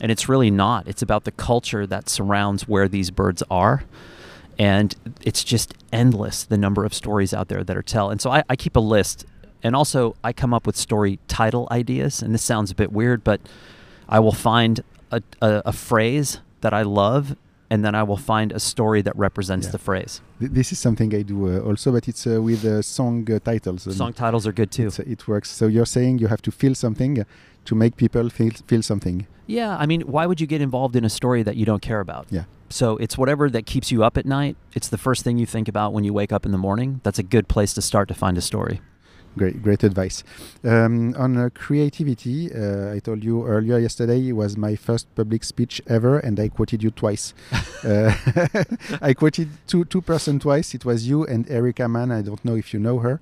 And 0.01 0.11
it's 0.11 0.27
really 0.27 0.49
not. 0.49 0.87
It's 0.87 1.01
about 1.01 1.23
the 1.23 1.31
culture 1.31 1.85
that 1.85 2.09
surrounds 2.09 2.67
where 2.67 2.87
these 2.87 3.11
birds 3.11 3.43
are. 3.51 3.83
And 4.57 4.95
it's 5.21 5.43
just 5.43 5.73
endless 5.91 6.43
the 6.43 6.57
number 6.57 6.85
of 6.85 6.93
stories 6.93 7.33
out 7.33 7.49
there 7.49 7.63
that 7.63 7.77
are 7.77 7.83
tell. 7.83 8.09
And 8.09 8.19
so 8.19 8.31
I, 8.31 8.43
I 8.49 8.55
keep 8.55 8.75
a 8.75 8.81
list. 8.81 9.25
And 9.61 9.75
also 9.75 10.15
I 10.23 10.33
come 10.33 10.53
up 10.53 10.65
with 10.65 10.75
story 10.75 11.19
title 11.27 11.67
ideas. 11.71 12.21
And 12.21 12.33
this 12.33 12.43
sounds 12.43 12.71
a 12.71 12.75
bit 12.75 12.91
weird, 12.91 13.23
but 13.23 13.41
I 14.09 14.19
will 14.19 14.33
find 14.33 14.81
a, 15.17 15.21
a, 15.47 15.61
a 15.65 15.73
phrase 15.73 16.39
that 16.61 16.73
I 16.73 16.83
love, 16.83 17.35
and 17.69 17.83
then 17.85 17.95
I 17.95 18.03
will 18.03 18.17
find 18.33 18.51
a 18.51 18.59
story 18.59 19.01
that 19.07 19.15
represents 19.27 19.65
Yeah. 19.67 19.71
the 19.71 19.77
phrase. 19.89 20.21
Th- 20.39 20.51
This 20.59 20.71
is 20.71 20.79
something 20.79 21.09
I 21.15 21.23
do 21.23 21.37
uh, 21.47 21.67
also, 21.69 21.91
but 21.91 22.07
it's 22.07 22.25
uh, 22.27 22.41
with 22.41 22.63
uh, 22.65 22.81
song 22.81 23.27
uh, 23.31 23.39
titles. 23.51 23.81
Song 23.95 24.13
titles 24.13 24.45
are 24.47 24.53
good 24.53 24.71
too. 24.71 24.89
it 25.15 25.27
works. 25.27 25.49
So 25.59 25.65
you're 25.67 25.85
saying 25.97 26.19
you 26.21 26.27
have 26.29 26.41
to 26.41 26.51
feel 26.51 26.75
something 26.75 27.19
uh, 27.19 27.23
to 27.65 27.75
make 27.75 27.95
people 27.95 28.29
feel 28.29 28.51
feel 28.67 28.81
something. 28.81 29.25
Yeah, 29.47 29.83
I 29.83 29.85
mean, 29.85 30.01
why 30.01 30.25
would 30.25 30.39
you 30.41 30.47
get 30.47 30.61
involved 30.61 30.95
in 30.95 31.03
a 31.05 31.09
story 31.09 31.43
that 31.43 31.55
you 31.55 31.65
don't 31.65 31.81
care 31.81 31.99
about? 32.07 32.25
Yeah. 32.29 32.43
So 32.69 32.97
it's 33.03 33.17
whatever 33.17 33.49
that 33.49 33.65
keeps 33.65 33.91
you 33.91 34.03
up 34.07 34.17
at 34.17 34.25
night. 34.25 34.55
It's 34.77 34.89
the 34.89 34.97
first 34.97 35.23
thing 35.23 35.37
you 35.37 35.45
think 35.45 35.67
about 35.67 35.93
when 35.93 36.03
you 36.05 36.13
wake 36.13 36.31
up 36.35 36.45
in 36.45 36.51
the 36.51 36.57
morning. 36.57 36.99
That's 37.03 37.19
a 37.19 37.23
good 37.35 37.47
place 37.47 37.73
to 37.75 37.81
start 37.81 38.07
to 38.07 38.13
find 38.15 38.37
a 38.37 38.41
story. 38.41 38.79
Great, 39.35 39.63
great 39.63 39.83
advice. 39.83 40.23
Um, 40.63 41.15
on 41.17 41.37
uh, 41.37 41.49
creativity, 41.55 42.53
uh, 42.53 42.93
I 42.93 42.99
told 42.99 43.23
you 43.23 43.47
earlier 43.47 43.79
yesterday 43.79 44.29
it 44.29 44.33
was 44.33 44.55
my 44.57 44.75
first 44.75 45.07
public 45.15 45.43
speech 45.43 45.81
ever, 45.87 46.19
and 46.19 46.39
I 46.39 46.49
quoted 46.49 46.83
you 46.83 46.91
twice. 46.91 47.33
uh, 47.83 48.13
I 49.01 49.15
quoted 49.15 49.49
two 49.65 49.85
two 49.85 50.01
person 50.01 50.39
twice. 50.39 50.75
It 50.75 50.85
was 50.85 51.07
you 51.07 51.25
and 51.25 51.49
Erica 51.49 51.87
Mann. 51.87 52.11
I 52.11 52.21
don't 52.21 52.45
know 52.45 52.55
if 52.55 52.73
you 52.73 52.79
know 52.79 52.99
her. 52.99 53.19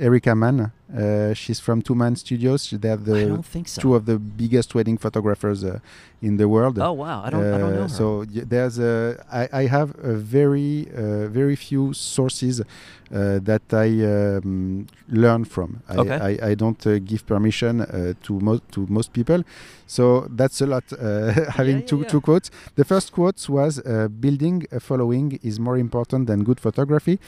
Erica 0.00 0.34
Mann. 0.34 0.72
Uh, 0.92 1.32
she's 1.34 1.60
from 1.60 1.82
Two 1.82 1.94
Mann 1.94 2.16
Studios. 2.16 2.70
They're 2.70 2.94
I 2.94 2.96
the 2.96 3.42
so. 3.66 3.80
two 3.80 3.94
of 3.94 4.06
the 4.06 4.18
biggest 4.18 4.74
wedding 4.74 4.98
photographers 4.98 5.62
uh, 5.62 5.78
in 6.20 6.36
the 6.36 6.48
world. 6.48 6.78
oh 6.80 6.92
wow, 6.92 7.22
I 7.24 7.30
don't. 7.30 7.44
I 7.54 7.58
don't 7.58 7.74
know. 7.74 7.78
Uh, 7.80 7.82
Her. 7.82 7.88
So 7.88 8.18
y- 8.34 8.42
there's 8.52 8.78
a, 8.80 9.24
I, 9.30 9.48
I 9.62 9.66
have 9.66 9.90
a 10.02 10.14
very 10.14 10.88
uh, 10.96 11.28
very 11.28 11.54
few 11.54 11.92
sources 11.94 12.60
uh, 12.60 12.64
that 13.42 13.62
I 13.72 13.88
um, 14.04 14.86
learn 15.08 15.44
from. 15.44 15.82
I, 15.88 15.96
Okay. 16.02 16.18
I, 16.40 16.50
I 16.50 16.54
don't 16.56 16.84
uh, 16.86 16.98
give 16.98 17.24
permission 17.26 17.80
uh, 17.82 18.14
to 18.24 18.32
most 18.40 18.62
to 18.72 18.86
most 18.88 19.12
people, 19.12 19.44
so 19.86 20.26
that's 20.30 20.60
a 20.60 20.66
lot. 20.66 20.84
Uh, 20.92 20.98
having 21.58 21.80
yeah, 21.80 21.86
two 21.86 22.00
yeah. 22.00 22.08
two 22.08 22.20
quotes. 22.20 22.50
The 22.74 22.84
first 22.84 23.12
quote 23.12 23.48
was 23.48 23.78
uh, 23.78 24.08
building 24.08 24.66
a 24.72 24.80
following 24.80 25.38
is 25.42 25.60
more 25.60 25.78
important 25.78 26.26
than 26.26 26.42
good 26.42 26.58
photography. 26.58 27.18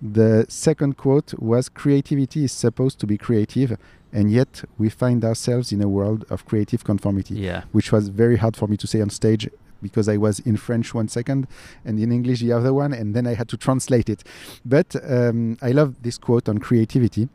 The 0.00 0.46
second 0.48 0.96
quote 0.96 1.34
was 1.38 1.68
creativity 1.68 2.44
is 2.44 2.52
supposed 2.52 3.00
to 3.00 3.06
be 3.06 3.18
creative, 3.18 3.76
and 4.12 4.30
yet 4.30 4.64
we 4.78 4.88
find 4.88 5.24
ourselves 5.24 5.72
in 5.72 5.82
a 5.82 5.88
world 5.88 6.24
of 6.30 6.46
creative 6.46 6.84
conformity 6.84 7.34
yeah. 7.34 7.64
which 7.72 7.92
was 7.92 8.08
very 8.08 8.36
hard 8.36 8.56
for 8.56 8.66
me 8.66 8.76
to 8.78 8.86
say 8.86 9.00
on 9.00 9.10
stage 9.10 9.50
because 9.82 10.08
I 10.08 10.16
was 10.16 10.40
in 10.40 10.56
French 10.56 10.94
one 10.94 11.08
second 11.08 11.46
and 11.84 11.98
in 12.00 12.10
English 12.10 12.40
the 12.40 12.52
other 12.52 12.72
one, 12.72 12.92
and 12.92 13.14
then 13.14 13.26
I 13.26 13.34
had 13.34 13.48
to 13.48 13.56
translate 13.56 14.08
it. 14.08 14.24
But 14.64 14.96
um, 15.08 15.58
I 15.62 15.72
love 15.72 16.02
this 16.02 16.18
quote 16.18 16.48
on 16.48 16.58
creativity 16.58 17.28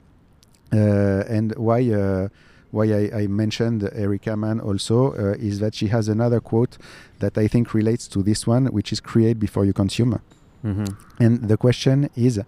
uh, 0.72 1.24
and 1.28 1.54
why. 1.56 1.90
Uh, 1.90 2.30
why 2.72 2.86
I, 2.86 3.12
I 3.22 3.28
mentioned 3.28 3.88
Erica 3.94 4.36
Mann 4.36 4.60
also 4.60 5.14
uh, 5.14 5.36
is 5.38 5.60
that 5.60 5.76
she 5.76 5.90
has 5.90 6.08
another 6.08 6.40
quote 6.40 6.80
that 7.20 7.38
I 7.38 7.48
think 7.48 7.76
relates 7.76 8.08
to 8.08 8.24
this 8.24 8.48
one, 8.48 8.66
which 8.66 8.92
is 8.92 9.00
create 9.00 9.40
before 9.40 9.64
you 9.64 9.74
consume. 9.74 10.20
Hmm 10.64 10.86
And 11.20 11.48
the 11.50 11.58
question 11.58 12.10
is 12.16 12.40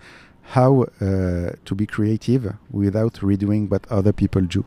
how 0.56 0.72
uh, 0.84 1.52
to 1.68 1.76
be 1.76 1.86
creative 1.86 2.44
without 2.72 3.14
redoing 3.22 3.70
what 3.70 3.84
other 3.90 4.14
people 4.14 4.42
do. 4.42 4.64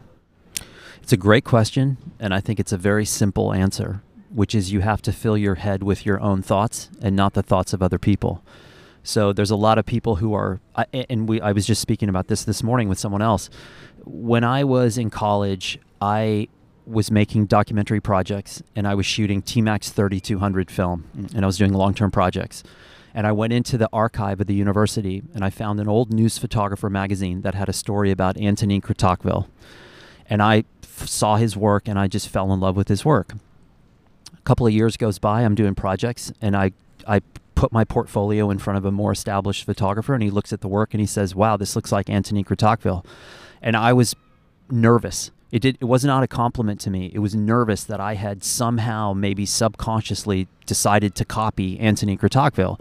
It's 1.03 1.13
a 1.13 1.17
great 1.17 1.45
question, 1.45 1.97
and 2.21 2.35
I 2.35 2.41
think 2.41 2.61
it's 2.61 2.73
a 2.73 2.77
very 2.91 3.05
simple 3.07 3.53
answer, 3.55 4.03
which 4.41 4.55
is 4.55 4.73
you 4.73 4.81
have 4.81 5.01
to 5.03 5.13
fill 5.13 5.39
your 5.39 5.55
head 5.55 5.83
with 5.83 6.05
your 6.05 6.21
own 6.21 6.43
thoughts 6.43 6.91
and 7.01 7.17
not 7.17 7.33
the 7.33 7.43
thoughts 7.43 7.73
of 7.73 7.83
other 7.83 7.99
people. 7.99 8.43
So 9.03 9.33
there's 9.33 9.51
a 9.53 9.57
lot 9.57 9.79
of 9.79 9.87
people 9.87 10.17
who 10.17 10.35
are, 10.35 10.61
and 10.93 11.29
we, 11.29 11.41
I 11.41 11.53
was 11.53 11.65
just 11.67 11.81
speaking 11.81 12.11
about 12.11 12.27
this 12.29 12.45
this 12.45 12.63
morning 12.63 12.89
with 12.91 12.99
someone 12.99 13.23
else. 13.23 13.49
When 14.05 14.45
I 14.45 14.65
was 14.65 14.99
in 14.99 15.09
college, 15.09 15.79
I 16.03 16.49
was 16.87 17.11
making 17.11 17.47
documentary 17.47 18.01
projects 18.01 18.63
and 18.77 18.87
I 18.87 18.95
was 18.95 19.07
shooting 19.07 19.41
T 19.43 19.63
Max 19.63 19.91
3200 19.91 20.71
film 20.71 21.05
Mm. 21.17 21.35
and 21.35 21.45
I 21.45 21.47
was 21.47 21.57
doing 21.59 21.73
long 21.73 21.95
term 21.95 22.11
projects. 22.11 22.63
And 23.19 23.27
I 23.27 23.33
went 23.33 23.53
into 23.53 23.77
the 23.77 23.89
archive 23.93 24.41
of 24.41 24.47
the 24.47 24.55
university 24.55 25.25
and 25.35 25.45
I 25.45 25.51
found 25.51 25.81
an 25.81 25.89
old 25.89 26.13
news 26.13 26.39
photographer 26.39 26.89
magazine 26.89 27.41
that 27.41 27.57
had 27.57 27.69
a 27.69 27.73
story 27.73 28.13
about 28.13 28.39
Antonin 28.39 28.81
Kratochvil. 28.81 29.49
And 30.31 30.41
I 30.41 30.63
f- 30.85 31.09
saw 31.09 31.35
his 31.35 31.57
work 31.57 31.89
and 31.89 31.99
I 31.99 32.07
just 32.07 32.29
fell 32.29 32.53
in 32.53 32.61
love 32.61 32.77
with 32.77 32.87
his 32.87 33.05
work. 33.05 33.33
A 34.33 34.41
couple 34.43 34.69
of 34.69 34.73
years 34.73 34.97
goes 34.97 35.19
by, 35.19 35.43
I'm 35.43 35.57
doing 35.57 35.75
projects 35.75 36.31
and 36.41 36.57
I, 36.57 36.71
I 37.09 37.23
put 37.57 37.73
my 37.73 37.83
portfolio 37.83 38.51
in 38.51 38.59
front 38.61 38.77
of 38.77 38.85
a 38.85 38.93
more 38.93 39.11
established 39.11 39.65
photographer 39.65 40.15
and 40.15 40.23
he 40.23 40.31
looks 40.31 40.53
at 40.53 40.61
the 40.61 40.69
work 40.69 40.95
and 40.95 41.01
he 41.01 41.07
says, 41.07 41.35
Wow, 41.35 41.57
this 41.57 41.75
looks 41.75 41.91
like 41.91 42.09
Antonin 42.09 42.45
Kratochvil. 42.45 43.05
And 43.61 43.77
I 43.77 43.95
was 43.95 44.15
nervous. 44.71 45.33
It 45.51 45.63
did. 45.63 45.77
It 45.81 45.87
was 45.87 46.05
not 46.05 46.23
a 46.23 46.29
compliment 46.29 46.79
to 46.83 46.91
me. 46.91 47.11
It 47.13 47.19
was 47.19 47.35
nervous 47.35 47.83
that 47.83 47.99
I 47.99 48.15
had 48.15 48.45
somehow, 48.45 49.13
maybe 49.13 49.45
subconsciously, 49.45 50.47
decided 50.67 51.17
to 51.17 51.25
copy 51.25 51.81
Anthony 51.81 52.17
Kratochvil, 52.17 52.79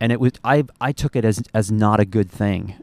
and 0.00 0.12
it 0.12 0.20
was. 0.20 0.32
I 0.44 0.64
I 0.80 0.92
took 0.92 1.16
it 1.16 1.24
as 1.24 1.42
as 1.54 1.70
not 1.70 2.00
a 2.00 2.04
good 2.04 2.30
thing. 2.30 2.74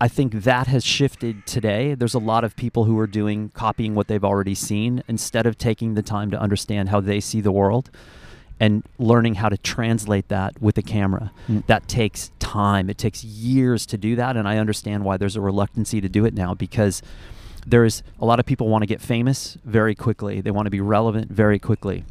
I 0.00 0.08
think 0.08 0.32
that 0.42 0.66
has 0.66 0.84
shifted 0.84 1.46
today. 1.46 1.94
There's 1.94 2.14
a 2.14 2.18
lot 2.18 2.42
of 2.42 2.56
people 2.56 2.86
who 2.86 2.98
are 2.98 3.06
doing 3.06 3.50
copying 3.54 3.94
what 3.94 4.08
they've 4.08 4.24
already 4.24 4.56
seen 4.56 5.04
instead 5.06 5.46
of 5.46 5.56
taking 5.56 5.94
the 5.94 6.02
time 6.02 6.32
to 6.32 6.40
understand 6.40 6.88
how 6.88 7.00
they 7.00 7.20
see 7.20 7.40
the 7.40 7.52
world 7.52 7.88
and 8.58 8.82
learning 8.98 9.36
how 9.36 9.48
to 9.48 9.56
translate 9.56 10.26
that 10.26 10.60
with 10.60 10.76
a 10.76 10.82
camera. 10.82 11.30
Mm. 11.48 11.66
That 11.66 11.86
takes 11.86 12.32
time. 12.40 12.90
It 12.90 12.98
takes 12.98 13.22
years 13.22 13.86
to 13.86 13.96
do 13.96 14.16
that 14.16 14.36
and 14.36 14.48
I 14.48 14.58
understand 14.58 15.04
why 15.04 15.18
there's 15.18 15.36
a 15.36 15.40
reluctancy 15.40 16.00
to 16.00 16.08
do 16.08 16.24
it 16.24 16.34
now 16.34 16.52
because 16.52 17.00
there's 17.64 18.02
a 18.18 18.24
lot 18.24 18.40
of 18.40 18.46
people 18.46 18.68
want 18.68 18.82
to 18.82 18.86
get 18.86 19.00
famous 19.00 19.56
very 19.64 19.94
quickly. 19.94 20.40
They 20.40 20.50
want 20.50 20.66
to 20.66 20.70
be 20.70 20.80
relevant 20.80 21.30
very 21.30 21.60
quickly. 21.60 22.04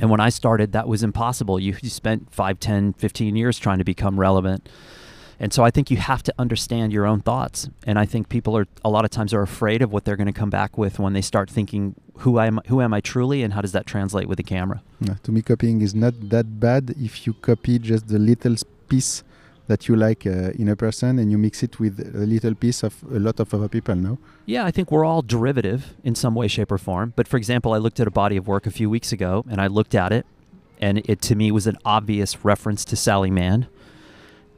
And 0.00 0.10
when 0.10 0.20
I 0.20 0.30
started, 0.30 0.72
that 0.72 0.88
was 0.88 1.02
impossible. 1.02 1.60
You, 1.60 1.76
you 1.82 1.90
spent 1.90 2.32
5, 2.32 2.58
10, 2.58 2.94
15 2.94 3.36
years 3.36 3.58
trying 3.58 3.78
to 3.78 3.84
become 3.84 4.18
relevant. 4.18 4.68
And 5.38 5.52
so 5.52 5.62
I 5.62 5.70
think 5.70 5.90
you 5.90 5.96
have 5.96 6.22
to 6.24 6.34
understand 6.38 6.92
your 6.92 7.06
own 7.06 7.20
thoughts. 7.20 7.68
And 7.86 7.98
I 7.98 8.06
think 8.06 8.28
people 8.28 8.56
are 8.56 8.66
a 8.84 8.90
lot 8.90 9.04
of 9.04 9.10
times 9.10 9.32
are 9.32 9.42
afraid 9.42 9.82
of 9.82 9.92
what 9.92 10.04
they're 10.04 10.16
going 10.16 10.26
to 10.34 10.38
come 10.38 10.50
back 10.50 10.76
with 10.76 10.98
when 10.98 11.12
they 11.12 11.22
start 11.22 11.48
thinking 11.50 11.94
who 12.18 12.38
am 12.38 12.60
who 12.66 12.82
am 12.82 12.92
I 12.92 13.00
truly 13.00 13.42
and 13.42 13.54
how 13.54 13.62
does 13.62 13.72
that 13.72 13.86
translate 13.86 14.28
with 14.28 14.36
the 14.36 14.42
camera? 14.42 14.82
Yeah, 15.00 15.14
to 15.22 15.32
me, 15.32 15.40
copying 15.40 15.80
is 15.80 15.94
not 15.94 16.14
that 16.28 16.60
bad 16.60 16.94
if 16.98 17.26
you 17.26 17.32
copy 17.32 17.78
just 17.78 18.08
the 18.08 18.18
little 18.18 18.56
piece 18.88 19.22
that 19.70 19.86
you 19.88 19.94
like 19.96 20.22
uh, 20.26 20.62
in 20.62 20.68
a 20.68 20.76
person 20.76 21.18
and 21.20 21.30
you 21.32 21.38
mix 21.46 21.62
it 21.62 21.78
with 21.78 21.94
a 22.00 22.26
little 22.34 22.54
piece 22.64 22.80
of 22.88 22.92
a 23.18 23.20
lot 23.26 23.38
of 23.40 23.48
other 23.54 23.68
people. 23.76 23.94
No, 23.94 24.18
Yeah, 24.54 24.64
I 24.68 24.72
think 24.74 24.86
we're 24.92 25.04
all 25.10 25.22
derivative 25.22 25.80
in 26.08 26.14
some 26.22 26.34
way, 26.40 26.48
shape, 26.48 26.72
or 26.72 26.78
form. 26.78 27.12
But 27.18 27.26
for 27.28 27.36
example, 27.36 27.72
I 27.72 27.78
looked 27.78 28.00
at 28.00 28.06
a 28.08 28.10
body 28.22 28.36
of 28.36 28.44
work 28.48 28.66
a 28.66 28.70
few 28.80 28.88
weeks 28.90 29.10
ago 29.12 29.32
and 29.50 29.60
I 29.60 29.68
looked 29.68 29.94
at 30.04 30.10
it, 30.18 30.24
and 30.86 30.98
it 31.12 31.18
to 31.28 31.34
me 31.40 31.46
was 31.52 31.66
an 31.66 31.78
obvious 31.84 32.44
reference 32.44 32.84
to 32.86 32.96
Sally 32.96 33.30
Mann. 33.30 33.68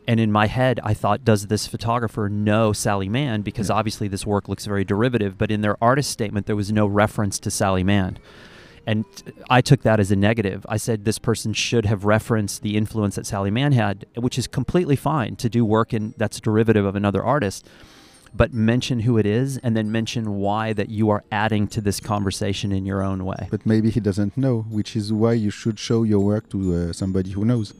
And 0.08 0.18
in 0.18 0.32
my 0.32 0.46
head, 0.46 0.80
I 0.82 0.94
thought, 0.94 1.24
does 1.24 1.46
this 1.46 1.66
photographer 1.66 2.28
know 2.28 2.72
Sally 2.72 3.08
Mann? 3.08 3.42
Because 3.42 3.68
Yeah. 3.68 3.76
obviously 3.78 4.08
this 4.08 4.24
work 4.26 4.48
looks 4.48 4.64
very 4.66 4.84
derivative, 4.84 5.32
but 5.38 5.50
in 5.50 5.60
their 5.60 5.76
artist 5.90 6.10
statement, 6.10 6.46
there 6.46 6.56
was 6.56 6.72
no 6.72 6.86
reference 6.86 7.38
to 7.40 7.50
Sally 7.50 7.84
Mann. 7.84 8.18
And 8.86 9.04
I 9.48 9.60
took 9.60 9.82
that 9.82 10.00
as 10.00 10.10
a 10.10 10.16
negative. 10.16 10.66
I 10.68 10.76
said 10.76 11.04
this 11.04 11.18
person 11.18 11.52
should 11.52 11.86
have 11.86 12.04
referenced 12.04 12.62
the 12.62 12.76
influence 12.76 13.14
that 13.14 13.26
Sally 13.26 13.50
Mann 13.50 13.72
had, 13.72 14.06
which 14.16 14.38
is 14.38 14.46
completely 14.46 14.96
fine 14.96 15.36
to 15.36 15.48
do 15.48 15.64
work 15.64 15.94
in 15.94 16.14
that's 16.16 16.40
derivative 16.40 16.84
of 16.84 16.96
another 16.96 17.22
artist 17.22 17.68
but 18.34 18.52
mention 18.52 19.00
who 19.00 19.18
it 19.18 19.26
is 19.26 19.58
and 19.58 19.76
then 19.76 19.92
mention 19.92 20.36
why 20.36 20.72
that 20.72 20.88
you 20.88 21.10
are 21.10 21.22
adding 21.30 21.66
to 21.68 21.80
this 21.80 22.00
conversation 22.00 22.72
in 22.72 22.86
your 22.86 23.02
own 23.02 23.24
way. 23.24 23.48
but 23.50 23.64
maybe 23.66 23.90
he 23.90 24.00
doesn't 24.00 24.36
know, 24.36 24.62
which 24.70 24.96
is 24.96 25.12
why 25.12 25.32
you 25.32 25.50
should 25.50 25.78
show 25.78 26.02
your 26.02 26.20
work 26.20 26.48
to 26.50 26.74
uh, 26.74 26.92
somebody 26.92 27.30
who 27.30 27.44
knows. 27.44 27.74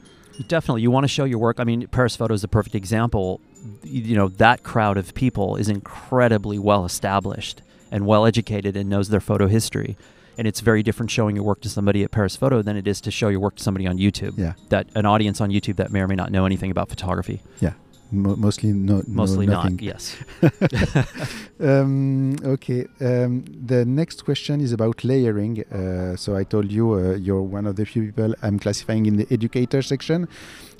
Definitely, 0.49 0.83
you 0.83 0.91
want 0.91 1.05
to 1.05 1.09
show 1.09 1.25
your 1.25 1.39
work. 1.39 1.61
I 1.61 1.65
mean, 1.65 1.87
Paris 1.89 2.17
Photo 2.17 2.35
is 2.35 2.43
a 2.43 2.49
perfect 2.49 2.75
example. 2.75 3.41
You 3.83 4.17
know, 4.17 4.29
that 4.29 4.63
crowd 4.63 4.97
of 4.97 5.15
people 5.15 5.57
is 5.57 5.69
incredibly 5.69 6.59
well 6.59 6.85
established 6.85 7.63
and 7.91 8.07
well 8.07 8.25
educated 8.25 8.77
and 8.77 8.89
knows 8.89 9.11
their 9.11 9.21
photo 9.21 9.47
history. 9.47 9.97
And 10.43 10.49
it's 10.49 10.59
very 10.59 10.83
different 10.83 11.09
showing 11.13 11.37
your 11.37 11.45
work 11.45 11.61
to 11.61 11.69
somebody 11.69 12.03
at 12.03 12.11
Paris 12.11 12.35
Photo 12.35 12.63
than 12.63 12.77
it 12.77 12.89
is 12.89 13.01
to 13.03 13.13
show 13.13 13.29
your 13.29 13.39
work 13.39 13.55
to 13.59 13.63
somebody 13.63 13.87
on 13.87 13.97
YouTube. 13.97 14.37
Yeah, 14.37 14.55
That 14.71 14.89
an 14.97 15.07
audience 15.07 15.41
on 15.41 15.51
YouTube 15.51 15.77
that 15.77 15.93
may 15.93 16.01
or 16.01 16.09
may 16.09 16.17
not 16.17 16.33
know 16.33 16.47
anything 16.47 16.73
about 16.73 16.89
photography. 16.89 17.43
yeah. 17.61 17.75
Mo- 18.11 18.35
mostly 18.35 18.73
no, 18.73 18.97
no- 18.97 19.03
Mostly 19.07 19.47
nothing. 19.47 19.77
not. 19.77 19.83
Yes. 19.83 20.17
um, 21.61 22.37
okay. 22.45 22.87
Um, 23.01 23.45
the 23.67 23.85
next 23.85 24.25
question 24.25 24.61
is 24.61 24.73
about 24.73 25.05
layering. 25.05 25.61
Uh, 25.73 26.17
so 26.17 26.35
I 26.37 26.43
told 26.45 26.73
you 26.73 26.93
uh, 26.95 27.15
you're 27.15 27.41
one 27.41 27.67
of 27.67 27.77
the 27.77 27.87
few 27.87 28.03
people 28.07 28.35
I'm 28.43 28.59
classifying 28.59 29.07
in 29.07 29.17
the 29.17 29.27
educator 29.31 29.81
section, 29.81 30.27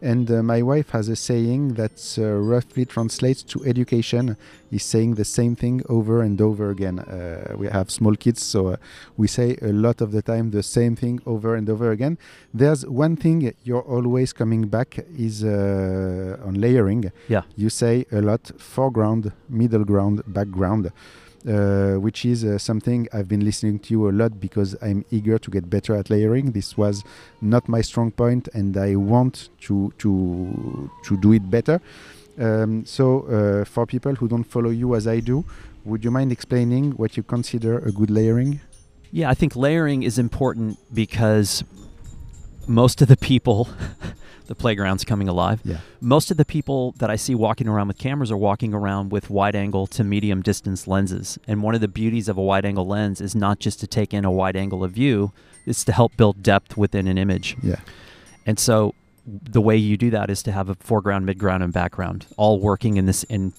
and 0.03 0.31
uh, 0.31 0.43
my 0.43 0.61
wife 0.63 0.91
has 0.91 1.09
a 1.09 1.17
saying 1.17 1.75
that 1.75 1.97
uh, 2.19 2.23
roughly 2.53 2.85
translates 2.85 3.43
to 3.45 3.65
education. 3.65 4.37
Is 4.73 4.83
saying 4.85 5.17
the 5.17 5.25
same 5.25 5.55
thing 5.55 5.83
over 5.91 6.23
and 6.23 6.41
over 6.41 6.71
again. 6.71 6.99
Uh, 7.01 7.55
we 7.59 7.67
have 7.69 7.91
small 7.91 8.15
kids, 8.17 8.43
so 8.43 8.69
uh, 8.69 8.77
we 9.19 9.29
say 9.29 9.49
a 9.61 9.71
lot 9.71 10.01
of 10.01 10.13
the 10.13 10.23
time 10.23 10.51
the 10.51 10.63
same 10.63 10.97
thing 10.97 11.21
over 11.27 11.55
and 11.57 11.69
over 11.69 11.91
again. 11.91 12.17
There's 12.55 12.87
one 12.87 13.17
thing 13.17 13.53
you're 13.65 13.83
always 13.97 14.33
coming 14.33 14.63
back 14.69 14.99
is 15.19 15.45
uh, 15.45 16.39
on 16.47 16.55
layering 16.55 17.13
Yeah. 17.29 17.43
you 17.55 17.69
say 17.69 18.07
a 18.11 18.23
lot 18.23 18.51
foreground, 18.59 19.33
middle 19.51 19.85
ground, 19.85 20.23
background, 20.27 20.91
uh, 21.49 21.95
which 21.95 22.25
is 22.25 22.45
uh, 22.45 22.59
something 22.59 23.09
I've 23.13 23.29
been 23.29 23.45
listening 23.45 23.79
to 23.81 23.95
you 23.95 24.09
a 24.09 24.13
lot 24.13 24.41
because 24.41 24.77
I'm 24.81 25.05
eager 25.11 25.39
to 25.39 25.51
get 25.51 25.69
better 25.69 25.95
at 25.97 26.11
layering. 26.11 26.53
This 26.53 26.77
was 26.77 27.05
not 27.41 27.69
my 27.69 27.81
strong 27.81 28.13
point, 28.13 28.49
and 28.55 28.77
I 28.77 28.97
want 28.97 29.49
to 29.63 29.93
to 29.99 30.91
to 31.05 31.17
do 31.17 31.33
it 31.33 31.51
better. 31.51 31.81
Um, 32.39 32.85
so, 32.87 33.23
uh, 33.27 33.65
for 33.65 33.87
people 33.87 34.15
who 34.15 34.29
don't 34.29 34.45
follow 34.45 34.71
you 34.71 34.95
as 34.95 35.07
I 35.07 35.21
do, 35.21 35.45
would 35.85 36.05
you 36.05 36.11
mind 36.11 36.33
explaining 36.33 36.93
what 36.93 37.17
you 37.17 37.23
consider 37.23 37.79
a 37.79 37.93
good 37.93 38.11
layering? 38.11 38.61
Yeah, 39.11 39.29
I 39.29 39.35
think 39.35 39.55
layering 39.55 40.03
is 40.03 40.19
important 40.19 40.79
because 40.95 41.65
most 42.67 43.03
of 43.03 43.09
the 43.09 43.17
people, 43.17 43.69
the 44.53 44.61
playground's 44.61 45.03
coming 45.03 45.29
alive. 45.29 45.63
Yeah. 45.65 45.79
Most 46.03 46.31
of 46.31 46.37
the 46.37 46.45
people 46.45 46.93
that 46.99 47.09
I 47.09 47.17
see 47.17 47.35
walking 47.35 47.69
around 47.69 47.89
with 47.89 47.97
cameras 47.97 48.31
are 48.31 48.37
walking 48.37 48.75
around 48.75 49.11
with 49.11 49.31
wide 49.31 49.57
angle 49.57 49.87
to 49.87 50.05
medium 50.05 50.43
distance 50.43 50.87
lenses. 50.87 51.39
And 51.49 51.63
one 51.63 51.75
of 51.75 51.81
the 51.81 51.89
beauties 51.89 52.29
of 52.29 52.37
a 52.37 52.43
wide 52.43 52.67
angle 52.67 52.87
lens 52.87 53.23
is 53.23 53.35
not 53.35 53.61
just 53.61 53.81
to 53.81 53.87
take 53.87 54.13
in 54.13 54.27
a 54.27 54.31
wide 54.31 54.55
angle 54.55 54.85
of 54.85 54.93
view, 54.93 55.33
it's 55.65 55.85
to 55.85 55.93
help 55.93 56.19
build 56.19 56.43
depth 56.43 56.77
within 56.77 57.07
an 57.07 57.17
image. 57.17 57.57
Yeah. 57.63 57.81
And 58.45 58.59
so 58.59 58.95
the 59.27 59.63
way 59.63 59.79
you 59.79 59.97
do 59.97 60.11
that 60.11 60.29
is 60.29 60.43
to 60.43 60.53
have 60.53 60.69
a 60.69 60.75
foreground, 60.75 61.27
midground, 61.27 61.63
and 61.63 61.73
background 61.73 62.27
all 62.37 62.61
working 62.61 62.99
in 62.99 63.07
this 63.07 63.23
in 63.25 63.55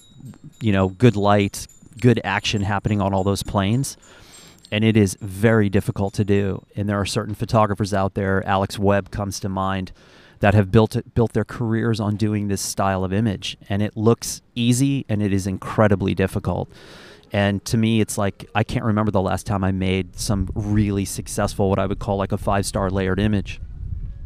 you 0.60 0.70
know, 0.70 0.90
good 0.90 1.16
light, 1.16 1.66
good 2.00 2.20
action 2.22 2.62
happening 2.62 3.00
on 3.00 3.12
all 3.12 3.24
those 3.24 3.42
planes. 3.42 3.96
And 4.70 4.84
it 4.84 4.96
is 4.96 5.16
very 5.20 5.68
difficult 5.68 6.14
to 6.14 6.24
do. 6.24 6.64
And 6.76 6.88
there 6.88 7.00
are 7.00 7.06
certain 7.06 7.34
photographers 7.34 7.92
out 7.92 8.14
there, 8.14 8.46
Alex 8.46 8.78
Webb 8.78 9.10
comes 9.10 9.40
to 9.40 9.48
mind, 9.48 9.90
that 10.44 10.52
have 10.52 10.70
built 10.70 10.94
it, 10.94 11.14
built 11.14 11.32
their 11.32 11.46
careers 11.46 12.00
on 12.00 12.16
doing 12.16 12.48
this 12.48 12.60
style 12.60 13.02
of 13.02 13.14
image. 13.14 13.56
And 13.70 13.80
it 13.80 13.96
looks 13.96 14.42
easy 14.54 15.06
and 15.08 15.22
it 15.22 15.32
is 15.32 15.46
incredibly 15.46 16.14
difficult. 16.14 16.70
And 17.32 17.64
to 17.64 17.78
me, 17.78 18.02
it's 18.02 18.18
like 18.18 18.44
I 18.54 18.62
can't 18.62 18.84
remember 18.84 19.10
the 19.10 19.22
last 19.22 19.46
time 19.46 19.64
I 19.64 19.72
made 19.72 20.20
some 20.20 20.50
really 20.54 21.06
successful, 21.06 21.70
what 21.70 21.78
I 21.78 21.86
would 21.86 21.98
call 21.98 22.18
like 22.18 22.30
a 22.30 22.36
five 22.36 22.66
star 22.66 22.90
layered 22.90 23.18
image. 23.20 23.58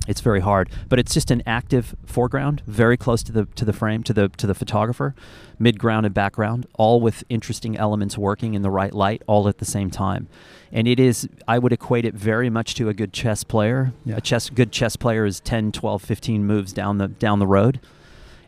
It's 0.08 0.20
very 0.20 0.40
hard, 0.40 0.70
but 0.88 0.98
it's 0.98 1.14
just 1.14 1.30
an 1.30 1.40
active 1.46 1.94
foreground, 2.04 2.62
very 2.66 2.96
close 2.96 3.22
to 3.22 3.30
the 3.30 3.44
to 3.54 3.64
the 3.64 3.72
frame, 3.72 4.02
to 4.02 4.12
the 4.12 4.28
to 4.38 4.48
the 4.48 4.56
photographer, 4.56 5.14
midground 5.60 6.04
and 6.04 6.12
background, 6.14 6.66
all 6.74 7.00
with 7.00 7.22
interesting 7.28 7.76
elements 7.76 8.18
working 8.18 8.54
in 8.54 8.62
the 8.62 8.70
right 8.70 8.92
light, 8.92 9.22
all 9.28 9.46
at 9.46 9.58
the 9.58 9.64
same 9.64 9.88
time. 9.88 10.26
And 10.72 10.86
it 10.86 11.00
is, 11.00 11.28
I 11.46 11.58
would 11.58 11.72
equate 11.72 12.04
it 12.04 12.14
very 12.14 12.50
much 12.50 12.74
to 12.74 12.88
a 12.88 12.94
good 12.94 13.12
chess 13.12 13.42
player. 13.44 13.92
Yeah. 14.04 14.16
A 14.16 14.20
chess 14.20 14.50
good 14.50 14.70
chess 14.72 14.96
player 14.96 15.24
is 15.24 15.40
10, 15.40 15.72
12, 15.72 16.02
15 16.02 16.44
moves 16.44 16.72
down 16.72 16.98
the 16.98 17.08
down 17.08 17.38
the 17.38 17.46
road, 17.46 17.80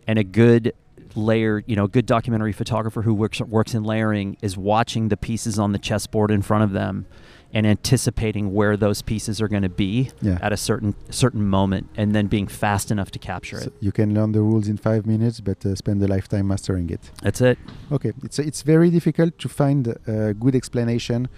and 0.07 0.19
a 0.19 0.25
good 0.25 0.73
layer, 1.17 1.63
you 1.67 1.75
know, 1.75 1.87
good 1.89 2.07
documentary 2.07 2.53
photographer 2.53 3.03
who 3.03 3.15
works 3.15 3.41
works 3.41 3.75
in 3.75 3.83
layering 3.85 4.37
is 4.43 4.57
watching 4.57 5.09
the 5.09 5.17
pieces 5.17 5.59
on 5.59 5.73
the 5.73 5.79
chessboard 5.79 6.31
in 6.31 6.43
front 6.43 6.63
of 6.65 6.73
them 6.73 7.07
and 7.53 7.67
anticipating 7.67 8.55
where 8.55 8.77
those 8.77 9.03
pieces 9.03 9.41
are 9.43 9.49
going 9.49 9.63
to 9.65 9.69
be 9.69 10.09
Yeah. 10.23 10.39
at 10.41 10.53
a 10.53 10.57
certain 10.57 10.95
certain 11.11 11.45
moment 11.49 11.89
and 11.97 12.15
then 12.15 12.29
being 12.29 12.47
fast 12.47 12.93
enough 12.93 13.11
to 13.11 13.19
capture 13.19 13.59
So 13.59 13.67
it. 13.67 13.73
you 13.81 13.91
can 13.91 14.15
learn 14.15 14.31
the 14.31 14.41
rules 14.41 14.69
in 14.69 14.77
five 14.77 15.05
minutes, 15.05 15.41
but 15.41 15.67
uh, 15.67 15.75
spend 15.75 16.01
a 16.03 16.07
lifetime 16.07 16.47
mastering 16.47 16.91
it. 16.91 17.11
That's 17.23 17.41
it. 17.41 17.59
Okay, 17.91 18.13
it's 18.23 18.39
it's 18.39 18.63
very 18.63 18.89
difficult 18.91 19.37
to 19.39 19.49
find 19.49 19.89
a 20.07 20.33
good 20.35 20.55
explanation 20.55 21.29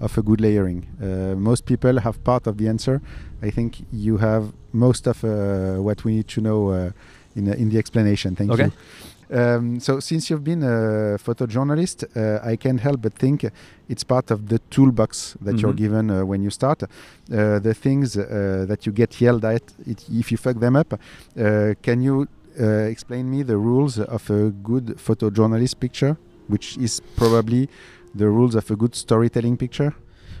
of 0.00 0.18
a 0.18 0.22
good 0.22 0.40
layering. 0.40 0.86
Uh, 1.02 1.34
most 1.36 1.64
people 1.66 2.00
have 2.00 2.22
part 2.24 2.46
of 2.46 2.56
the 2.56 2.68
answer. 2.68 3.00
I 3.42 3.50
think 3.50 3.76
you 3.92 4.18
have 4.18 4.52
most 4.72 5.06
of 5.06 5.22
uh, 5.24 5.82
what 5.82 6.04
we 6.04 6.12
need 6.16 6.28
to 6.28 6.40
know 6.40 6.68
uh, 6.70 6.90
in 7.36 7.48
uh, 7.48 7.52
in 7.62 7.68
the 7.70 7.78
explanation. 7.78 8.34
Thank 8.36 8.50
Okay. 8.52 8.64
you. 8.64 8.72
Um, 9.32 9.78
so, 9.80 10.00
since 10.00 10.28
you've 10.28 10.42
been 10.42 10.62
a 10.64 11.16
photojournalist, 11.24 12.04
uh, 12.16 12.40
I 12.52 12.56
can't 12.56 12.80
help 12.80 13.00
but 13.02 13.14
think 13.14 13.44
it's 13.88 14.02
part 14.04 14.30
of 14.32 14.48
the 14.48 14.58
toolbox 14.70 15.36
that 15.44 15.60
you're 15.60 15.72
Mhm. 15.72 15.76
given 15.84 16.10
uh, 16.10 16.24
when 16.26 16.42
you 16.42 16.50
start. 16.50 16.82
Uh, 16.82 17.60
the 17.60 17.72
things 17.74 18.16
uh, 18.16 18.64
that 18.66 18.86
you 18.86 18.92
get 18.92 19.20
yelled 19.20 19.44
at 19.44 19.62
it, 19.86 20.04
if 20.10 20.32
you 20.32 20.36
fuck 20.38 20.58
them 20.58 20.74
up. 20.76 20.94
Uh, 20.94 21.74
can 21.82 22.02
you 22.02 22.26
uh, 22.60 22.64
explain 22.90 23.30
me 23.30 23.44
the 23.44 23.56
rules 23.56 23.98
of 24.00 24.28
a 24.30 24.50
good 24.64 24.96
photojournalist 24.98 25.78
picture, 25.78 26.16
which 26.48 26.76
is 26.78 27.00
probably 27.16 27.68
the 28.14 28.28
rules 28.28 28.54
of 28.54 28.70
a 28.70 28.76
good 28.76 28.94
storytelling 28.94 29.56
picture? 29.56 29.94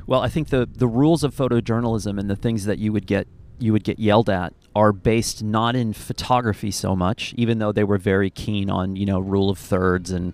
Well, 0.06 0.20
I 0.20 0.28
think 0.28 0.48
the 0.48 0.68
the 0.70 0.88
rules 0.88 1.22
of 1.22 1.34
photojournalism 1.34 2.18
and 2.18 2.28
the 2.28 2.36
things 2.36 2.64
that 2.64 2.78
you 2.78 2.92
would 2.92 3.06
get 3.06 3.28
you 3.58 3.72
would 3.72 3.84
get 3.84 3.98
yelled 3.98 4.30
at 4.30 4.54
are 4.74 4.92
based 4.92 5.42
not 5.42 5.76
in 5.76 5.92
photography 5.92 6.70
so 6.70 6.96
much, 6.96 7.34
even 7.36 7.58
though 7.58 7.72
they 7.72 7.84
were 7.84 7.98
very 7.98 8.30
keen 8.30 8.70
on 8.70 8.96
you 8.96 9.06
know 9.06 9.20
rule 9.20 9.50
of 9.50 9.58
thirds 9.58 10.10
and 10.10 10.32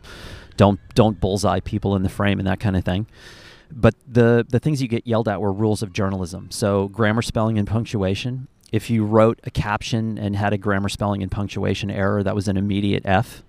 don't 0.56 0.80
don't 0.94 1.20
bullseye 1.20 1.60
people 1.60 1.96
in 1.96 2.02
the 2.02 2.08
frame 2.08 2.38
and 2.38 2.46
that 2.46 2.60
kind 2.60 2.76
of 2.76 2.84
thing. 2.84 3.06
But 3.70 3.94
the 4.06 4.46
the 4.48 4.60
things 4.60 4.80
you 4.80 4.88
get 4.88 5.06
yelled 5.06 5.28
at 5.28 5.40
were 5.40 5.52
rules 5.52 5.82
of 5.82 5.92
journalism. 5.92 6.50
So 6.50 6.88
grammar, 6.88 7.22
spelling, 7.22 7.58
and 7.58 7.66
punctuation. 7.66 8.48
If 8.72 8.90
you 8.90 9.04
wrote 9.04 9.40
a 9.44 9.50
caption 9.50 10.18
and 10.18 10.34
had 10.34 10.52
a 10.52 10.58
grammar, 10.58 10.88
spelling, 10.88 11.22
and 11.22 11.30
punctuation 11.30 11.90
error, 11.90 12.22
that 12.22 12.34
was 12.34 12.48
an 12.48 12.56
immediate 12.56 13.02
F 13.06 13.44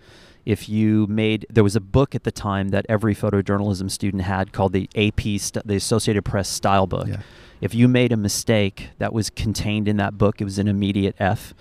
if 0.47 0.69
you 0.69 1.05
made 1.07 1.45
there 1.49 1.63
was 1.63 1.75
a 1.75 1.81
book 1.81 2.15
at 2.15 2.23
the 2.23 2.31
time 2.31 2.69
that 2.69 2.85
every 2.87 3.13
photojournalism 3.13 3.91
student 3.91 4.23
had 4.23 4.53
called 4.53 4.71
the 4.71 4.89
AP 4.95 5.21
the 5.65 5.75
Associated 5.75 6.23
Press 6.23 6.47
style 6.47 6.87
book. 6.87 7.07
Yeah. 7.07 7.17
If 7.59 7.75
you 7.75 7.89
made 7.89 8.13
a 8.13 8.17
mistake 8.17 8.91
that 8.97 9.11
was 9.11 9.29
contained 9.29 9.89
in 9.89 9.97
that 9.97 10.17
book, 10.17 10.39
it 10.39 10.45
was 10.45 10.57
an 10.57 10.69
immediate 10.69 11.15
F. 11.19 11.53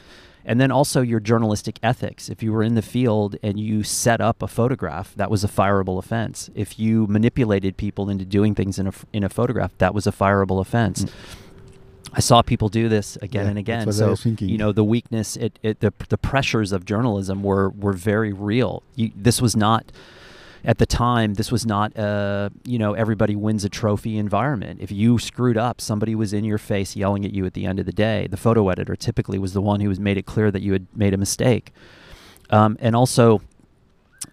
And 0.44 0.60
then 0.60 0.70
also 0.70 1.00
your 1.00 1.18
journalistic 1.18 1.80
ethics. 1.82 2.28
If 2.28 2.44
you 2.44 2.52
were 2.52 2.62
in 2.62 2.76
the 2.76 2.82
field 2.82 3.34
and 3.42 3.58
you 3.58 3.82
set 3.82 4.20
up 4.20 4.40
a 4.40 4.46
photograph, 4.46 5.12
that 5.16 5.32
was 5.32 5.42
a 5.42 5.48
fireable 5.48 5.98
offense. 5.98 6.48
If 6.54 6.78
you 6.78 7.08
manipulated 7.08 7.76
people 7.76 8.08
into 8.08 8.24
doing 8.24 8.54
things 8.54 8.78
in 8.78 8.86
a, 8.86 8.92
in 9.12 9.24
a 9.24 9.28
photograph, 9.28 9.72
that 9.78 9.94
was 9.94 10.06
a 10.06 10.12
fireable 10.12 10.60
offense. 10.60 11.06
Mm. 11.06 11.10
I 12.16 12.20
saw 12.20 12.40
people 12.40 12.70
do 12.70 12.88
this 12.88 13.16
again 13.20 13.44
Yeah, 13.44 13.48
and 13.50 13.58
that's 13.58 13.62
again. 13.62 13.92
So 13.92 14.10
was 14.10 14.22
thinking. 14.22 14.48
you 14.48 14.56
know 14.56 14.72
the 14.72 14.82
weakness, 14.82 15.36
it, 15.36 15.58
it 15.62 15.80
the 15.80 15.92
the 16.08 16.16
pressures 16.16 16.72
of 16.72 16.86
journalism 16.86 17.42
were 17.42 17.68
were 17.68 17.92
very 17.92 18.32
real. 18.32 18.82
You, 18.94 19.12
this 19.14 19.42
was 19.42 19.54
not 19.54 19.92
at 20.64 20.78
the 20.78 20.86
time. 20.86 21.34
This 21.34 21.52
was 21.52 21.66
not 21.66 21.94
a 21.96 22.50
you 22.64 22.78
know 22.78 22.94
everybody 22.94 23.36
wins 23.36 23.64
a 23.64 23.68
trophy 23.68 24.16
environment. 24.16 24.80
If 24.80 24.90
you 24.90 25.18
screwed 25.18 25.58
up, 25.58 25.78
somebody 25.78 26.14
was 26.14 26.32
in 26.32 26.42
your 26.42 26.56
face 26.56 26.96
yelling 26.96 27.26
at 27.26 27.32
you 27.32 27.44
at 27.44 27.52
the 27.52 27.66
end 27.66 27.78
of 27.78 27.84
the 27.84 27.92
day. 27.92 28.26
The 28.28 28.38
photo 28.38 28.70
editor 28.70 28.96
typically 28.96 29.38
was 29.38 29.52
the 29.52 29.60
one 29.60 29.80
who 29.80 29.90
was 29.90 30.00
made 30.00 30.16
it 30.16 30.24
clear 30.24 30.50
that 30.50 30.62
you 30.62 30.72
had 30.72 30.86
made 30.96 31.12
a 31.12 31.18
mistake, 31.18 31.72
um, 32.50 32.78
and 32.80 32.96
also. 32.96 33.42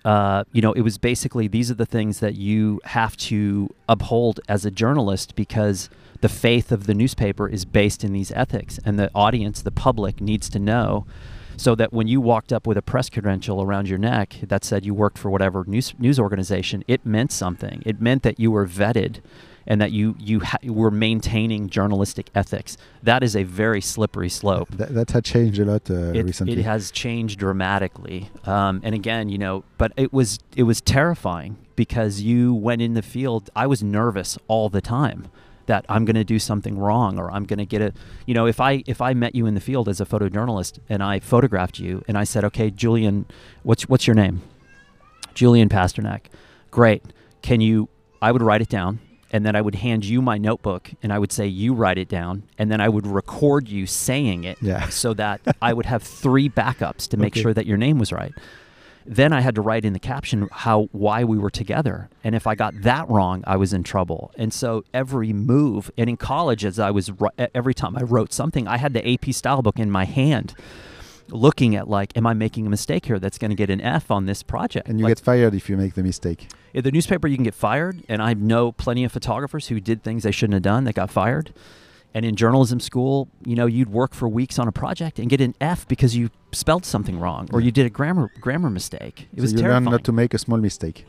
Uh, 0.05 0.43
you 0.51 0.61
know, 0.61 0.73
it 0.73 0.81
was 0.81 0.97
basically 0.97 1.47
these 1.47 1.69
are 1.69 1.75
the 1.75 1.85
things 1.85 2.19
that 2.19 2.35
you 2.35 2.81
have 2.83 3.15
to 3.15 3.69
uphold 3.87 4.39
as 4.49 4.65
a 4.65 4.71
journalist 4.71 5.35
because 5.35 5.89
the 6.23 6.29
faith 6.29 6.71
of 6.71 6.87
the 6.87 6.93
newspaper 6.93 7.49
is 7.49 7.65
based 7.65 8.01
in 8.01 8.13
these 8.13 8.31
ethics, 8.31 8.79
and 8.85 8.97
the 8.97 9.11
audience, 9.13 9.61
the 9.61 9.71
public, 9.71 10.21
needs 10.21 10.47
to 10.49 10.57
know. 10.57 11.05
So 11.57 11.75
that 11.75 11.91
when 11.91 12.07
you 12.07 12.21
walked 12.21 12.53
up 12.53 12.65
with 12.65 12.77
a 12.77 12.81
press 12.81 13.09
credential 13.09 13.61
around 13.61 13.89
your 13.89 13.97
neck 13.99 14.37
that 14.41 14.63
said 14.63 14.85
you 14.85 14.93
worked 14.93 15.17
for 15.17 15.29
whatever 15.29 15.65
news 15.67 15.93
news 15.99 16.17
organization, 16.17 16.81
it 16.87 17.05
meant 17.05 17.33
something. 17.33 17.83
It 17.85 17.99
meant 17.99 18.23
that 18.23 18.39
you 18.39 18.51
were 18.51 18.65
vetted, 18.65 19.19
and 19.67 19.81
that 19.81 19.91
you 19.91 20.15
you 20.17 20.39
ha- 20.39 20.63
were 20.63 20.89
maintaining 20.91 21.67
journalistic 21.67 22.29
ethics. 22.33 22.77
That 23.03 23.21
is 23.21 23.35
a 23.35 23.43
very 23.43 23.81
slippery 23.81 24.29
slope 24.29 24.69
That, 24.71 24.93
that 24.93 25.11
had 25.11 25.25
changed 25.25 25.59
a 25.59 25.65
lot 25.65 25.91
uh, 25.91 26.19
it, 26.19 26.23
recently. 26.23 26.53
it 26.53 26.63
has 26.63 26.89
changed 26.89 27.37
dramatically. 27.37 28.29
Um, 28.45 28.79
and 28.81 28.95
again, 28.95 29.27
you 29.27 29.37
know, 29.37 29.65
but 29.77 29.91
it 29.97 30.13
was 30.13 30.39
it 30.55 30.63
was 30.63 30.79
terrifying 30.79 31.57
because 31.75 32.21
you 32.21 32.53
went 32.53 32.81
in 32.81 32.93
the 32.93 33.01
field. 33.01 33.49
I 33.63 33.67
was 33.67 33.83
nervous 33.83 34.37
all 34.47 34.69
the 34.69 34.81
time 34.81 35.27
that 35.67 35.85
I'm 35.89 36.05
going 36.05 36.15
to 36.15 36.23
do 36.23 36.39
something 36.39 36.77
wrong 36.77 37.17
or 37.17 37.31
I'm 37.31 37.45
going 37.45 37.59
to 37.59 37.65
get 37.65 37.81
it. 37.81 37.95
you 38.25 38.33
know, 38.33 38.45
if 38.47 38.59
I 38.59 38.83
if 38.87 39.01
I 39.01 39.13
met 39.13 39.33
you 39.35 39.45
in 39.45 39.53
the 39.55 39.61
field 39.61 39.87
as 39.89 40.01
a 40.01 40.05
photojournalist 40.05 40.79
and 40.89 41.01
I 41.03 41.19
photographed 41.19 41.79
you 41.79 42.03
and 42.07 42.17
I 42.17 42.23
said, 42.25 42.43
okay, 42.45 42.69
Julien, 42.69 43.25
what's 43.63 43.83
what's 43.89 44.05
your 44.07 44.15
name? 44.15 44.41
Julien 45.33 45.69
Pasternak. 45.69 46.25
Great. 46.71 47.03
Can 47.41 47.61
you? 47.61 47.89
I 48.21 48.31
would 48.31 48.41
write 48.41 48.61
it 48.61 48.69
down. 48.69 48.99
And 49.31 49.43
then 49.43 49.55
I 49.55 49.61
would 49.61 49.73
hand 49.75 50.05
you 50.05 50.21
my 50.21 50.37
notebook 50.37 50.91
and 51.01 51.11
I 51.11 51.17
would 51.17 51.31
say, 51.31 51.47
You 51.47 51.73
write 51.73 51.97
it 51.97 52.07
down. 52.07 52.43
And 52.59 52.71
then 52.71 52.79
I 52.79 52.87
would 52.87 53.07
record 53.07 53.67
you 53.67 53.87
saying 53.87 54.43
it 54.43 54.59
Yeah. 54.61 54.89
so 54.89 55.15
that 55.15 55.41
I 55.59 55.73
would 55.73 55.87
have 55.87 56.03
three 56.03 56.49
backups 56.49 57.07
to 57.09 57.17
make 57.17 57.33
Okay. 57.33 57.41
sure 57.41 57.53
that 57.53 57.65
your 57.65 57.77
name 57.77 57.97
was 57.97 58.11
right. 58.11 58.31
Then 59.05 59.33
I 59.33 59.41
had 59.41 59.55
to 59.55 59.61
write 59.61 59.83
in 59.85 59.93
the 59.93 59.99
caption 59.99 60.47
how 60.51 60.87
why 60.91 61.23
we 61.23 61.37
were 61.37 61.49
together, 61.49 62.09
and 62.23 62.35
if 62.35 62.47
I 62.47 62.55
got 62.55 62.73
that 62.83 63.09
wrong, 63.09 63.43
I 63.45 63.57
was 63.57 63.73
in 63.73 63.83
trouble. 63.83 64.31
And 64.37 64.53
so 64.53 64.83
every 64.93 65.33
move, 65.33 65.91
and 65.97 66.09
in 66.09 66.17
college, 66.17 66.63
as 66.63 66.79
I 66.79 66.89
was 66.91 67.11
every 67.53 67.73
time 67.73 67.97
I 67.97 68.03
wrote 68.03 68.31
something, 68.31 68.67
I 68.67 68.77
had 68.77 68.93
the 68.93 69.05
AP 69.13 69.33
style 69.33 69.61
book 69.61 69.77
in 69.77 69.91
my 69.91 70.05
hand, 70.05 70.53
looking 71.29 71.75
at 71.75 71.89
like, 71.89 72.15
am 72.17 72.25
I 72.27 72.33
making 72.33 72.65
a 72.65 72.69
mistake 72.69 73.05
here 73.05 73.19
that's 73.19 73.37
going 73.37 73.51
to 73.51 73.55
get 73.55 73.69
an 73.69 73.81
F 73.81 74.09
on 74.11 74.25
this 74.25 74.41
project? 74.43 74.87
and 74.87 74.99
you 74.99 75.05
Like, 75.05 75.17
get 75.17 75.23
fired 75.23 75.53
if 75.53 75.69
you 75.69 75.75
make 75.77 75.95
the 75.95 76.03
mistake. 76.03 76.49
in 76.73 76.83
the 76.83 76.91
newspaper, 76.91 77.27
you 77.27 77.35
can 77.35 77.43
get 77.43 77.55
fired, 77.55 78.03
and 78.07 78.21
I 78.21 78.33
know 78.33 78.71
plenty 78.71 79.03
of 79.03 79.11
photographers 79.11 79.67
who 79.67 79.79
did 79.79 80.03
things 80.03 80.23
they 80.23 80.31
shouldn't 80.31 80.53
have 80.53 80.63
done 80.63 80.85
that 80.85 80.95
got 80.95 81.09
fired. 81.11 81.53
And 82.13 82.25
in 82.25 82.35
journalism 82.35 82.79
school, 82.79 83.27
you 83.45 83.55
know, 83.55 83.65
you'd 83.65 83.89
work 83.89 84.13
for 84.13 84.29
weeks 84.29 84.59
on 84.59 84.67
a 84.67 84.71
project 84.71 85.17
and 85.17 85.29
get 85.29 85.41
an 85.41 85.55
F 85.59 85.87
because 85.87 86.15
you 86.15 86.29
spelled 86.51 86.85
something 86.85 87.19
wrong 87.19 87.49
or 87.51 87.59
you 87.59 87.71
did 87.71 87.85
a 87.85 87.89
grammar 87.89 88.31
grammar 88.39 88.69
mistake. 88.69 89.27
It 89.33 89.37
so 89.37 89.41
was 89.41 89.53
you 89.53 89.59
terrifying. 89.59 89.85
learn 89.85 89.91
not 89.91 90.03
to 90.03 90.11
make 90.11 90.33
a 90.33 90.37
small 90.37 90.59
mistake. 90.59 91.05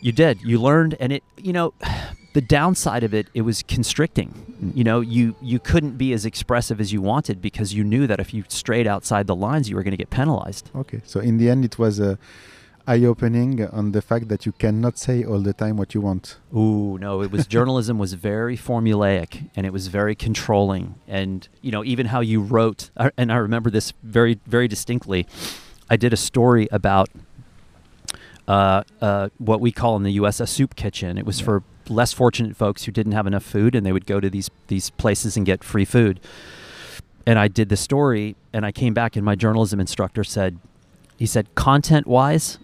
You 0.00 0.12
did. 0.12 0.40
You 0.42 0.60
learned, 0.60 0.94
and 1.00 1.12
it. 1.12 1.22
You 1.36 1.52
know, 1.52 1.74
the 2.34 2.40
downside 2.42 3.02
of 3.02 3.14
it, 3.14 3.28
it 3.34 3.42
was 3.42 3.62
constricting. 3.62 4.72
You 4.74 4.84
know, 4.84 5.00
you 5.00 5.34
you 5.40 5.58
couldn't 5.58 5.96
be 5.96 6.12
as 6.12 6.24
expressive 6.24 6.80
as 6.80 6.92
you 6.92 7.00
wanted 7.00 7.40
because 7.40 7.72
you 7.74 7.82
knew 7.82 8.06
that 8.06 8.20
if 8.20 8.32
you 8.34 8.44
strayed 8.48 8.86
outside 8.86 9.26
the 9.26 9.34
lines, 9.34 9.68
you 9.68 9.74
were 9.76 9.82
going 9.82 9.92
to 9.92 9.96
get 9.96 10.10
penalized. 10.10 10.70
Okay, 10.76 11.00
so 11.04 11.18
in 11.20 11.38
the 11.38 11.50
end, 11.50 11.64
it 11.64 11.78
was 11.78 11.98
uh, 11.98 12.16
eye-opening 12.86 13.66
on 13.66 13.92
the 13.92 14.00
fact 14.02 14.28
that 14.28 14.46
you 14.46 14.52
cannot 14.52 14.96
say 14.98 15.24
all 15.24 15.40
the 15.40 15.52
time 15.52 15.76
what 15.76 15.94
you 15.94 16.00
want. 16.00 16.38
Ooh, 16.54 16.98
no, 16.98 17.20
it 17.22 17.30
was 17.30 17.46
journalism 17.46 17.98
was 17.98 18.12
very 18.14 18.56
formulaic 18.56 19.48
and 19.56 19.66
it 19.66 19.72
was 19.72 19.88
very 19.88 20.14
controlling. 20.14 20.94
And, 21.08 21.48
you 21.62 21.72
know, 21.72 21.84
even 21.84 22.06
how 22.06 22.20
you 22.20 22.40
wrote, 22.40 22.90
and 23.16 23.32
I 23.32 23.36
remember 23.36 23.70
this 23.70 23.92
very, 24.02 24.38
very 24.46 24.68
distinctly. 24.68 25.26
I 25.90 25.96
did 25.96 26.12
a 26.12 26.16
story 26.16 26.68
about 26.70 27.08
uh, 28.48 28.82
uh, 29.00 29.28
what 29.38 29.60
we 29.60 29.72
call 29.72 29.96
in 29.96 30.02
the 30.02 30.12
U.S. 30.12 30.38
a 30.40 30.46
soup 30.46 30.76
kitchen. 30.76 31.18
It 31.18 31.26
was 31.26 31.40
Yeah. 31.40 31.44
for 31.46 31.62
less 31.88 32.12
fortunate 32.12 32.56
folks 32.56 32.84
who 32.84 32.92
didn't 32.92 33.12
have 33.12 33.26
enough 33.26 33.44
food 33.44 33.74
and 33.74 33.84
they 33.86 33.92
would 33.92 34.06
go 34.06 34.18
to 34.20 34.28
these, 34.30 34.50
these 34.68 34.90
places 34.90 35.36
and 35.36 35.46
get 35.46 35.62
free 35.64 35.84
food. 35.84 36.20
And 37.26 37.38
I 37.38 37.48
did 37.48 37.68
the 37.68 37.76
story 37.76 38.36
and 38.52 38.64
I 38.64 38.72
came 38.72 38.94
back 38.94 39.16
and 39.16 39.24
my 39.24 39.34
journalism 39.34 39.80
instructor 39.80 40.22
said, 40.24 40.58
he 41.16 41.26
said, 41.26 41.52
content 41.54 42.06
wise, 42.06 42.58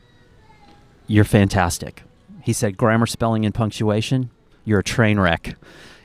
you're 1.07 1.25
fantastic. 1.25 2.03
He 2.43 2.53
said, 2.53 2.77
grammar, 2.77 3.07
spelling, 3.07 3.45
and 3.45 3.55
punctuation, 3.55 4.31
you're 4.65 4.81
a 4.81 4.85
train 4.85 5.19
wreck. 5.19 5.57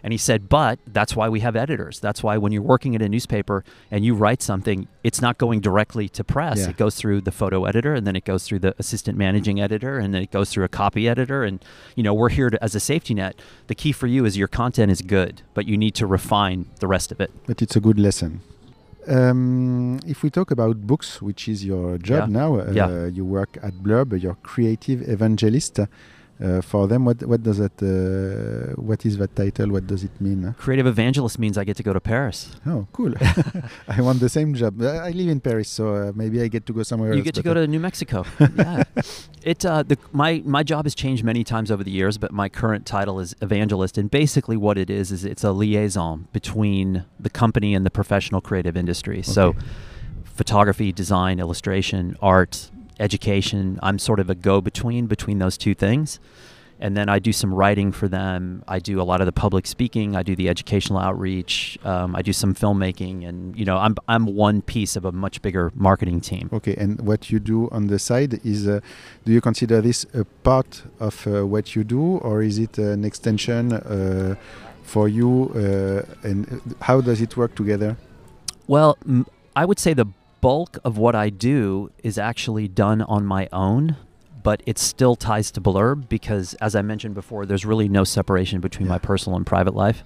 And 0.03 0.13
he 0.13 0.17
said, 0.17 0.47
but 0.47 0.79
that's 0.87 1.15
why 1.15 1.27
we 1.27 1.41
have 1.41 1.55
editors. 1.55 1.99
That's 1.99 2.23
why 2.23 2.37
when 2.37 2.51
you're 2.51 2.61
working 2.61 2.95
at 2.95 3.01
a 3.01 3.09
newspaper 3.09 3.65
and 3.91 4.05
you 4.05 4.13
write 4.13 4.41
something, 4.41 4.87
it's 5.03 5.21
not 5.21 5.37
going 5.37 5.59
directly 5.59 6.07
to 6.09 6.23
press. 6.23 6.59
Yeah. 6.59 6.69
It 6.69 6.77
goes 6.77 6.95
through 6.95 7.21
the 7.21 7.31
photo 7.31 7.65
editor 7.65 7.93
and 7.93 8.07
then 8.07 8.15
it 8.15 8.23
goes 8.23 8.45
through 8.45 8.59
the 8.59 8.73
assistant 8.79 9.17
managing 9.17 9.59
editor 9.59 9.97
and 9.97 10.13
then 10.13 10.21
it 10.21 10.31
goes 10.31 10.49
through 10.49 10.63
a 10.63 10.69
copy 10.69 11.09
editor. 11.09 11.43
And, 11.43 11.63
you 11.95 12.03
know, 12.03 12.13
we're 12.13 12.29
here 12.29 12.49
to, 12.49 12.63
as 12.63 12.73
a 12.75 12.79
safety 12.79 13.15
net. 13.15 13.41
The 13.67 13.75
key 13.75 13.91
for 13.91 14.07
you 14.07 14.23
is 14.23 14.37
your 14.37 14.47
content 14.47 14.91
is 14.91 15.01
good, 15.01 15.41
but 15.53 15.65
you 15.67 15.77
need 15.77 15.95
to 15.95 16.07
refine 16.07 16.67
the 16.79 16.87
rest 16.87 17.11
of 17.11 17.19
it. 17.19 17.31
But 17.45 17.61
it's 17.61 17.75
a 17.75 17.81
good 17.81 17.99
lesson. 17.99 18.41
Um, 19.07 19.99
if 20.05 20.21
we 20.23 20.29
talk 20.29 20.51
about 20.51 20.85
books, 20.85 21.21
which 21.21 21.47
is 21.47 21.63
your 21.63 21.97
job 21.97 22.29
Yeah. 22.29 22.39
now, 22.41 22.59
uh, 22.59 22.71
Yeah. 22.73 23.05
you 23.07 23.23
work 23.25 23.57
at 23.63 23.73
Blurb, 23.75 24.21
you're 24.21 24.37
creative 24.43 25.07
evangelist. 25.07 25.79
Uh, 26.39 26.61
for 26.61 26.87
them, 26.87 27.03
what 27.03 27.23
what 27.23 27.41
does 27.41 27.57
that? 27.57 27.75
Uh, 27.81 28.79
what 28.79 29.03
is 29.07 29.17
that 29.17 29.35
title? 29.35 29.69
What 29.71 29.87
does 29.87 30.03
it 30.03 30.21
mean? 30.21 30.53
Creative 30.59 30.85
evangelist 30.85 31.39
means 31.39 31.57
I 31.57 31.63
get 31.63 31.77
to 31.77 31.83
go 31.83 31.93
to 31.93 31.99
Paris. 31.99 32.51
Oh, 32.67 32.85
cool! 32.93 33.13
I 33.87 34.01
want 34.01 34.19
the 34.19 34.29
same 34.29 34.53
job. 34.53 34.79
I 34.81 35.09
live 35.09 35.29
in 35.29 35.39
Paris, 35.39 35.67
so 35.67 35.95
uh, 35.95 36.11
maybe 36.13 36.39
I 36.43 36.47
get 36.47 36.67
to 36.67 36.73
go 36.73 36.83
somewhere 36.83 37.11
You 37.13 37.19
else. 37.21 37.25
get 37.25 37.35
to 37.35 37.41
go 37.41 37.51
uh, 37.51 37.55
to 37.55 37.67
New 37.67 37.79
Mexico. 37.79 38.23
yeah, 38.55 38.83
it. 39.41 39.65
Uh, 39.65 39.81
the 39.81 39.97
my 40.11 40.43
my 40.45 40.61
job 40.61 40.85
has 40.85 40.93
changed 40.93 41.23
many 41.23 41.43
times 41.43 41.71
over 41.71 41.83
the 41.83 41.89
years, 41.91 42.19
but 42.19 42.31
my 42.31 42.49
current 42.49 42.85
title 42.85 43.19
is 43.19 43.35
evangelist, 43.41 43.97
and 43.97 44.11
basically 44.11 44.57
what 44.57 44.77
it 44.77 44.91
is 44.91 45.11
is 45.11 45.25
it's 45.25 45.43
a 45.43 45.51
liaison 45.51 46.27
between 46.33 47.03
the 47.19 47.31
company 47.31 47.73
and 47.73 47.83
the 47.83 47.89
professional 47.89 48.41
creative 48.41 48.77
industry. 48.77 49.23
So, 49.23 49.55
photography, 50.35 50.91
design, 50.91 51.39
illustration, 51.39 52.15
art, 52.21 52.69
education. 52.99 53.79
I'm 53.83 53.99
sort 53.99 54.19
of 54.19 54.29
a 54.29 54.35
go-between 54.35 55.07
between 55.07 55.39
those 55.39 55.57
two 55.57 55.73
things. 55.75 56.19
and 56.79 56.95
then 56.95 57.09
I 57.09 57.17
do 57.19 57.33
some 57.33 57.51
writing 57.59 57.91
for 57.91 58.07
them. 58.07 58.61
I 58.67 58.77
do 58.77 59.01
a 59.01 59.05
lot 59.11 59.19
of 59.19 59.25
the 59.25 59.31
public 59.31 59.65
speaking. 59.65 60.15
I 60.15 60.21
do 60.21 60.35
the 60.35 60.47
educational 60.47 60.99
outreach. 60.99 61.79
Um, 61.83 62.15
I 62.15 62.21
do 62.21 62.31
some 62.33 62.53
filmmaking, 62.53 63.27
and 63.27 63.37
you 63.59 63.65
know, 63.65 63.77
I'm 63.85 63.95
I'm 64.07 64.25
one 64.47 64.61
piece 64.61 64.95
of 64.99 65.03
a 65.03 65.11
much 65.11 65.41
bigger 65.41 65.71
marketing 65.73 66.21
team. 66.21 66.49
Okay, 66.53 66.75
and 66.83 67.01
what 67.01 67.31
you 67.31 67.39
do 67.39 67.67
on 67.71 67.87
the 67.87 67.97
side 67.97 68.33
is, 68.45 68.67
uh, 68.67 68.79
do 69.25 69.31
you 69.31 69.41
consider 69.41 69.81
this 69.81 70.05
a 70.13 70.23
part 70.43 70.83
of 70.99 71.15
uh, 71.25 71.31
what 71.53 71.65
you 71.75 71.83
do, 71.83 72.03
or 72.27 72.43
is 72.43 72.59
it 72.59 72.77
an 72.77 73.03
extension 73.05 73.73
uh, 73.73 74.35
for 74.83 75.09
you? 75.09 75.31
Uh, 75.55 76.27
and 76.29 76.39
how 76.81 77.01
does 77.01 77.21
it 77.21 77.35
work 77.35 77.55
together? 77.55 77.97
Well, 78.67 78.97
m- 79.07 79.25
I 79.55 79.65
would 79.65 79.79
say 79.79 79.93
the 79.95 80.05
bulk 80.41 80.77
of 80.83 80.97
what 80.97 81.15
I 81.15 81.29
do 81.29 81.91
is 82.03 82.17
actually 82.17 82.67
done 82.67 83.01
on 83.01 83.25
my 83.25 83.47
own 83.51 83.95
but 84.43 84.61
it 84.65 84.77
still 84.77 85.17
ties 85.17 85.51
to 85.51 85.59
Blurb 85.59 86.07
because, 86.07 86.53
as 86.61 86.73
I 86.73 86.81
mentioned 86.81 87.15
before, 87.15 87.45
there's 87.45 87.65
really 87.65 87.89
no 87.89 88.05
separation 88.05 88.61
between 88.61 88.85
Yeah. 88.87 88.93
my 88.93 88.97
personal 88.97 89.35
and 89.35 89.45
private 89.45 89.75
life, 89.75 90.05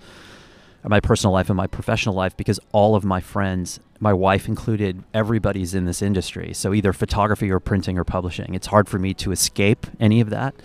my 0.83 0.99
personal 0.99 1.31
life 1.31 1.47
and 1.51 1.57
my 1.57 1.67
professional 1.67 2.15
life, 2.15 2.35
because 2.35 2.59
all 2.71 2.95
of 2.95 3.03
my 3.05 3.19
friends, 3.21 3.79
my 3.99 4.13
wife 4.13 4.47
included, 4.47 5.03
everybody's 5.13 5.75
in 5.75 5.85
this 5.85 6.01
industry. 6.01 6.53
So 6.55 6.73
either 6.73 6.91
photography 6.91 7.51
or 7.51 7.59
printing 7.59 7.99
or 7.99 8.03
publishing. 8.03 8.55
It's 8.55 8.65
hard 8.67 8.89
for 8.89 8.97
me 8.97 9.13
to 9.15 9.31
escape 9.31 9.85
any 9.99 10.21
of 10.21 10.31
that. 10.31 10.55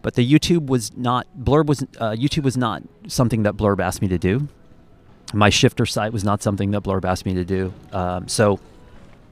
But 0.00 0.14
the 0.14 0.24
YouTube 0.32 0.66
was 0.66 0.96
not 0.96 1.26
Blurb 1.36 1.66
was 1.66 1.82
uh, 1.98 2.12
YouTube 2.12 2.44
was 2.44 2.56
not 2.56 2.84
something 3.08 3.42
that 3.42 3.56
Blurb 3.56 3.80
asked 3.80 4.00
me 4.00 4.06
to 4.08 4.18
do. 4.18 4.46
My 5.34 5.50
shifter 5.50 5.86
site 5.86 6.12
was 6.12 6.22
not 6.22 6.40
something 6.40 6.70
that 6.70 6.84
Blurb 6.84 7.04
asked 7.04 7.26
me 7.26 7.34
to 7.34 7.44
do. 7.44 7.72
Um, 7.92 8.28
so 8.28 8.60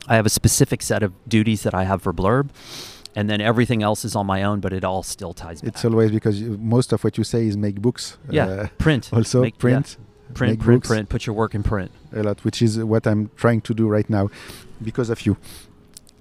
I 0.09 0.15
have 0.17 0.27
a 0.27 0.31
specific 0.31 0.83
set 0.83 1.03
of 1.03 1.13
duties 1.29 1.63
that 1.65 1.75
I 1.75 1.85
have 1.85 2.03
for 2.03 2.13
Blurb, 2.13 2.49
and 3.15 3.29
then 3.31 3.41
everything 3.41 3.83
else 3.83 4.05
is 4.05 4.15
on 4.15 4.27
my 4.27 4.43
own, 4.43 4.61
but 4.61 4.73
it 4.73 4.85
all 4.85 5.03
still 5.03 5.33
ties 5.33 5.61
back. 5.63 5.69
It's 5.69 5.85
always 5.85 6.11
because 6.11 6.41
you, 6.41 6.57
most 6.59 6.93
of 6.93 7.03
what 7.05 7.19
you 7.19 7.25
say 7.25 7.47
is 7.47 7.57
make 7.57 7.81
books. 7.83 8.19
yeah, 8.31 8.47
uh, 8.47 8.67
print. 8.79 9.11
also 9.17 9.43
Make- 9.43 9.55
yeah. 9.55 9.61
print. 9.61 9.97
print, 10.35 10.53
make 10.53 10.61
print, 10.61 10.83
books. 10.83 10.89
print. 10.89 11.09
Put 11.09 11.27
your 11.27 11.35
work 11.37 11.55
in 11.55 11.63
print. 11.63 11.91
a 12.13 12.23
lot, 12.23 12.45
which 12.45 12.63
is 12.63 12.79
what 12.79 13.07
I'm 13.07 13.31
trying 13.37 13.61
to 13.63 13.75
do 13.75 13.89
right 13.89 14.09
now 14.09 14.29
because 14.83 15.11
of 15.11 15.25
you. 15.27 15.37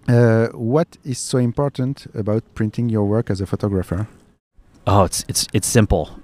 Uh, 0.07 0.47
what 0.49 0.97
is 1.03 1.17
so 1.17 1.37
important 1.39 2.05
about 2.13 2.43
printing 2.53 2.89
your 2.89 3.05
work 3.05 3.29
as 3.31 3.41
a 3.41 3.45
photographer? 3.45 4.07
Oh, 4.87 5.03
it's 5.03 5.25
it's 5.27 5.47
it's 5.53 5.67
simple. 5.67 6.19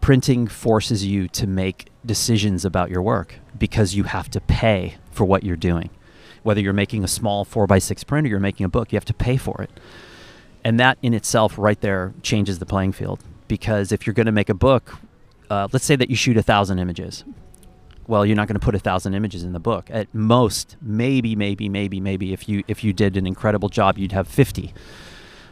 Printing 0.00 0.46
forces 0.48 1.04
you 1.04 1.28
to 1.28 1.46
make 1.46 1.88
decisions 2.04 2.64
about 2.64 2.90
your 2.90 3.02
work 3.02 3.34
because 3.58 3.94
you 3.94 4.04
have 4.04 4.28
to 4.30 4.40
pay 4.40 4.96
for 5.12 5.24
what 5.26 5.44
you're 5.44 5.56
doing. 5.56 5.90
Whether 6.42 6.60
you're 6.60 6.72
making 6.72 7.04
a 7.04 7.08
small 7.08 7.44
four 7.44 7.66
by 7.66 7.78
six 7.78 8.04
print 8.04 8.26
or 8.26 8.30
you're 8.30 8.40
making 8.40 8.64
a 8.64 8.68
book, 8.68 8.92
you 8.92 8.96
have 8.96 9.04
to 9.06 9.14
pay 9.14 9.36
for 9.36 9.62
it. 9.62 9.70
And 10.64 10.78
that 10.78 10.98
in 11.02 11.14
itself, 11.14 11.58
right 11.58 11.80
there, 11.80 12.12
changes 12.22 12.58
the 12.58 12.66
playing 12.66 12.92
field. 12.92 13.20
Because 13.48 13.92
if 13.92 14.06
you're 14.06 14.14
going 14.14 14.26
to 14.26 14.32
make 14.32 14.48
a 14.48 14.54
book, 14.54 14.98
uh, 15.48 15.68
let's 15.72 15.84
say 15.84 15.96
that 15.96 16.10
you 16.10 16.16
shoot 16.16 16.36
a 16.36 16.42
thousand 16.42 16.78
images. 16.78 17.24
Well, 18.06 18.26
you're 18.26 18.36
not 18.36 18.48
going 18.48 18.58
to 18.58 18.64
put 18.64 18.74
a 18.74 18.78
thousand 18.78 19.14
images 19.14 19.42
in 19.42 19.52
the 19.52 19.60
book. 19.60 19.88
At 19.90 20.12
most, 20.14 20.76
maybe, 20.80 21.36
maybe, 21.36 21.68
maybe, 21.68 22.00
maybe, 22.00 22.32
if 22.32 22.48
you 22.48 22.64
if 22.66 22.82
you 22.84 22.92
did 22.92 23.16
an 23.16 23.26
incredible 23.26 23.68
job, 23.68 23.98
you'd 23.98 24.12
have 24.12 24.28
50. 24.28 24.74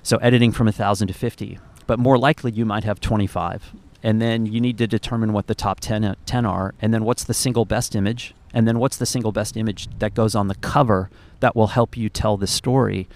So 0.03 0.17
editing 0.19 0.53
from 0.53 0.69
a 0.69 0.73
thousand 0.73 1.09
to 1.09 1.15
50 1.15 1.59
but 1.89 1.99
more 1.99 2.19
likely 2.19 2.53
you 2.53 2.65
might 2.65 2.85
have 2.85 3.01
25 3.01 3.75
and 4.01 4.23
then 4.23 4.47
you 4.47 4.61
need 4.61 4.79
to 4.79 4.87
determine 4.87 5.33
what 5.33 5.49
the 5.49 5.55
top 5.57 5.81
10, 5.81 6.05
uh, 6.05 6.15
10 6.27 6.47
are 6.47 6.75
and 6.81 6.95
then 6.95 7.03
what's 7.03 7.25
the 7.25 7.35
single 7.35 7.65
best 7.65 7.97
image 7.97 8.35
and 8.53 8.67
then 8.67 8.79
what's 8.79 8.97
the 8.97 9.07
single 9.07 9.33
best 9.33 9.57
image 9.57 9.89
that 9.99 10.15
goes 10.15 10.35
on 10.35 10.49
the 10.49 10.55
cover 10.57 11.11
that 11.41 11.55
will 11.55 11.69
help 11.69 11.97
you 11.97 12.09
tell 12.09 12.37
the 12.37 12.47
story 12.47 13.09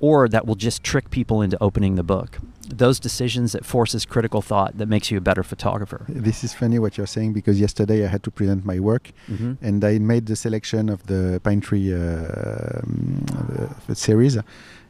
or 0.00 0.28
that 0.28 0.46
will 0.46 0.56
just 0.56 0.82
trick 0.82 1.10
people 1.10 1.42
into 1.42 1.56
opening 1.62 1.94
the 1.94 2.02
book 2.02 2.38
those 2.68 2.98
decisions 3.00 3.52
that 3.52 3.64
forces 3.64 4.04
critical 4.04 4.40
thought 4.40 4.78
that 4.78 4.86
makes 4.86 5.10
you 5.10 5.18
a 5.18 5.20
better 5.20 5.42
photographer 5.42 6.04
This 6.08 6.44
is 6.44 6.54
funny 6.54 6.78
what 6.78 6.96
you're 6.96 7.06
saying 7.06 7.32
because 7.32 7.60
yesterday 7.60 8.04
I 8.04 8.08
had 8.08 8.22
to 8.24 8.30
present 8.30 8.64
my 8.64 8.78
work 8.78 9.12
mm-hmm. 9.28 9.54
and 9.60 9.84
I 9.84 9.98
made 9.98 10.26
the 10.26 10.36
selection 10.36 10.88
of 10.88 11.06
the 11.06 11.40
Pine 11.44 11.60
Tree 11.60 11.92
uh, 11.92 12.62
um, 12.82 13.24
uh, 13.36 13.66
the 13.86 13.94
series, 13.94 14.38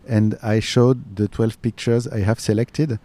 and 0.06 0.38
I 0.42 0.60
showed 0.60 1.16
the 1.16 1.28
12 1.28 1.62
pictures 1.62 2.06
I 2.08 2.20
have 2.20 2.40
selected. 2.40 2.98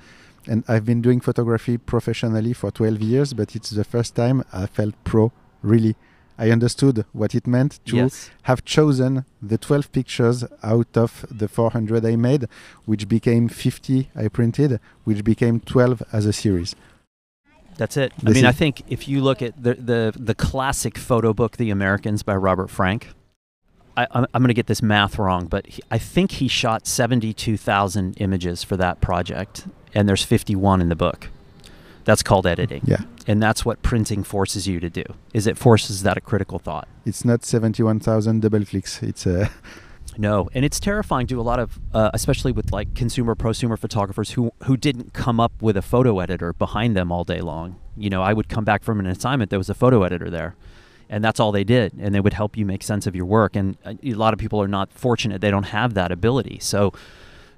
And 0.49 0.63
I've 0.67 0.85
been 0.85 1.01
doing 1.01 1.19
photography 1.19 1.77
professionally 1.77 2.53
for 2.53 2.71
12 2.71 3.01
years, 3.01 3.33
but 3.33 3.55
it's 3.55 3.71
the 3.71 3.83
first 3.83 4.15
time 4.15 4.43
I 4.53 4.65
felt 4.65 4.95
pro. 5.03 5.31
Really, 5.61 5.95
I 6.37 6.51
understood 6.51 7.05
what 7.13 7.33
it 7.33 7.47
meant 7.47 7.79
to 7.85 7.95
yes 7.95 8.29
have 8.43 8.63
chosen 8.63 9.25
the 9.41 9.57
12 9.57 9.91
pictures 9.91 10.45
out 10.63 10.95
of 10.95 11.25
the 11.29 11.47
400 11.47 12.05
I 12.05 12.15
made, 12.15 12.47
which 12.85 13.07
became 13.07 13.49
50 13.49 14.09
I 14.15 14.27
printed, 14.29 14.79
which 15.03 15.23
became 15.23 15.59
12 15.59 16.03
as 16.13 16.25
a 16.25 16.33
series. 16.33 16.75
That's 17.77 17.97
it. 17.97 18.13
I 18.25 18.31
mean, 18.31 18.45
I 18.45 18.51
think 18.51 18.83
if 18.87 19.07
you 19.07 19.21
look 19.21 19.41
at 19.41 19.61
the 19.61 19.75
the, 19.75 20.13
the 20.15 20.33
classic 20.33 20.97
photo 20.97 21.33
book, 21.33 21.57
The 21.57 21.69
Americans 21.69 22.23
by 22.23 22.35
Robert 22.35 22.69
Frank, 22.69 23.09
I, 23.95 24.07
I'm, 24.11 24.25
I'm 24.33 24.41
going 24.41 24.47
to 24.47 24.53
get 24.53 24.67
this 24.67 24.81
math 24.81 25.19
wrong, 25.19 25.47
but 25.47 25.67
he, 25.67 25.81
I 25.91 25.97
think 25.97 26.31
he 26.31 26.47
shot 26.47 26.87
72,000 26.87 28.15
images 28.21 28.63
for 28.63 28.77
that 28.77 29.01
project, 29.01 29.67
and 29.93 30.07
there's 30.07 30.23
51 30.23 30.81
in 30.81 30.89
the 30.89 30.95
book. 30.95 31.29
That's 32.07 32.23
called 32.23 32.47
editing, 32.47 32.83
Yeah, 32.85 33.01
and 33.27 33.43
that's 33.43 33.65
what 33.65 33.81
printing 33.81 34.23
forces 34.23 34.65
you 34.65 34.79
to 34.79 34.89
do. 34.89 35.03
Is 35.33 35.45
it 35.45 35.57
forces 35.57 36.03
that 36.03 36.15
a 36.17 36.21
critical 36.21 36.57
thought. 36.57 36.87
it's 37.05 37.23
not 37.25 37.43
71,000 37.43 38.41
double 38.41 38.63
clicks. 38.65 39.03
It's 39.03 39.25
a 39.25 39.51
No, 40.17 40.49
and 40.53 40.65
it's 40.65 40.79
terrifying 40.79 41.27
to 41.27 41.39
a 41.39 41.43
lot 41.43 41.59
of, 41.59 41.79
uh, 41.93 42.09
especially 42.13 42.51
with 42.51 42.71
like 42.71 42.95
consumer 42.95 43.35
prosumer 43.35 43.77
photographers 43.77 44.31
who 44.31 44.51
who 44.63 44.77
didn't 44.77 45.13
come 45.13 45.39
up 45.39 45.51
with 45.61 45.75
a 45.77 45.81
photo 45.81 46.19
editor 46.19 46.53
behind 46.53 46.95
them 46.95 47.11
all 47.11 47.23
day 47.23 47.41
long. 47.41 47.75
You 47.95 48.09
know, 48.09 48.21
I 48.23 48.33
would 48.33 48.47
come 48.47 48.63
back 48.63 48.83
from 48.83 48.99
an 48.99 49.05
assignment, 49.05 49.49
there 49.49 49.59
was 49.59 49.69
a 49.69 49.75
photo 49.75 50.03
editor 50.03 50.29
there, 50.29 50.55
and 51.09 51.23
that's 51.23 51.39
all 51.39 51.51
they 51.51 51.63
did, 51.63 51.93
and 51.99 52.15
they 52.15 52.21
would 52.21 52.33
help 52.33 52.57
you 52.57 52.65
make 52.65 52.83
sense 52.83 53.05
of 53.05 53.15
your 53.15 53.25
work. 53.25 53.55
And 53.55 53.77
uh, 53.85 53.95
a 54.03 54.13
lot 54.13 54.33
of 54.33 54.39
people 54.39 54.61
are 54.61 54.67
not 54.79 54.93
fortunate; 54.93 55.41
they 55.41 55.51
don't 55.51 55.71
have 55.79 55.93
that 55.95 56.11
ability. 56.11 56.59
So, 56.61 56.93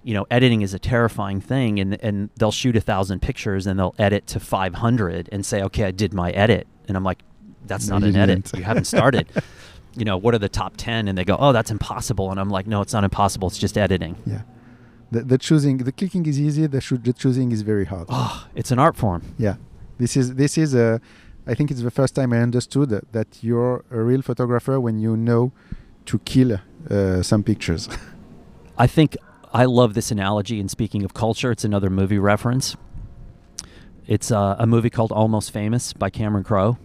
you 0.03 0.13
know, 0.13 0.25
editing 0.31 0.61
is 0.61 0.73
a 0.73 0.79
terrifying 0.79 1.41
thing, 1.41 1.79
and 1.79 2.01
and 2.03 2.29
they'll 2.37 2.51
shoot 2.51 2.75
a 2.75 2.81
thousand 2.81 3.21
pictures 3.21 3.67
and 3.67 3.79
they'll 3.79 3.95
edit 3.99 4.27
to 4.27 4.39
five 4.39 4.75
hundred 4.75 5.29
and 5.31 5.45
say, 5.45 5.61
okay, 5.63 5.83
I 5.85 5.91
did 5.91 6.13
my 6.13 6.31
edit, 6.31 6.67
and 6.87 6.95
I'm 6.95 7.03
like, 7.03 7.19
that's 7.65 7.87
not 7.87 8.03
an 8.03 8.15
edit. 8.15 8.51
You 8.55 8.63
haven't 8.63 8.85
started. 8.85 9.27
you 9.95 10.05
know, 10.05 10.17
what 10.17 10.33
are 10.33 10.39
the 10.39 10.49
top 10.49 10.77
10? 10.77 11.07
And 11.07 11.17
they 11.17 11.25
go, 11.25 11.35
oh, 11.39 11.51
that's 11.51 11.71
impossible. 11.71 12.31
And 12.31 12.39
I'm 12.39 12.49
like, 12.49 12.67
no, 12.67 12.81
it's 12.81 12.93
not 12.93 13.03
impossible. 13.03 13.47
It's 13.47 13.57
just 13.57 13.77
editing. 13.77 14.15
yeah. 14.25 14.41
The, 15.11 15.23
the 15.23 15.37
choosing, 15.39 15.77
the 15.77 15.91
clicking 15.91 16.25
is 16.27 16.39
easy. 16.39 16.67
The, 16.67 16.99
the 17.03 17.13
choosing 17.13 17.51
is 17.51 17.63
very 17.63 17.85
hard. 17.85 18.05
Oh, 18.09 18.47
it's 18.53 18.69
an 18.69 18.77
art 18.77 18.95
form. 18.95 19.33
Yeah, 19.39 19.55
this 19.97 20.15
is 20.15 20.35
this 20.35 20.55
is 20.55 20.75
a. 20.75 21.01
I 21.47 21.55
think 21.55 21.71
it's 21.71 21.81
the 21.81 21.89
first 21.89 22.13
time 22.13 22.31
I 22.31 22.41
understood 22.41 22.89
that, 22.89 23.11
that 23.11 23.39
you're 23.41 23.83
a 23.89 24.01
real 24.03 24.21
photographer 24.21 24.79
when 24.79 24.99
you 24.99 25.17
know 25.17 25.51
to 26.05 26.19
kill 26.19 26.59
uh, 26.91 27.23
some 27.23 27.41
pictures. 27.41 27.89
I 28.77 28.85
think 28.85 29.17
I 29.51 29.65
love 29.65 29.93
this 29.93 30.11
analogy. 30.11 30.59
And 30.59 30.69
speaking 30.69 31.03
of 31.03 31.13
culture, 31.13 31.51
it's 31.51 31.63
another 31.63 31.89
movie 31.89 32.19
reference. 32.19 32.75
It's 34.07 34.31
uh, 34.31 34.55
a 34.57 34.67
movie 34.67 34.89
called 34.89 35.11
Almost 35.11 35.51
Famous 35.51 35.93
by 35.93 36.09
Cameron 36.09 36.43
Crowe. 36.43 36.77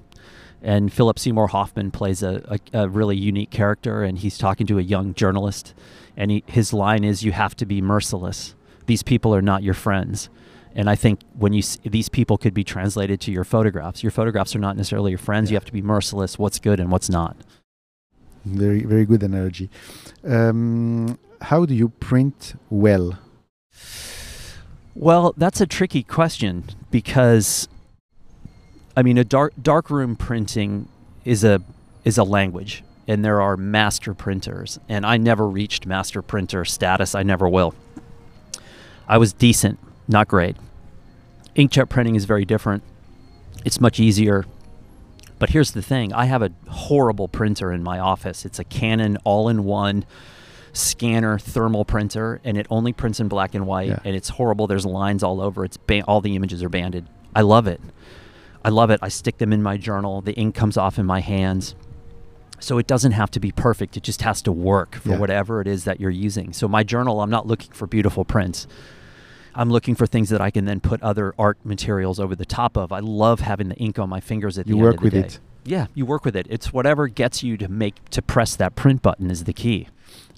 And 0.63 0.93
Philip 0.93 1.19
Seymour 1.19 1.49
Hoffman 1.49 1.91
plays 1.91 2.23
a, 2.23 2.59
a, 2.73 2.85
a 2.85 2.89
really 2.89 3.17
unique 3.17 3.51
character, 3.51 4.03
and 4.03 4.19
he's 4.19 4.39
talking 4.39 4.67
to 4.69 4.79
a 4.79 4.83
young 4.83 5.13
journalist. 5.13 5.75
And 6.17 6.31
he, 6.31 6.45
his 6.47 6.73
line 6.73 7.05
is, 7.05 7.23
You 7.23 7.33
have 7.33 7.55
to 7.57 7.67
be 7.67 7.83
merciless. 7.83 8.55
These 8.87 9.03
people 9.03 9.35
are 9.35 9.43
not 9.43 9.63
your 9.63 9.75
friends. 9.75 10.31
And 10.75 10.91
I 10.91 10.97
think 10.97 11.21
when 11.39 11.53
you 11.53 11.63
these 11.85 12.09
people 12.09 12.37
could 12.37 12.53
be 12.53 12.65
translated 12.65 13.21
to 13.23 13.33
your 13.33 13.45
photographs. 13.45 14.03
Your 14.03 14.11
photographs 14.11 14.57
are 14.57 14.59
not 14.59 14.77
necessarily 14.77 15.13
your 15.13 15.19
friends. 15.19 15.51
You 15.51 15.57
have 15.57 15.65
to 15.67 15.73
be 15.73 15.83
merciless. 15.83 16.39
What's 16.39 16.59
good 16.59 16.81
and 16.81 16.91
what's 16.91 17.09
not. 17.09 17.37
very 18.45 18.83
very 18.83 19.05
good 19.05 19.23
analogy. 19.23 19.71
Um, 20.27 21.19
how 21.41 21.67
do 21.67 21.75
you 21.75 21.91
print 21.91 22.55
well? 22.71 23.19
Well, 24.95 25.35
that's 25.37 25.61
a 25.61 25.67
tricky 25.67 26.03
question 26.03 26.65
because 26.91 27.69
I 28.97 29.03
mean 29.03 29.19
a 29.19 29.25
dark 29.25 29.53
darkroom 29.61 30.17
printing 30.17 30.89
is 31.25 31.45
a 31.45 31.61
is 32.05 32.17
a 32.17 32.25
language 32.25 32.85
and 33.09 33.25
there 33.25 33.43
are 33.43 33.57
master 33.57 34.15
printers 34.15 34.79
and 34.89 35.05
I 35.05 35.17
never 35.17 35.47
reached 35.49 35.85
master 35.85 36.23
printer 36.23 36.65
status. 36.65 37.15
I 37.15 37.23
never 37.23 37.49
will. 37.49 37.75
I 39.09 39.19
was 39.19 39.33
decent, 39.33 39.79
not 40.09 40.29
great. 40.29 40.57
Inkjet 41.57 41.89
printing 41.89 42.15
is 42.15 42.25
very 42.25 42.45
different. 42.45 42.83
It's 43.65 43.81
much 43.81 44.01
easier. 44.01 44.45
But 45.45 45.51
here's 45.51 45.73
the 45.73 45.83
thing, 45.83 46.11
I 46.15 46.25
have 46.25 46.41
a 46.41 46.51
horrible 46.71 47.29
printer 47.29 47.71
in 47.71 47.83
my 47.83 47.99
office. 47.99 48.47
It's 48.47 48.59
a 48.59 48.65
Canon 48.65 49.19
all-in-one 49.25 50.07
scanner 50.73 51.39
thermal 51.39 51.85
printer 51.85 52.41
and 52.45 52.57
it 52.57 52.67
only 52.71 52.95
prints 52.95 53.21
in 53.21 53.29
black 53.29 53.55
and 53.55 53.67
white 53.67 53.89
Yeah. 53.89 53.99
and 54.07 54.17
it's 54.17 54.31
horrible. 54.31 54.67
There's 54.67 54.87
lines 54.87 55.23
all 55.23 55.43
over. 55.43 55.63
It's 55.67 55.77
ba- 55.77 56.01
all 56.09 56.23
the 56.23 56.35
images 56.35 56.63
are 56.63 56.71
banded. 56.71 57.09
I 57.37 57.43
love 57.43 57.67
it. 57.67 57.79
I 58.65 58.71
love 58.71 58.89
it. 58.89 59.01
I 59.03 59.09
stick 59.09 59.37
them 59.37 59.53
in 59.53 59.63
my 59.63 59.77
journal. 59.77 60.23
The 60.23 60.33
ink 60.33 60.55
comes 60.55 60.79
off 60.79 60.99
in 60.99 61.05
my 61.05 61.21
hands. 61.21 61.75
So 62.59 62.79
it 62.79 62.87
doesn't 62.87 63.13
have 63.13 63.31
to 63.33 63.39
be 63.39 63.53
perfect. 63.53 63.99
It 63.99 64.03
just 64.03 64.23
has 64.23 64.41
to 64.41 64.51
work 64.51 64.95
for 64.95 65.11
Yeah. 65.11 65.19
whatever 65.19 65.61
it 65.61 65.67
is 65.67 65.85
that 65.85 66.01
you're 66.01 66.09
using. 66.09 66.55
So 66.55 66.69
my 66.69 66.83
journal 66.85 67.21
i'm 67.21 67.29
not 67.29 67.47
looking 67.47 67.71
for 67.73 67.87
beautiful 67.87 68.25
prints 68.25 68.67
I'm 69.55 69.71
looking 69.71 69.95
for 69.95 70.07
things 70.07 70.31
that 70.31 70.41
I 70.41 70.51
can 70.51 70.65
then 70.65 70.81
put 70.81 71.03
other 71.03 71.35
art 71.39 71.59
materials 71.65 72.19
over 72.19 72.35
the 72.35 72.45
top 72.45 72.77
of. 72.77 72.93
I 72.93 73.01
love 73.01 73.41
having 73.41 73.69
the 73.69 73.77
ink 73.77 73.99
on 73.99 74.09
my 74.09 74.21
fingers 74.21 74.59
at 74.59 74.67
You 74.67 74.75
the 74.75 74.81
end 74.81 74.95
of 74.95 75.01
the 75.01 75.11
day. 75.11 75.17
You 75.17 75.23
work 75.23 75.27
with 75.27 75.35
it. 75.35 75.41
Yeah, 75.67 75.87
you 75.95 76.07
work 76.07 76.25
with 76.25 76.37
it. 76.37 76.47
It's 76.51 76.73
whatever 76.73 77.09
gets 77.09 77.43
you 77.43 77.57
to 77.57 77.69
make 77.69 78.05
to 78.11 78.21
press 78.21 78.55
that 78.57 78.75
print 78.75 79.01
button 79.03 79.31
is 79.31 79.45
the 79.45 79.53
key. 79.55 79.89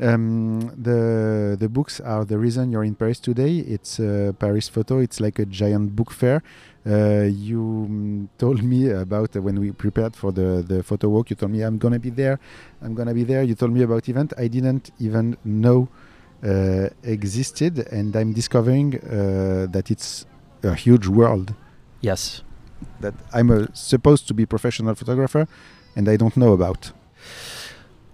Um, 0.01 0.73
the 0.77 1.57
the 1.59 1.69
books 1.69 2.01
are 2.01 2.25
the 2.25 2.39
reason 2.39 2.71
you're 2.71 2.85
in 2.85 2.95
Paris 2.95 3.19
today. 3.19 3.57
It's 3.59 3.99
uh, 3.99 4.33
Paris 4.39 4.69
Photo. 4.69 4.99
It's 4.99 5.21
like 5.21 5.39
a 5.39 5.47
giant 5.47 5.97
book 5.97 6.13
fair. 6.13 6.43
Uh, 6.87 7.23
you 7.23 7.89
mm, 7.91 8.29
told 8.39 8.63
me 8.63 8.91
about 8.91 9.35
uh, 9.35 9.43
when 9.43 9.59
we 9.59 9.73
prepared 9.73 10.15
for 10.15 10.33
the 10.33 10.63
the 10.67 10.83
photo 10.83 11.09
walk. 11.09 11.31
You 11.31 11.37
told 11.37 11.53
me 11.53 11.63
I'm 11.63 11.79
gonna 11.79 11.99
be 11.99 12.11
there. 12.11 12.39
I'm 12.83 12.95
gonna 12.95 13.15
be 13.15 13.25
there. 13.25 13.43
You 13.43 13.55
told 13.55 13.73
me 13.73 13.83
about 13.83 14.09
event 14.09 14.35
I 14.39 14.49
didn't 14.49 14.93
even 15.01 15.37
know 15.45 15.89
uh, 16.45 16.89
existed, 17.03 17.79
and 17.91 18.15
I'm 18.17 18.33
discovering 18.33 18.97
uh, 18.97 19.67
that 19.71 19.91
it's 19.91 20.27
a 20.63 20.75
huge 20.75 21.07
world. 21.07 21.55
Yes. 22.01 22.43
That 23.01 23.15
I'm 23.33 23.51
a, 23.51 23.75
supposed 23.75 24.29
to 24.29 24.35
be 24.35 24.47
professional 24.47 24.95
photographer, 24.95 25.49
and 25.95 26.09
I 26.09 26.17
don't 26.17 26.37
know 26.37 26.53
about. 26.53 26.93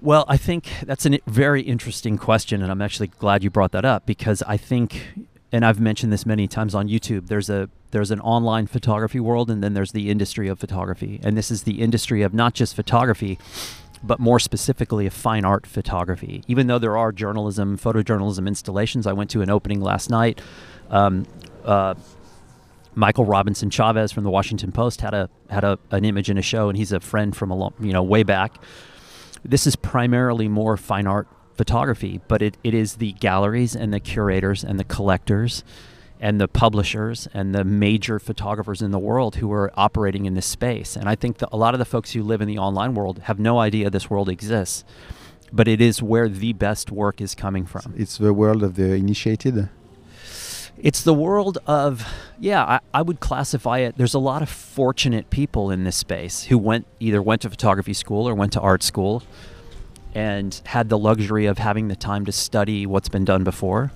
Well, 0.01 0.25
I 0.27 0.37
think 0.37 0.69
that's 0.85 1.07
a 1.07 1.21
very 1.27 1.63
interesting 1.63 2.19
question, 2.19 2.63
and 2.63 2.73
I'm 2.73 2.83
actually 2.83 3.09
glad 3.09 3.45
you 3.45 3.51
brought 3.51 3.73
that 3.73 3.85
up 3.85 4.05
because 4.05 4.43
I 4.43 4.57
think, 4.57 5.15
and 5.53 5.65
I've 5.65 5.81
mentioned 5.81 6.13
this 6.13 6.27
many 6.27 6.49
times 6.49 6.75
on 6.75 6.89
YouTube. 6.89 7.29
There's 7.29 7.49
a 7.49 7.69
there's 7.93 8.11
an 8.11 8.21
online 8.21 8.67
photography 8.67 9.21
world, 9.21 9.51
and 9.51 9.63
then 9.63 9.75
there's 9.75 9.93
the 9.93 10.11
industry 10.11 10.49
of 10.49 10.59
photography, 10.59 11.21
and 11.23 11.37
this 11.37 11.51
is 11.51 11.63
the 11.63 11.81
industry 11.81 12.23
of 12.23 12.35
not 12.35 12.55
just 12.55 12.75
photography, 12.75 13.39
but 14.03 14.19
more 14.19 14.39
specifically 14.39 15.07
of 15.07 15.13
fine 15.13 15.45
art 15.45 15.67
photography. 15.67 16.43
Even 16.49 16.67
though 16.67 16.79
there 16.79 16.97
are 16.97 17.13
journalism, 17.13 17.79
photojournalism 17.79 18.47
installations, 18.47 19.07
I 19.07 19.13
went 19.13 19.31
to 19.31 19.43
an 19.43 19.51
opening 19.51 19.81
last 19.81 20.11
night. 20.11 20.41
Um, 20.91 21.27
uh, 21.65 21.95
Michael 22.95 23.25
Robinson 23.25 23.71
Chavez 23.71 24.13
from 24.13 24.25
the 24.25 24.31
Washington 24.31 24.73
Post 24.73 25.01
had 25.01 25.15
a 25.15 25.31
had 25.49 25.65
a, 25.65 25.79
an 25.91 26.05
image 26.05 26.29
in 26.29 26.37
a 26.37 26.43
show, 26.43 26.69
and 26.69 26.77
he's 26.77 26.93
a 26.93 27.01
friend 27.01 27.35
from 27.35 27.51
a 27.51 27.57
long, 27.57 27.75
you 27.81 27.93
know 27.93 28.03
way 28.03 28.23
back. 28.23 28.63
This 29.45 29.67
is 29.67 29.77
primarily 29.77 30.49
more 30.49 30.77
fine 30.77 31.07
art 31.07 31.27
photography, 31.55 32.21
but 32.29 32.43
it, 32.43 32.57
it 32.65 32.75
is 32.75 32.97
the 32.97 33.13
galleries 33.13 33.75
and 33.75 33.93
the 33.93 34.01
curators 34.01 34.65
and 34.65 34.79
the 34.79 34.85
collectors 34.85 35.65
and 36.23 36.41
the 36.41 36.47
publishers 36.47 37.27
and 37.35 37.53
the 37.53 37.65
major 37.65 38.21
photographers 38.21 38.81
in 38.81 38.93
the 38.93 38.99
world 38.99 39.37
who 39.37 39.53
are 39.53 39.73
operating 39.75 40.25
in 40.25 40.35
this 40.35 40.47
space. 40.47 40.95
And 40.95 41.09
I 41.09 41.17
think 41.17 41.39
that 41.39 41.49
a 41.51 41.57
lot 41.57 41.75
of 41.75 41.81
the 41.81 41.85
folks 41.85 42.13
who 42.13 42.23
live 42.23 42.41
in 42.41 42.47
the 42.47 42.59
online 42.59 42.95
world 42.95 43.19
have 43.25 43.41
no 43.41 43.59
idea 43.59 43.91
this 43.91 44.09
world 44.09 44.29
exists, 44.29 44.85
but 45.53 45.67
it 45.67 45.81
is 45.81 46.01
where 46.01 46.29
the 46.29 46.53
best 46.53 46.93
work 46.93 47.21
is 47.21 47.35
coming 47.35 47.67
from. 47.67 47.93
It's 47.99 48.19
the 48.19 48.33
world 48.33 48.63
of 48.63 48.77
the 48.77 48.95
initiated. 48.95 49.69
It's 50.79 51.03
the 51.03 51.13
world 51.13 51.59
of, 51.67 52.07
yeah, 52.39 52.63
I, 52.63 52.81
I 52.95 53.03
would 53.03 53.19
classify 53.19 53.79
it. 53.79 53.99
There's 53.99 54.15
a 54.15 54.21
lot 54.21 54.43
of 54.43 54.49
fortunate 54.49 55.29
people 55.29 55.73
in 55.73 55.83
this 55.83 55.97
space 55.97 56.45
who 56.45 56.57
went 56.57 56.87
either 57.01 57.21
went 57.21 57.43
to 57.43 57.51
photography 57.51 57.95
school 57.95 58.29
or 58.29 58.35
went 58.37 58.53
to 58.53 58.61
art 58.61 58.85
school 58.85 59.25
and 60.15 60.61
had 60.67 60.89
the 60.89 60.99
luxury 60.99 61.47
of 61.47 61.59
having 61.59 61.89
the 61.89 61.97
time 61.97 62.25
to 62.27 62.33
study 62.33 62.87
what's 62.87 63.09
been 63.09 63.25
done 63.25 63.43
before 63.43 63.91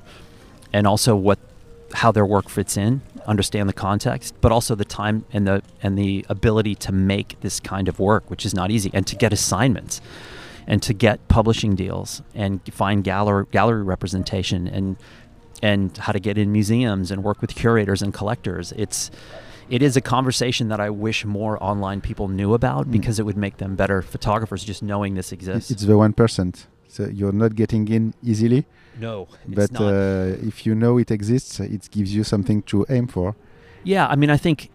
and 0.72 0.88
also 0.88 1.14
what 1.14 1.38
how 1.94 2.12
their 2.12 2.26
work 2.26 2.48
fits 2.48 2.76
in, 2.76 3.00
understand 3.26 3.68
the 3.68 3.72
context, 3.72 4.34
but 4.40 4.52
also 4.52 4.74
the 4.74 4.84
time 4.84 5.24
and 5.32 5.46
the 5.46 5.62
and 5.82 5.96
the 5.98 6.24
ability 6.28 6.74
to 6.74 6.92
make 6.92 7.36
this 7.40 7.60
kind 7.60 7.88
of 7.88 7.98
work, 7.98 8.30
which 8.30 8.44
is 8.46 8.54
not 8.54 8.70
easy, 8.70 8.90
and 8.92 9.06
to 9.06 9.16
get 9.16 9.32
assignments 9.32 10.00
and 10.66 10.82
to 10.82 10.92
get 10.92 11.26
publishing 11.28 11.74
deals 11.76 12.22
and 12.34 12.60
find 12.72 13.04
gallery 13.04 13.46
gallery 13.52 13.82
representation 13.82 14.66
and 14.66 14.96
and 15.62 15.96
how 15.98 16.12
to 16.12 16.20
get 16.20 16.36
in 16.36 16.52
museums 16.52 17.10
and 17.10 17.22
work 17.24 17.40
with 17.40 17.54
curators 17.54 18.02
and 18.02 18.12
collectors. 18.12 18.72
It's 18.76 19.10
it 19.68 19.82
is 19.82 19.96
a 19.96 20.00
conversation 20.00 20.68
that 20.68 20.78
I 20.80 20.90
wish 20.90 21.24
more 21.24 21.60
online 21.62 22.00
people 22.00 22.28
knew 22.28 22.52
about 22.54 22.86
Mm. 22.86 22.92
because 22.92 23.18
it 23.18 23.24
would 23.24 23.36
make 23.36 23.56
them 23.56 23.74
better 23.76 24.02
photographers 24.02 24.62
just 24.64 24.82
knowing 24.82 25.14
this 25.14 25.32
exists. 25.32 25.70
It's 25.70 25.84
the 25.84 25.96
one 25.96 26.12
percent. 26.12 26.66
So 26.88 27.08
you're 27.12 27.32
not 27.32 27.54
getting 27.56 27.88
in 27.88 28.14
easily, 28.22 28.64
no, 29.00 29.28
it's 29.46 29.54
but 29.54 29.72
not. 29.72 29.82
uh, 29.82 30.36
if 30.46 30.66
you 30.66 30.74
know 30.74 30.98
it 30.98 31.10
exists, 31.10 31.60
it 31.60 31.88
gives 31.90 32.14
you 32.14 32.24
something 32.24 32.62
to 32.62 32.86
aim 32.88 33.06
for. 33.06 33.34
Yeah, 33.84 34.06
I 34.06 34.16
mean, 34.16 34.30
I 34.30 34.36
think 34.36 34.70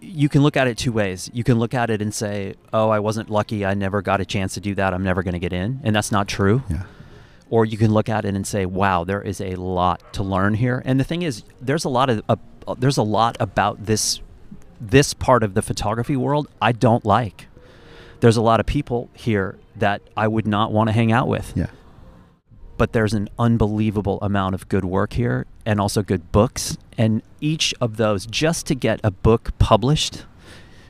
you 0.00 0.28
can 0.28 0.42
look 0.42 0.56
at 0.56 0.66
it 0.66 0.76
two 0.78 0.92
ways. 0.92 1.30
You 1.32 1.44
can 1.44 1.58
look 1.58 1.74
at 1.74 1.90
it 1.90 2.02
and 2.02 2.12
say, 2.14 2.54
"Oh, 2.72 2.90
I 2.90 2.98
wasn't 3.00 3.30
lucky. 3.30 3.64
I 3.64 3.74
never 3.74 4.02
got 4.02 4.20
a 4.20 4.24
chance 4.24 4.54
to 4.54 4.60
do 4.60 4.74
that. 4.74 4.92
I'm 4.94 5.02
never 5.02 5.22
going 5.22 5.32
to 5.34 5.40
get 5.40 5.52
in," 5.52 5.80
and 5.82 5.94
that's 5.96 6.12
not 6.12 6.28
true. 6.28 6.62
Yeah. 6.68 6.84
Or 7.50 7.64
you 7.64 7.76
can 7.78 7.92
look 7.92 8.08
at 8.08 8.24
it 8.24 8.34
and 8.34 8.46
say, 8.46 8.66
"Wow, 8.66 9.04
there 9.04 9.22
is 9.22 9.40
a 9.40 9.54
lot 9.56 10.12
to 10.14 10.22
learn 10.22 10.54
here." 10.54 10.82
And 10.84 10.98
the 11.00 11.04
thing 11.04 11.22
is, 11.22 11.42
there's 11.60 11.84
a 11.84 11.88
lot 11.88 12.10
of 12.10 12.22
uh, 12.28 12.36
there's 12.78 12.96
a 12.98 13.02
lot 13.02 13.36
about 13.40 13.86
this 13.86 14.20
this 14.80 15.14
part 15.14 15.42
of 15.42 15.54
the 15.54 15.62
photography 15.62 16.16
world 16.16 16.48
I 16.60 16.72
don't 16.72 17.04
like. 17.04 17.46
There's 18.20 18.36
a 18.36 18.42
lot 18.42 18.60
of 18.60 18.66
people 18.66 19.08
here 19.14 19.56
that 19.76 20.02
I 20.16 20.28
would 20.28 20.46
not 20.46 20.72
want 20.72 20.88
to 20.88 20.92
hang 20.92 21.12
out 21.12 21.28
with 21.28 21.52
Yeah. 21.56 21.66
But 22.76 22.92
there's 22.92 23.12
an 23.14 23.28
unbelievable 23.38 24.18
amount 24.22 24.54
of 24.54 24.68
good 24.68 24.84
work 24.84 25.12
here 25.14 25.46
and 25.64 25.80
also 25.80 26.02
good 26.02 26.30
books 26.32 26.76
and 26.98 27.22
each 27.40 27.74
of 27.80 27.96
those 27.96 28.26
just 28.26 28.66
to 28.66 28.74
get 28.74 29.00
a 29.04 29.10
book 29.10 29.50
published 29.58 30.24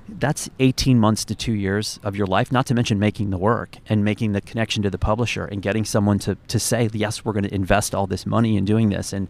that's 0.07 0.51
18 0.59 0.99
months 0.99 1.25
to 1.25 1.35
2 1.35 1.53
years 1.53 1.99
of 2.03 2.15
your 2.15 2.27
life 2.27 2.53
not 2.53 2.67
to 2.67 2.75
mention 2.75 2.99
making 2.99 3.31
the 3.31 3.39
work 3.39 3.77
and 3.89 4.05
making 4.05 4.33
the 4.33 4.41
connection 4.41 4.83
to 4.83 4.91
the 4.91 4.99
publisher 4.99 5.45
and 5.47 5.63
getting 5.63 5.85
someone 5.85 6.19
to 6.19 6.37
to 6.49 6.59
say 6.59 6.89
yes 6.93 7.25
we're 7.25 7.33
going 7.33 7.45
to 7.45 7.55
invest 7.55 7.95
all 7.95 8.07
this 8.07 8.27
money 8.27 8.57
in 8.57 8.65
doing 8.65 8.91
this 8.91 9.13
and 9.13 9.29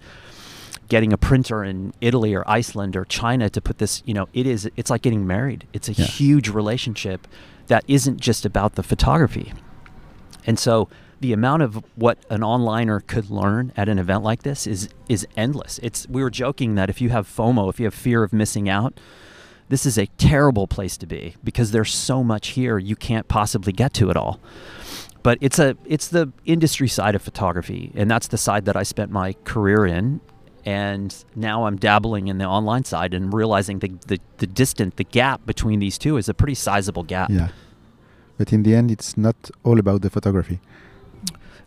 getting 0.89 1.13
a 1.15 1.17
printer 1.17 1.65
in 1.65 1.95
Italy 2.01 2.35
or 2.35 2.45
Iceland 2.47 2.95
or 2.95 3.07
China 3.07 3.49
to 3.49 3.61
put 3.63 3.79
this, 3.79 4.03
you 4.05 4.13
know, 4.13 4.29
it 4.35 4.47
is 4.47 4.69
it's 4.77 4.91
like 4.91 5.01
getting 5.01 5.27
married. 5.27 5.67
It's 5.73 5.89
a 5.89 5.93
Yeah. 5.93 6.05
huge 6.05 6.49
relationship 6.51 7.27
that 7.69 7.85
isn't 7.89 8.21
just 8.21 8.45
about 8.45 8.75
the 8.75 8.83
photography. 8.83 9.55
And 10.47 10.59
so 10.59 10.89
the 11.21 11.33
amount 11.33 11.62
of 11.62 11.83
what 11.95 12.19
an 12.31 12.41
onliner 12.41 13.05
could 13.07 13.31
learn 13.31 13.73
at 13.77 13.89
an 13.89 13.99
event 13.99 14.23
like 14.23 14.43
this 14.43 14.67
is 14.67 14.89
is 15.09 15.27
endless. 15.37 15.79
It's 15.83 16.09
we 16.09 16.23
were 16.23 16.31
joking 16.31 16.75
that 16.75 16.91
if 16.91 17.01
you 17.01 17.11
have 17.11 17.27
FOMO, 17.27 17.71
if 17.71 17.79
you 17.79 17.87
have 17.87 17.95
fear 17.95 18.23
of 18.23 18.33
missing 18.33 18.69
out, 18.69 18.99
this 19.69 19.87
is 19.87 19.99
a 19.99 20.07
terrible 20.19 20.67
place 20.67 20.97
to 20.99 21.07
be 21.07 21.37
because 21.43 21.71
there's 21.71 21.95
so 21.95 22.23
much 22.23 22.49
here 22.49 22.79
you 22.79 22.97
can't 22.97 23.29
possibly 23.29 23.73
get 23.73 23.93
to 23.95 24.11
it 24.11 24.17
all. 24.17 24.41
But 25.23 25.39
it's 25.41 25.59
a 25.59 25.77
it's 25.85 26.09
the 26.09 26.33
industry 26.45 26.89
side 26.89 27.15
of 27.15 27.23
photography 27.23 27.93
and 27.95 28.11
that's 28.11 28.29
the 28.29 28.39
side 28.39 28.67
that 28.67 28.77
I 28.77 28.83
spent 28.83 29.11
my 29.11 29.35
career 29.45 29.87
in 29.87 30.21
and 30.67 31.25
now 31.35 31.67
I'm 31.67 31.77
dabbling 31.77 32.29
in 32.29 32.39
the 32.39 32.47
online 32.47 32.85
side 32.85 33.12
and 33.12 33.33
realizing 33.33 33.81
the, 33.81 33.89
the, 34.07 34.19
the 34.39 34.47
distant 34.47 34.97
the 34.97 35.05
gap 35.05 35.45
between 35.47 35.79
these 35.79 35.99
two 35.99 36.17
is 36.17 36.29
a 36.29 36.35
pretty 36.35 36.55
sizable 36.55 37.03
gap. 37.03 37.31
Yeah. 37.31 37.49
But 38.39 38.53
in 38.53 38.62
the 38.62 38.75
end, 38.75 38.91
it's 38.91 39.17
not 39.17 39.37
all 39.62 39.79
about 39.79 40.03
the 40.03 40.11
photography. 40.11 40.61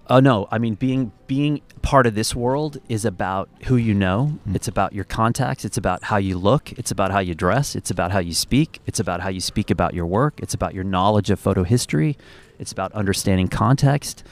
Oh 0.09 0.19
no, 0.19 0.47
I 0.51 0.57
mean 0.57 0.75
being 0.75 1.11
being 1.27 1.61
part 1.81 2.07
of 2.07 2.15
this 2.15 2.33
world 2.33 2.77
is 2.87 3.03
about 3.03 3.49
who 3.65 3.75
you 3.75 3.93
know. 3.93 4.39
Mm. 4.47 4.55
It's 4.55 4.67
about 4.67 4.93
your 4.93 5.03
contacts, 5.03 5.65
it's 5.65 5.77
about 5.77 6.05
how 6.05 6.17
you 6.17 6.37
look, 6.37 6.71
it's 6.73 6.91
about 6.91 7.11
how 7.11 7.19
you 7.19 7.35
dress, 7.35 7.75
it's 7.75 7.91
about 7.91 8.11
how 8.11 8.19
you 8.19 8.33
speak, 8.33 8.79
it's 8.85 8.99
about 8.99 9.21
how 9.21 9.29
you 9.29 9.41
speak 9.41 9.69
about 9.69 9.93
your 9.93 10.05
work, 10.05 10.39
it's 10.39 10.53
about 10.53 10.73
your 10.73 10.85
knowledge 10.85 11.29
of 11.29 11.39
photo 11.39 11.63
history, 11.63 12.17
it's 12.57 12.71
about 12.71 12.91
understanding 12.93 13.47
context. 13.47 14.23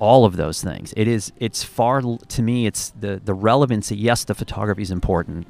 All 0.00 0.24
of 0.24 0.36
those 0.36 0.60
things. 0.62 0.92
It 0.96 1.06
is 1.06 1.32
it's 1.38 1.62
far 1.62 2.02
to 2.02 2.42
me 2.42 2.66
it's 2.66 2.90
the 2.90 3.20
the 3.24 3.34
relevancy, 3.34 3.96
yes, 3.96 4.24
the 4.24 4.34
photography 4.34 4.82
is 4.82 4.90
important, 4.90 5.46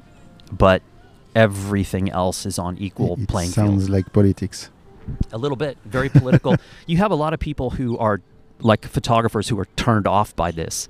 but 0.51 0.83
everything 1.35 2.09
else 2.11 2.45
is 2.45 2.59
on 2.59 2.77
equal 2.77 3.17
it 3.19 3.27
playing 3.27 3.49
sounds 3.49 3.85
field 3.85 3.89
like 3.89 4.13
politics. 4.13 4.69
a 5.33 5.37
little 5.37 5.57
bit 5.57 5.77
very 5.83 6.07
political 6.07 6.55
you 6.87 6.95
have 6.97 7.11
a 7.11 7.15
lot 7.15 7.33
of 7.33 7.39
people 7.39 7.71
who 7.71 7.97
are 7.97 8.21
like 8.59 8.85
photographers 8.85 9.49
who 9.49 9.59
are 9.59 9.67
turned 9.75 10.07
off 10.07 10.35
by 10.35 10.51
this. 10.51 10.87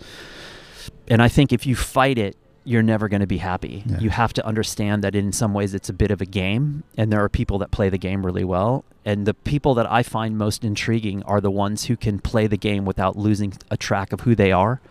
And 1.07 1.21
i 1.21 1.27
think 1.27 1.53
if 1.53 1.65
you 1.65 1.75
fight 1.75 2.17
it 2.17 2.35
you're 2.67 2.83
never 2.83 3.07
going 3.07 3.21
to 3.21 3.27
be 3.27 3.37
happy. 3.37 3.83
Yeah. 3.85 3.99
you 3.99 4.09
have 4.09 4.33
to 4.33 4.45
understand 4.45 5.03
that 5.03 5.15
in 5.15 5.31
some 5.31 5.53
ways 5.53 5.75
it's 5.75 5.87
a 5.87 5.93
bit 5.93 6.09
of 6.09 6.19
a 6.19 6.25
game 6.25 6.83
and 6.97 7.13
there 7.13 7.23
are 7.23 7.29
people 7.29 7.59
that 7.59 7.69
play 7.69 7.89
the 7.89 7.99
game 7.99 8.25
really 8.25 8.43
well. 8.43 8.83
And 9.05 9.27
the 9.27 9.35
people 9.35 9.75
that 9.75 9.89
i 9.89 10.01
find 10.01 10.37
most 10.37 10.63
intriguing 10.65 11.21
are 11.23 11.39
the 11.39 11.51
ones 11.51 11.85
who 11.85 11.95
can 11.95 12.19
play 12.19 12.47
the 12.47 12.57
game 12.57 12.83
without 12.83 13.15
losing 13.15 13.53
a 13.69 13.77
track 13.77 14.11
of 14.11 14.21
who 14.21 14.35
they 14.35 14.51
are. 14.51 14.81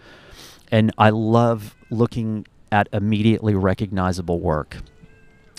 And 0.71 0.93
i 0.97 1.11
love 1.11 1.75
looking 1.91 2.47
at 2.71 2.89
immediately 2.93 3.55
recognizable 3.55 4.41
work. 4.41 4.79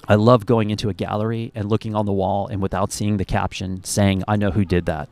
I 0.07 0.15
love 0.15 0.45
going 0.45 0.69
into 0.69 0.89
a 0.89 0.93
gallery 0.93 1.51
and 1.55 1.67
looking 1.67 1.95
on 1.95 2.05
the 2.05 2.13
wall 2.13 2.47
and 2.47 2.61
without 2.61 2.91
seeing 2.91 3.17
the 3.17 3.25
caption 3.25 3.83
saying, 3.83 4.23
I 4.27 4.35
know 4.35 4.51
who 4.51 4.63
did 4.63 4.85
that. 4.85 5.09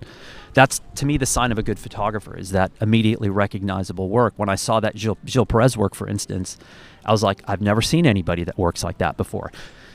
That's 0.54 0.82
to 0.96 1.06
me 1.06 1.18
the 1.18 1.26
sign 1.26 1.52
of 1.52 1.58
a 1.58 1.64
good 1.64 1.80
photographer 1.80 2.38
is 2.38 2.52
that 2.52 2.72
immediately 2.82 3.30
recognizable 3.30 4.10
work. 4.10 4.34
When 4.38 4.50
I 4.50 4.56
saw 4.56 4.80
that 4.80 4.96
Gilles, 4.98 5.18
Gilles 5.26 5.46
Peress 5.46 5.76
work, 5.76 5.96
for 5.96 6.08
instance, 6.08 6.58
I 7.06 7.12
was 7.12 7.24
like, 7.24 7.42
I've 7.48 7.62
never 7.62 7.82
seen 7.82 8.06
anybody 8.06 8.44
that 8.44 8.58
works 8.58 8.84
like 8.84 9.00
that 9.00 9.18
before. 9.18 9.52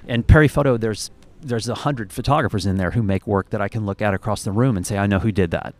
And 0.07 0.27
Paris 0.27 0.53
Photo, 0.53 0.77
there's 0.77 1.11
there's 1.41 1.69
a 1.69 1.75
hundred 1.75 2.13
photographers 2.13 2.67
in 2.67 2.77
there 2.77 2.91
who 2.91 3.03
make 3.03 3.27
work 3.27 3.51
that 3.51 3.61
I 3.61 3.69
can 3.69 3.87
look 3.87 4.03
at 4.03 4.13
across 4.15 4.43
the 4.43 4.51
room 4.53 4.77
and 4.77 4.85
say, 4.87 4.99
I 4.99 5.07
know 5.07 5.21
who 5.21 5.31
did 5.31 5.53
that. 5.53 5.75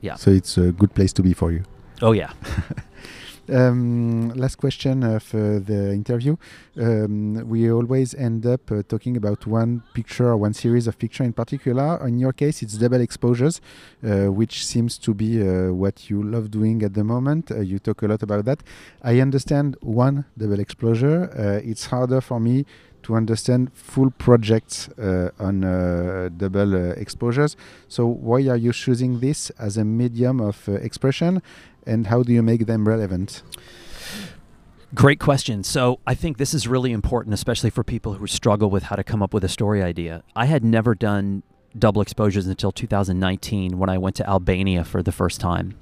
Yeah. 0.00 0.16
So 0.16 0.30
it's 0.30 0.58
a 0.58 0.72
good 0.72 0.94
place 0.94 1.12
to 1.14 1.22
be 1.22 1.32
for 1.32 1.50
you. 1.50 1.62
Oh 2.02 2.12
yeah. 2.12 2.32
Um, 3.48 4.30
last 4.30 4.56
question 4.56 5.02
of 5.02 5.34
uh, 5.34 5.58
the 5.58 5.92
interview. 5.92 6.36
Um, 6.78 7.46
we 7.46 7.70
always 7.70 8.14
end 8.14 8.46
up 8.46 8.72
uh, 8.72 8.82
talking 8.88 9.18
about 9.18 9.46
one 9.46 9.82
picture 9.92 10.28
or 10.28 10.36
one 10.38 10.54
series 10.54 10.86
of 10.86 10.98
picture 10.98 11.24
in 11.24 11.34
particular. 11.34 12.06
In 12.06 12.18
your 12.18 12.32
case, 12.32 12.62
it's 12.62 12.78
double 12.78 13.02
exposures, 13.02 13.60
uh, 14.02 14.32
which 14.32 14.64
seems 14.64 14.96
to 14.98 15.12
be 15.12 15.42
what 15.70 16.08
you 16.08 16.22
love 16.22 16.50
doing 16.50 16.82
at 16.82 16.94
the 16.94 17.04
moment. 17.04 17.50
You 17.50 17.78
talk 17.78 18.02
a 18.02 18.06
lot 18.06 18.22
about 18.22 18.46
that. 18.46 18.62
I 19.02 19.20
understand 19.20 19.76
one 19.82 20.24
double 20.38 20.58
exposure. 20.58 21.30
It's 21.64 21.86
harder 21.86 22.20
for 22.20 22.40
me 22.40 22.64
to 23.04 23.14
understand 23.14 23.72
full 23.72 24.10
projects 24.10 24.88
uh, 24.90 25.30
on 25.38 25.64
uh, 25.64 26.28
double 26.36 26.74
uh, 26.74 26.94
exposures. 26.96 27.56
So 27.88 28.06
why 28.06 28.46
are 28.48 28.56
you 28.56 28.72
choosing 28.72 29.20
this 29.20 29.50
as 29.50 29.76
a 29.76 29.84
medium 29.84 30.40
of 30.40 30.68
uh, 30.68 30.72
expression, 30.72 31.42
and 31.86 32.08
how 32.08 32.22
do 32.22 32.32
you 32.32 32.42
make 32.42 32.66
them 32.66 32.88
relevant? 32.88 33.42
Great 34.94 35.18
question. 35.18 35.64
So 35.64 35.98
I 36.06 36.14
think 36.14 36.38
this 36.38 36.54
is 36.54 36.68
really 36.68 36.92
important, 36.92 37.34
especially 37.34 37.70
for 37.70 37.82
people 37.82 38.14
who 38.14 38.26
struggle 38.28 38.70
with 38.70 38.84
how 38.84 38.96
to 38.96 39.02
come 39.02 39.22
up 39.22 39.34
with 39.34 39.42
a 39.42 39.48
story 39.48 39.82
idea. 39.82 40.22
I 40.36 40.46
had 40.46 40.64
never 40.64 40.94
done 40.94 41.42
double 41.76 42.00
exposures 42.00 42.46
until 42.46 42.70
2019 42.70 43.78
when 43.78 43.90
I 43.90 43.98
went 43.98 44.14
to 44.16 44.28
Albania 44.28 44.84
for 44.84 45.02
the 45.02 45.10
first 45.10 45.40
time. 45.40 45.74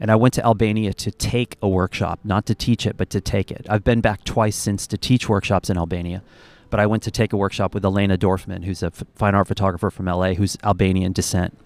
And 0.00 0.10
I 0.10 0.16
went 0.16 0.34
to 0.34 0.44
Albania 0.44 0.92
to 0.94 1.10
take 1.10 1.56
a 1.62 1.68
workshop, 1.68 2.20
not 2.24 2.46
to 2.46 2.54
teach 2.54 2.84
it, 2.86 2.96
but 2.96 3.10
to 3.10 3.20
take 3.20 3.50
it. 3.50 3.66
I've 3.68 3.84
been 3.84 4.00
back 4.00 4.24
twice 4.24 4.56
since 4.56 4.86
to 4.88 4.98
teach 4.98 5.28
workshops 5.28 5.70
in 5.70 5.78
Albania, 5.78 6.22
but 6.70 6.80
I 6.80 6.86
went 6.86 7.02
to 7.04 7.10
take 7.10 7.32
a 7.32 7.36
workshop 7.36 7.74
with 7.74 7.84
Elena 7.84 8.18
Dorfman, 8.18 8.64
who's 8.64 8.82
a 8.82 8.86
f- 8.86 9.04
fine 9.14 9.34
art 9.34 9.46
photographer 9.46 9.90
from 9.90 10.06
LA 10.06 10.34
who's 10.34 10.56
Albanian 10.64 11.12
descent. 11.12 11.56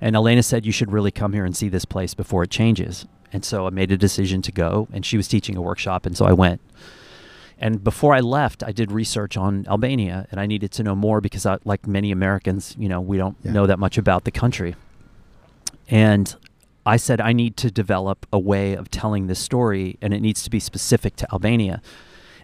And 0.00 0.14
Elena 0.16 0.42
said, 0.42 0.66
You 0.66 0.72
should 0.72 0.92
really 0.92 1.10
come 1.10 1.32
here 1.32 1.44
and 1.44 1.56
see 1.56 1.68
this 1.68 1.84
place 1.84 2.12
before 2.14 2.42
it 2.42 2.50
changes. 2.50 3.06
And 3.32 3.44
so 3.44 3.66
I 3.66 3.70
made 3.70 3.90
a 3.90 3.96
decision 3.96 4.42
to 4.42 4.52
go, 4.52 4.88
and 4.92 5.06
she 5.06 5.16
was 5.16 5.26
teaching 5.28 5.56
a 5.56 5.62
workshop, 5.62 6.04
and 6.04 6.16
so 6.16 6.26
I 6.26 6.32
went. 6.34 6.60
And 7.58 7.82
before 7.82 8.12
I 8.14 8.20
left, 8.20 8.62
I 8.62 8.72
did 8.72 8.92
research 8.92 9.36
on 9.38 9.64
Albania, 9.68 10.26
and 10.30 10.38
I 10.40 10.46
needed 10.46 10.72
to 10.72 10.82
know 10.82 10.94
more 10.94 11.20
because, 11.22 11.46
I, 11.46 11.56
like 11.64 11.86
many 11.86 12.10
Americans, 12.10 12.74
you 12.78 12.88
know, 12.88 13.00
we 13.00 13.16
don't 13.16 13.36
Yeah. 13.42 13.52
know 13.52 13.66
that 13.66 13.78
much 13.78 13.96
about 13.96 14.24
the 14.24 14.30
country. 14.32 14.74
And 15.88 16.34
I 16.84 16.96
said, 16.96 17.20
I 17.20 17.32
need 17.32 17.56
to 17.58 17.70
develop 17.70 18.26
a 18.32 18.38
way 18.38 18.74
of 18.74 18.90
telling 18.90 19.26
this 19.26 19.38
story, 19.38 19.98
and 20.02 20.12
it 20.12 20.20
needs 20.20 20.42
to 20.42 20.50
be 20.50 20.58
specific 20.58 21.16
to 21.16 21.32
Albania. 21.32 21.80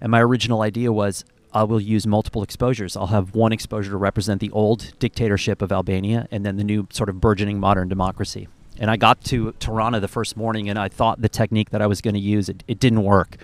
And 0.00 0.10
my 0.10 0.22
original 0.22 0.62
idea 0.62 0.92
was 0.92 1.24
I 1.52 1.64
will 1.64 1.80
use 1.80 2.06
multiple 2.06 2.42
exposures. 2.42 2.96
I'll 2.96 3.08
have 3.08 3.34
one 3.34 3.52
exposure 3.52 3.90
to 3.90 3.96
represent 3.96 4.40
the 4.40 4.50
old 4.50 4.92
dictatorship 4.98 5.62
of 5.62 5.72
Albania 5.72 6.28
and 6.30 6.44
then 6.44 6.56
the 6.56 6.64
new 6.64 6.86
sort 6.90 7.08
of 7.08 7.20
burgeoning 7.20 7.58
modern 7.58 7.88
democracy. 7.88 8.48
And 8.78 8.90
I 8.90 8.96
got 8.96 9.24
to 9.24 9.52
Tirana 9.58 9.98
the 9.98 10.08
first 10.08 10.36
morning 10.36 10.68
and 10.68 10.78
I 10.78 10.88
thought 10.88 11.20
the 11.20 11.28
technique 11.28 11.70
that 11.70 11.82
I 11.82 11.86
was 11.86 12.00
going 12.00 12.14
to 12.14 12.20
use, 12.20 12.48
it, 12.48 12.62
it 12.68 12.78
didn't 12.78 13.02
work. 13.02 13.38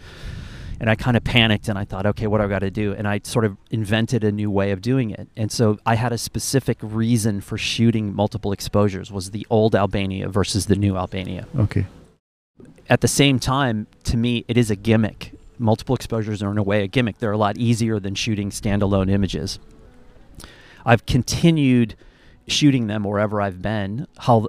And 0.81 0.91
I 0.91 0.95
kind 0.97 1.17
of 1.17 1.25
panicked 1.25 1.69
and 1.69 1.79
I 1.79 1.85
thought, 1.85 2.05
okay, 2.07 2.27
what 2.27 2.39
do 2.39 2.45
I 2.45 2.49
got 2.49 2.59
to 2.61 2.71
do? 2.71 2.93
And 2.93 3.07
I 3.07 3.21
sort 3.23 3.45
of 3.45 3.57
invented 3.71 4.25
a 4.25 4.33
new 4.33 4.51
way 4.51 4.71
of 4.73 4.83
doing 4.83 5.11
it. 5.11 5.29
And 5.37 5.51
so 5.53 5.79
I 5.87 5.95
had 5.95 6.13
a 6.13 6.19
specific 6.19 6.79
reason 6.83 7.41
for 7.41 7.57
shooting 7.57 8.15
multiple 8.15 8.53
exposures 8.53 9.11
was 9.13 9.31
the 9.31 9.47
old 9.51 9.75
Albania 9.75 10.29
versus 10.29 10.67
the 10.67 10.77
new 10.77 10.97
Albania 10.97 11.47
Okay. 11.59 11.87
at 12.91 13.01
the 13.01 13.09
same 13.09 13.39
time, 13.39 13.87
to 14.05 14.17
me, 14.17 14.45
it 14.49 14.57
is 14.57 14.71
a 14.71 14.77
gimmick. 14.77 15.33
Multiple 15.59 15.95
exposures 15.95 16.43
are 16.43 16.51
in 16.51 16.59
a 16.59 16.63
way 16.63 16.83
a 16.83 16.89
gimmick. 16.89 17.19
They're 17.19 17.33
a 17.33 17.39
lot 17.39 17.57
easier 17.57 18.01
than 18.01 18.15
shooting 18.17 18.51
standalone 18.51 19.09
images. 19.11 19.59
I've 20.85 21.07
continued 21.07 21.95
shooting 22.47 22.87
them 22.89 23.05
wherever 23.05 23.41
I've 23.41 23.63
been, 23.63 24.07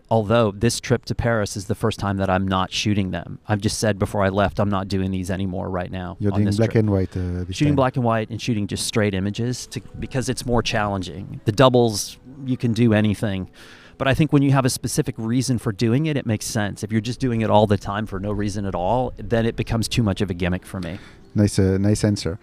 although 0.09 0.51
this 0.51 0.79
trip 0.79 1.05
to 1.05 1.15
Paris 1.15 1.55
is 1.55 1.65
the 1.65 1.75
first 1.75 1.99
time 1.99 2.17
that 2.17 2.29
I'm 2.29 2.47
not 2.47 2.71
shooting 2.71 3.11
them. 3.11 3.39
I've 3.47 3.61
just 3.61 3.79
said 3.79 3.97
before 3.97 4.23
I 4.23 4.29
left, 4.29 4.59
I'm 4.59 4.69
not 4.69 4.87
doing 4.87 5.11
these 5.11 5.31
anymore 5.31 5.69
right 5.69 5.91
now. 5.91 6.17
You're 6.19 6.31
doing 6.31 6.45
black 6.45 6.71
trip 6.71 6.75
and 6.75 6.89
white. 6.89 7.15
Uh, 7.15 7.45
shooting 7.51 7.69
time. 7.69 7.75
black 7.75 7.95
and 7.95 8.03
white 8.03 8.29
and 8.29 8.41
shooting 8.41 8.67
just 8.67 8.85
straight 8.85 9.13
images 9.13 9.67
to, 9.67 9.81
because 9.99 10.27
it's 10.29 10.45
more 10.45 10.61
challenging. 10.61 11.39
The 11.45 11.51
doubles, 11.51 12.17
you 12.45 12.57
can 12.57 12.73
do 12.73 12.93
anything. 12.93 13.49
But 13.97 14.09
I 14.09 14.13
think 14.13 14.33
when 14.33 14.41
you 14.41 14.51
have 14.51 14.65
a 14.65 14.69
specific 14.69 15.15
reason 15.17 15.57
for 15.57 15.71
doing 15.71 16.07
it, 16.07 16.17
it 16.17 16.25
makes 16.25 16.45
sense. 16.45 16.83
If 16.83 16.91
you're 16.91 16.99
just 16.99 17.21
doing 17.21 17.39
it 17.41 17.49
all 17.49 17.65
the 17.65 17.77
time 17.77 18.05
for 18.05 18.19
no 18.19 18.31
reason 18.33 18.65
at 18.65 18.75
all, 18.75 19.13
then 19.17 19.45
it 19.45 19.55
becomes 19.55 19.87
too 19.87 20.03
much 20.03 20.19
of 20.19 20.29
a 20.29 20.33
gimmick 20.33 20.65
for 20.65 20.81
me. 20.81 20.99
Nice, 21.33 21.59
uh, 21.59 21.77
nice 21.77 22.03
answer. 22.03 22.37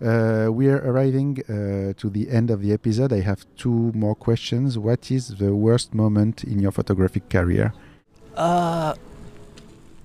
Uh, 0.00 0.48
we 0.50 0.68
are 0.68 0.78
arriving 0.78 1.38
uh, 1.48 1.92
to 1.98 2.08
the 2.08 2.30
end 2.30 2.50
of 2.50 2.62
the 2.62 2.72
episode. 2.72 3.12
I 3.12 3.20
have 3.20 3.44
two 3.56 3.92
more 3.94 4.14
questions. 4.14 4.78
What 4.78 5.10
is 5.10 5.28
the 5.28 5.54
worst 5.54 5.92
moment 5.92 6.44
in 6.44 6.60
your 6.60 6.70
photographic 6.70 7.28
career? 7.28 7.74
Uh, 8.36 8.94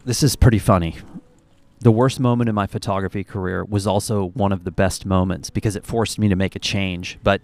this 0.04 0.24
is 0.24 0.36
pretty 0.36 0.58
funny. 0.60 0.98
The 1.82 1.92
worst 1.92 2.20
moment 2.20 2.50
in 2.50 2.56
my 2.56 2.66
photography 2.66 3.24
career 3.24 3.64
was 3.64 3.86
also 3.86 4.30
one 4.30 4.52
of 4.52 4.64
the 4.64 4.72
best 4.72 5.06
moments 5.06 5.50
because 5.50 5.76
it 5.76 5.86
forced 5.86 6.18
me 6.18 6.28
to 6.28 6.36
make 6.36 6.56
a 6.56 6.60
change. 6.60 7.20
But 7.24 7.42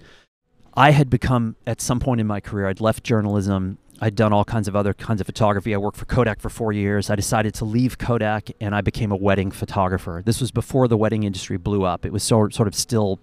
I 0.73 0.91
had 0.91 1.09
become, 1.09 1.55
at 1.67 1.81
some 1.81 1.99
point 1.99 2.19
in 2.19 2.25
my 2.25 2.39
career, 2.39 2.67
I'd 2.67 2.81
left 2.81 3.03
journalism. 3.03 3.77
I'd 4.01 4.15
done 4.15 4.31
all 4.31 4.45
kinds 4.45 4.67
of 4.67 4.75
other 4.75 4.93
kinds 4.93 5.21
of 5.21 5.27
photography. 5.27 5.73
I 5.73 5.77
worked 5.77 5.97
for 5.97 6.05
Kodak 6.05 6.39
for 6.39 6.49
four 6.49 6.71
years. 6.71 7.09
I 7.09 7.15
decided 7.15 7.53
to 7.55 7.65
leave 7.65 7.97
Kodak 7.97 8.49
and 8.61 8.73
I 8.73 8.81
became 8.81 9.11
a 9.11 9.17
wedding 9.17 9.51
photographer. 9.51 10.21
This 10.25 10.39
was 10.39 10.51
before 10.51 10.87
the 10.87 10.97
wedding 10.97 11.23
industry 11.23 11.57
blew 11.57 11.83
up. 11.83 12.05
It 12.05 12.13
was 12.13 12.23
sort 12.23 12.53
sort 12.53 12.67
of 12.67 12.75
still 12.75 13.19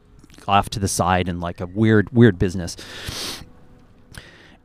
off 0.47 0.69
to 0.71 0.79
the 0.79 0.89
side 0.89 1.29
and 1.29 1.41
like 1.41 1.61
a 1.61 1.67
weird, 1.67 2.11
weird 2.13 2.39
business 2.39 2.77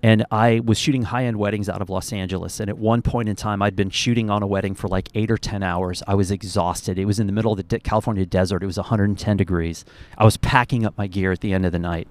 and 0.04 0.26
I 0.32 0.62
was 0.62 0.80
shooting 0.80 1.04
high 1.04 1.26
end 1.26 1.38
weddings 1.38 1.70
out 1.70 1.82
of 1.82 1.90
Los 1.90 2.12
Angeles. 2.12 2.60
And 2.60 2.70
at 2.70 2.78
one 2.78 3.02
point 3.02 3.30
in 3.30 3.36
time, 3.36 3.62
I'd 3.62 3.76
been 3.76 3.92
shooting 3.92 4.30
on 4.30 4.42
a 4.42 4.48
wedding 4.48 4.74
for 4.74 4.88
like 4.88 5.10
eight 5.14 5.30
or 5.30 5.38
10 5.38 5.62
hours. 5.62 6.02
I 6.08 6.16
was 6.16 6.32
exhausted. 6.32 6.98
It 6.98 7.06
was 7.06 7.20
in 7.20 7.28
the 7.28 7.34
middle 7.34 7.52
of 7.52 7.58
the 7.58 7.64
de- 7.64 7.80
California 7.80 8.26
desert. 8.26 8.64
It 8.64 8.66
was 8.66 8.78
110 8.78 9.38
degrees. 9.38 9.86
I 10.18 10.26
was 10.26 10.38
packing 10.38 10.86
up 10.86 10.98
my 10.98 11.08
gear 11.08 11.32
at 11.32 11.42
the 11.42 11.54
end 11.54 11.66
of 11.66 11.72
the 11.72 11.80
night. 11.80 12.08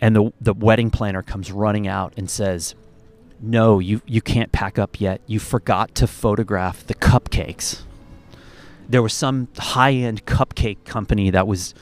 And 0.00 0.14
the, 0.14 0.32
the 0.40 0.52
wedding 0.52 0.90
planner 0.90 1.22
comes 1.22 1.50
running 1.50 1.88
out 1.88 2.12
and 2.18 2.28
says, 2.28 2.74
No, 3.40 3.78
you, 3.78 4.00
you 4.06 4.22
can't 4.22 4.52
pack 4.52 4.78
up 4.78 5.00
yet. 5.00 5.20
You 5.26 5.38
forgot 5.38 5.94
to 5.96 6.06
photograph 6.06 6.86
the 6.86 6.94
cupcakes. 6.94 7.82
There 8.88 9.02
was 9.02 9.12
some 9.12 9.48
high 9.56 9.92
end 9.92 10.24
cupcake 10.26 10.84
company 10.84 11.30
that 11.30 11.46
was 11.46 11.74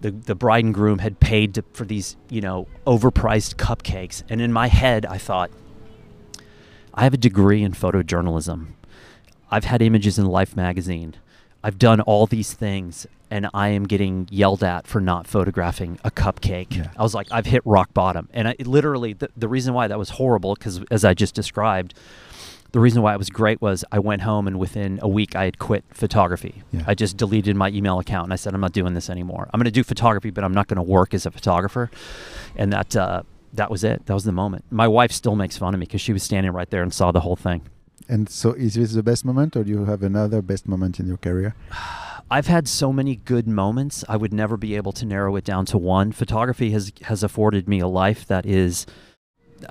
the, 0.00 0.10
the 0.10 0.34
bride 0.34 0.64
and 0.64 0.74
groom 0.74 0.98
had 0.98 1.20
paid 1.20 1.54
to, 1.54 1.64
for 1.72 1.84
these, 1.84 2.16
you 2.28 2.40
know, 2.40 2.66
overpriced 2.86 3.56
cupcakes. 3.56 4.22
And 4.28 4.40
in 4.40 4.52
my 4.52 4.68
head, 4.68 5.06
I 5.06 5.18
thought, 5.18 5.50
I 6.94 7.04
have 7.04 7.14
a 7.14 7.18
degree 7.18 7.62
in 7.62 7.72
photojournalism. 7.72 8.68
I've 9.50 9.64
had 9.64 9.82
images 9.82 10.18
in 10.18 10.26
Life 10.26 10.56
magazine. 10.56 11.14
I've 11.62 11.78
done 11.78 12.00
all 12.00 12.26
these 12.26 12.52
things, 12.52 13.06
and 13.30 13.48
I 13.52 13.68
am 13.68 13.84
getting 13.84 14.28
yelled 14.30 14.62
at 14.62 14.86
for 14.86 15.00
not 15.00 15.26
photographing 15.26 15.98
a 16.04 16.10
cupcake. 16.10 16.76
Yeah. 16.76 16.90
I 16.96 17.02
was 17.02 17.14
like, 17.14 17.28
I've 17.30 17.46
hit 17.46 17.62
rock 17.64 17.92
bottom. 17.92 18.28
And 18.32 18.48
I 18.48 18.56
literally, 18.60 19.12
the, 19.12 19.30
the 19.36 19.48
reason 19.48 19.74
why 19.74 19.88
that 19.88 19.98
was 19.98 20.10
horrible, 20.10 20.54
because 20.54 20.82
as 20.90 21.04
I 21.04 21.14
just 21.14 21.34
described, 21.34 21.94
the 22.72 22.80
reason 22.80 23.02
why 23.02 23.14
it 23.14 23.18
was 23.18 23.30
great 23.30 23.60
was 23.60 23.84
I 23.90 23.98
went 23.98 24.22
home 24.22 24.46
and 24.46 24.58
within 24.58 24.98
a 25.02 25.08
week 25.08 25.34
I 25.34 25.44
had 25.44 25.58
quit 25.58 25.84
photography. 25.90 26.62
Yeah. 26.72 26.84
I 26.86 26.94
just 26.94 27.16
deleted 27.16 27.56
my 27.56 27.70
email 27.70 27.98
account 27.98 28.24
and 28.24 28.32
I 28.32 28.36
said 28.36 28.54
I'm 28.54 28.60
not 28.60 28.72
doing 28.72 28.94
this 28.94 29.08
anymore. 29.08 29.48
I'm 29.52 29.58
going 29.58 29.64
to 29.64 29.70
do 29.70 29.84
photography, 29.84 30.30
but 30.30 30.44
I'm 30.44 30.54
not 30.54 30.66
going 30.66 30.76
to 30.76 30.82
work 30.82 31.14
as 31.14 31.26
a 31.26 31.30
photographer. 31.30 31.90
And 32.54 32.72
that 32.72 32.94
uh, 32.94 33.22
that 33.54 33.70
was 33.70 33.84
it. 33.84 34.06
That 34.06 34.14
was 34.14 34.24
the 34.24 34.32
moment. 34.32 34.64
My 34.70 34.88
wife 34.88 35.12
still 35.12 35.36
makes 35.36 35.56
fun 35.56 35.74
of 35.74 35.80
me 35.80 35.86
because 35.86 36.00
she 36.00 36.12
was 36.12 36.22
standing 36.22 36.52
right 36.52 36.68
there 36.68 36.82
and 36.82 36.92
saw 36.92 37.12
the 37.12 37.20
whole 37.20 37.36
thing. 37.36 37.62
And 38.08 38.28
so, 38.28 38.52
is 38.52 38.74
this 38.74 38.92
the 38.92 39.02
best 39.02 39.24
moment, 39.24 39.56
or 39.56 39.64
do 39.64 39.70
you 39.70 39.84
have 39.84 40.02
another 40.02 40.40
best 40.40 40.68
moment 40.68 41.00
in 41.00 41.06
your 41.08 41.16
career? 41.16 41.54
I've 42.30 42.48
had 42.48 42.66
so 42.66 42.92
many 42.92 43.16
good 43.16 43.46
moments. 43.46 44.04
I 44.08 44.16
would 44.16 44.32
never 44.32 44.56
be 44.56 44.74
able 44.74 44.92
to 44.92 45.06
narrow 45.06 45.36
it 45.36 45.44
down 45.44 45.64
to 45.66 45.78
one. 45.78 46.10
Photography 46.12 46.72
has 46.72 46.92
has 47.02 47.22
afforded 47.22 47.68
me 47.68 47.78
a 47.78 47.86
life 47.86 48.26
that 48.26 48.44
is, 48.44 48.84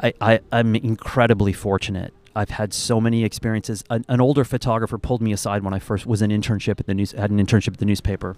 I, 0.01 0.13
I 0.21 0.39
I'm 0.51 0.75
incredibly 0.75 1.51
fortunate. 1.51 2.13
I've 2.33 2.51
had 2.51 2.73
so 2.73 3.01
many 3.01 3.23
experiences. 3.23 3.83
An, 3.89 4.05
an 4.07 4.21
older 4.21 4.43
photographer 4.43 4.97
pulled 4.97 5.21
me 5.21 5.33
aside 5.33 5.63
when 5.63 5.73
I 5.73 5.79
first 5.79 6.05
was 6.05 6.21
an 6.21 6.31
internship 6.31 6.79
at 6.79 6.85
the 6.85 6.93
news 6.93 7.11
had 7.11 7.29
an 7.29 7.45
internship 7.45 7.73
at 7.73 7.77
the 7.77 7.85
newspaper. 7.85 8.37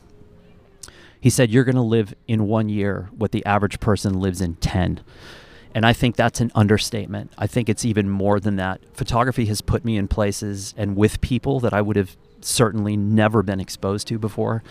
He 1.21 1.29
said, 1.29 1.51
"You're 1.51 1.63
going 1.63 1.75
to 1.75 1.81
live 1.81 2.15
in 2.27 2.47
one 2.47 2.69
year 2.69 3.09
what 3.15 3.31
the 3.31 3.45
average 3.45 3.79
person 3.79 4.19
lives 4.19 4.41
in 4.41 4.55
ten. 4.55 5.01
And 5.75 5.85
I 5.85 5.93
think 5.93 6.15
that's 6.15 6.41
an 6.41 6.51
understatement. 6.55 7.33
I 7.37 7.45
think 7.45 7.69
it's 7.69 7.85
even 7.85 8.09
more 8.09 8.39
than 8.39 8.55
that. 8.55 8.81
Photography 8.95 9.45
has 9.45 9.61
put 9.61 9.85
me 9.85 9.95
in 9.95 10.07
places 10.07 10.73
and 10.75 10.95
with 10.95 11.21
people 11.21 11.59
that 11.59 11.73
I 11.73 11.81
would 11.81 11.97
have 11.97 12.17
certainly 12.41 12.97
never 12.97 13.43
been 13.43 13.59
exposed 13.59 14.07
to 14.07 14.19
before. 14.19 14.63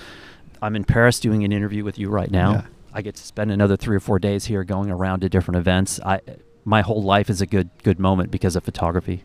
I'm 0.62 0.76
in 0.76 0.84
Paris 0.84 1.20
doing 1.20 1.44
an 1.44 1.52
interview 1.52 1.84
with 1.84 1.98
you 1.98 2.08
right 2.08 2.30
now. 2.30 2.52
Yeah. 2.52 2.62
I 2.92 3.02
get 3.02 3.14
to 3.16 3.22
spend 3.22 3.50
another 3.52 3.76
three 3.76 3.96
or 3.96 4.00
four 4.00 4.18
days 4.18 4.46
here 4.46 4.64
going 4.64 4.90
around 4.90 5.20
to 5.20 5.28
different 5.28 5.58
events. 5.58 6.00
I, 6.00 6.20
my 6.64 6.80
whole 6.80 7.02
life 7.02 7.28
is 7.28 7.40
a 7.40 7.46
good 7.46 7.68
good 7.82 7.98
moment 8.00 8.30
because 8.30 8.56
of 8.56 8.64
photography. 8.64 9.22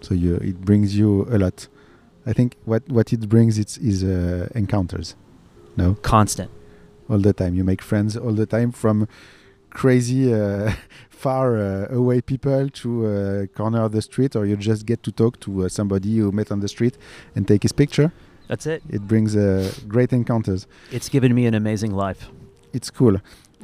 So 0.00 0.14
you, 0.14 0.34
it 0.36 0.60
brings 0.60 0.96
you 0.98 1.26
a 1.30 1.38
lot. 1.38 1.68
I 2.26 2.32
think 2.32 2.56
what 2.64 2.88
what 2.88 3.12
it 3.12 3.28
brings 3.28 3.58
it's 3.58 3.76
is 3.78 4.02
uh, 4.02 4.48
encounters. 4.54 5.14
No, 5.76 5.94
Constant. 6.02 6.50
all 7.08 7.18
the 7.18 7.32
time. 7.32 7.54
You 7.54 7.64
make 7.64 7.82
friends 7.82 8.16
all 8.16 8.32
the 8.32 8.46
time 8.46 8.72
from 8.72 9.08
crazy 9.70 10.32
uh, 10.32 10.72
far 11.26 11.46
uh, 11.56 12.00
away 12.00 12.18
people 12.32 12.62
to 12.82 12.88
a 13.06 13.46
corner 13.58 13.82
of 13.86 13.90
the 13.96 14.02
street, 14.10 14.32
or 14.38 14.42
you 14.50 14.56
just 14.72 14.82
get 14.90 15.00
to 15.06 15.10
talk 15.22 15.34
to 15.44 15.50
uh, 15.64 15.68
somebody 15.78 16.08
you 16.18 16.26
met 16.40 16.48
on 16.54 16.60
the 16.64 16.68
street 16.76 16.94
and 17.34 17.42
take 17.52 17.62
his 17.68 17.72
picture. 17.82 18.08
That's 18.50 18.66
it. 18.74 18.80
It 18.96 19.02
brings 19.12 19.30
uh, 19.34 19.72
great 19.94 20.12
encounters. 20.20 20.60
It's 20.96 21.08
given 21.08 21.30
me 21.38 21.42
an 21.50 21.54
amazing 21.62 21.92
life. 22.06 22.20
It's 22.76 22.90
cool. 23.00 23.16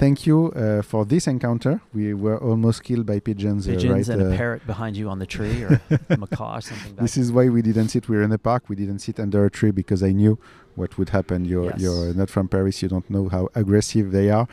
Thank 0.05 0.19
you 0.29 0.39
uh, 0.53 0.81
for 0.93 1.03
this 1.13 1.25
encounter. 1.35 1.75
We 1.99 2.07
were 2.25 2.39
almost 2.51 2.79
killed 2.89 3.05
by 3.13 3.19
pigeons, 3.21 3.63
uh, 3.69 3.73
Pigeons 3.73 4.09
right? 4.09 4.15
and 4.15 4.21
a 4.23 4.29
uh, 4.33 4.37
parrot 4.41 4.63
behind 4.67 4.93
you 5.01 5.07
on 5.13 5.19
the 5.19 5.31
tree, 5.37 5.59
or 5.67 5.73
a 6.15 6.17
macaw 6.25 6.53
or 6.59 6.63
something. 6.63 6.95
This 7.07 7.17
is 7.23 7.27
why 7.37 7.45
we 7.57 7.61
didn't 7.69 7.89
sit. 7.93 8.03
We 8.11 8.17
were 8.17 8.27
in 8.29 8.33
the 8.37 8.45
park. 8.51 8.63
We 8.73 8.77
didn't 8.83 9.01
sit 9.07 9.17
under 9.21 9.41
a 9.45 9.51
tree 9.59 9.73
because 9.83 10.01
I 10.11 10.13
knew 10.21 10.35
what 10.81 10.91
would 10.97 11.11
happen. 11.19 11.39
You're 11.53 11.71
Yes. 11.73 11.81
you're 11.85 12.15
not 12.21 12.31
from 12.37 12.47
Paris. 12.55 12.75
You 12.83 12.89
don't 12.95 13.09
know 13.15 13.25
how 13.37 13.45
aggressive 13.63 14.07
they 14.19 14.27
are, 14.39 14.47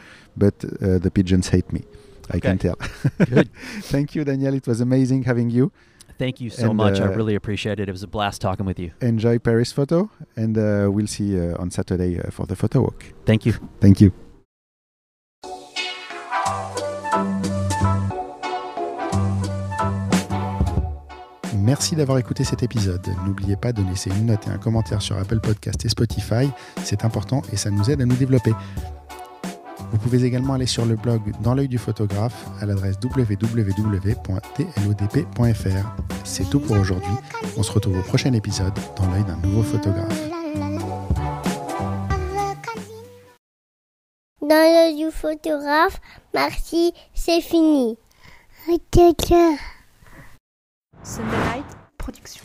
but 0.43 0.55
uh, 0.65 0.97
the 1.05 1.11
pigeons 1.17 1.47
hate 1.55 1.69
me. 1.77 1.81
I 2.29 2.39
can 2.39 2.55
Okay. 2.57 2.69
tell. 2.69 2.75
Good. 3.25 3.49
Thank 3.91 4.15
you, 4.15 4.23
Daniel. 4.23 4.53
It 4.53 4.67
was 4.67 4.81
amazing 4.81 5.23
having 5.23 5.49
you. 5.49 5.71
Thank 6.17 6.41
you 6.41 6.49
so 6.49 6.69
And, 6.69 6.77
much. 6.77 6.99
I 6.99 7.05
uh, 7.05 7.15
really 7.15 7.35
appreciate 7.35 7.79
it. 7.79 7.87
It 7.87 7.91
was 7.91 8.01
a 8.03 8.07
blast 8.07 8.41
talking 8.41 8.65
with 8.65 8.79
you. 8.79 8.91
Enjoy 9.01 9.37
Paris 9.37 9.71
photo, 9.71 10.09
and 10.35 10.57
uh, 10.57 10.89
we'll 10.91 11.05
see 11.07 11.25
you 11.35 11.55
on 11.59 11.69
Saturday 11.69 12.19
uh, 12.19 12.31
for 12.31 12.47
the 12.47 12.55
photo 12.55 12.81
walk. 12.81 13.03
Thank 13.25 13.45
you. 13.45 13.53
Thank 13.79 14.01
you. 14.01 14.11
Merci 21.55 21.95
d'avoir 21.95 22.17
écouté 22.17 22.43
cet 22.43 22.63
épisode. 22.63 23.01
N'oubliez 23.25 23.55
pas 23.55 23.73
de 23.73 23.81
laisser 23.83 24.09
une 24.09 24.27
note 24.27 24.47
et 24.47 24.51
un 24.51 24.57
commentaire 24.57 25.01
sur 25.01 25.17
Apple 25.17 25.39
Podcast 25.39 25.83
et 25.85 25.89
Spotify. 25.89 26.49
C'est 26.83 27.03
important 27.03 27.41
et 27.51 27.57
ça 27.57 27.69
nous 27.69 27.89
aide 27.89 28.01
à 28.01 28.05
nous 28.05 28.15
développer. 28.15 28.53
Vous 29.91 29.97
pouvez 29.97 30.23
également 30.23 30.53
aller 30.53 30.65
sur 30.65 30.85
le 30.85 30.95
blog 30.95 31.21
Dans 31.41 31.53
l'œil 31.53 31.67
du 31.67 31.77
photographe 31.77 32.47
à 32.61 32.65
l'adresse 32.65 32.95
www.tlodp.fr. 33.03 34.17
C'est 36.23 36.49
tout 36.49 36.59
pour 36.59 36.77
aujourd'hui. 36.77 37.13
On 37.57 37.63
se 37.63 37.71
retrouve 37.71 37.99
au 37.99 38.03
prochain 38.03 38.33
épisode 38.33 38.73
dans 38.97 39.09
l'œil 39.11 39.23
d'un 39.23 39.37
nouveau 39.37 39.63
photographe. 39.63 40.29
Dans 44.41 44.49
l'œil 44.49 44.95
du 44.95 45.11
photographe, 45.11 45.99
merci, 46.33 46.93
c'est 47.13 47.41
fini. 47.41 47.97
Sunday 51.03 51.37
Night 51.55 51.65
Production. 51.97 52.43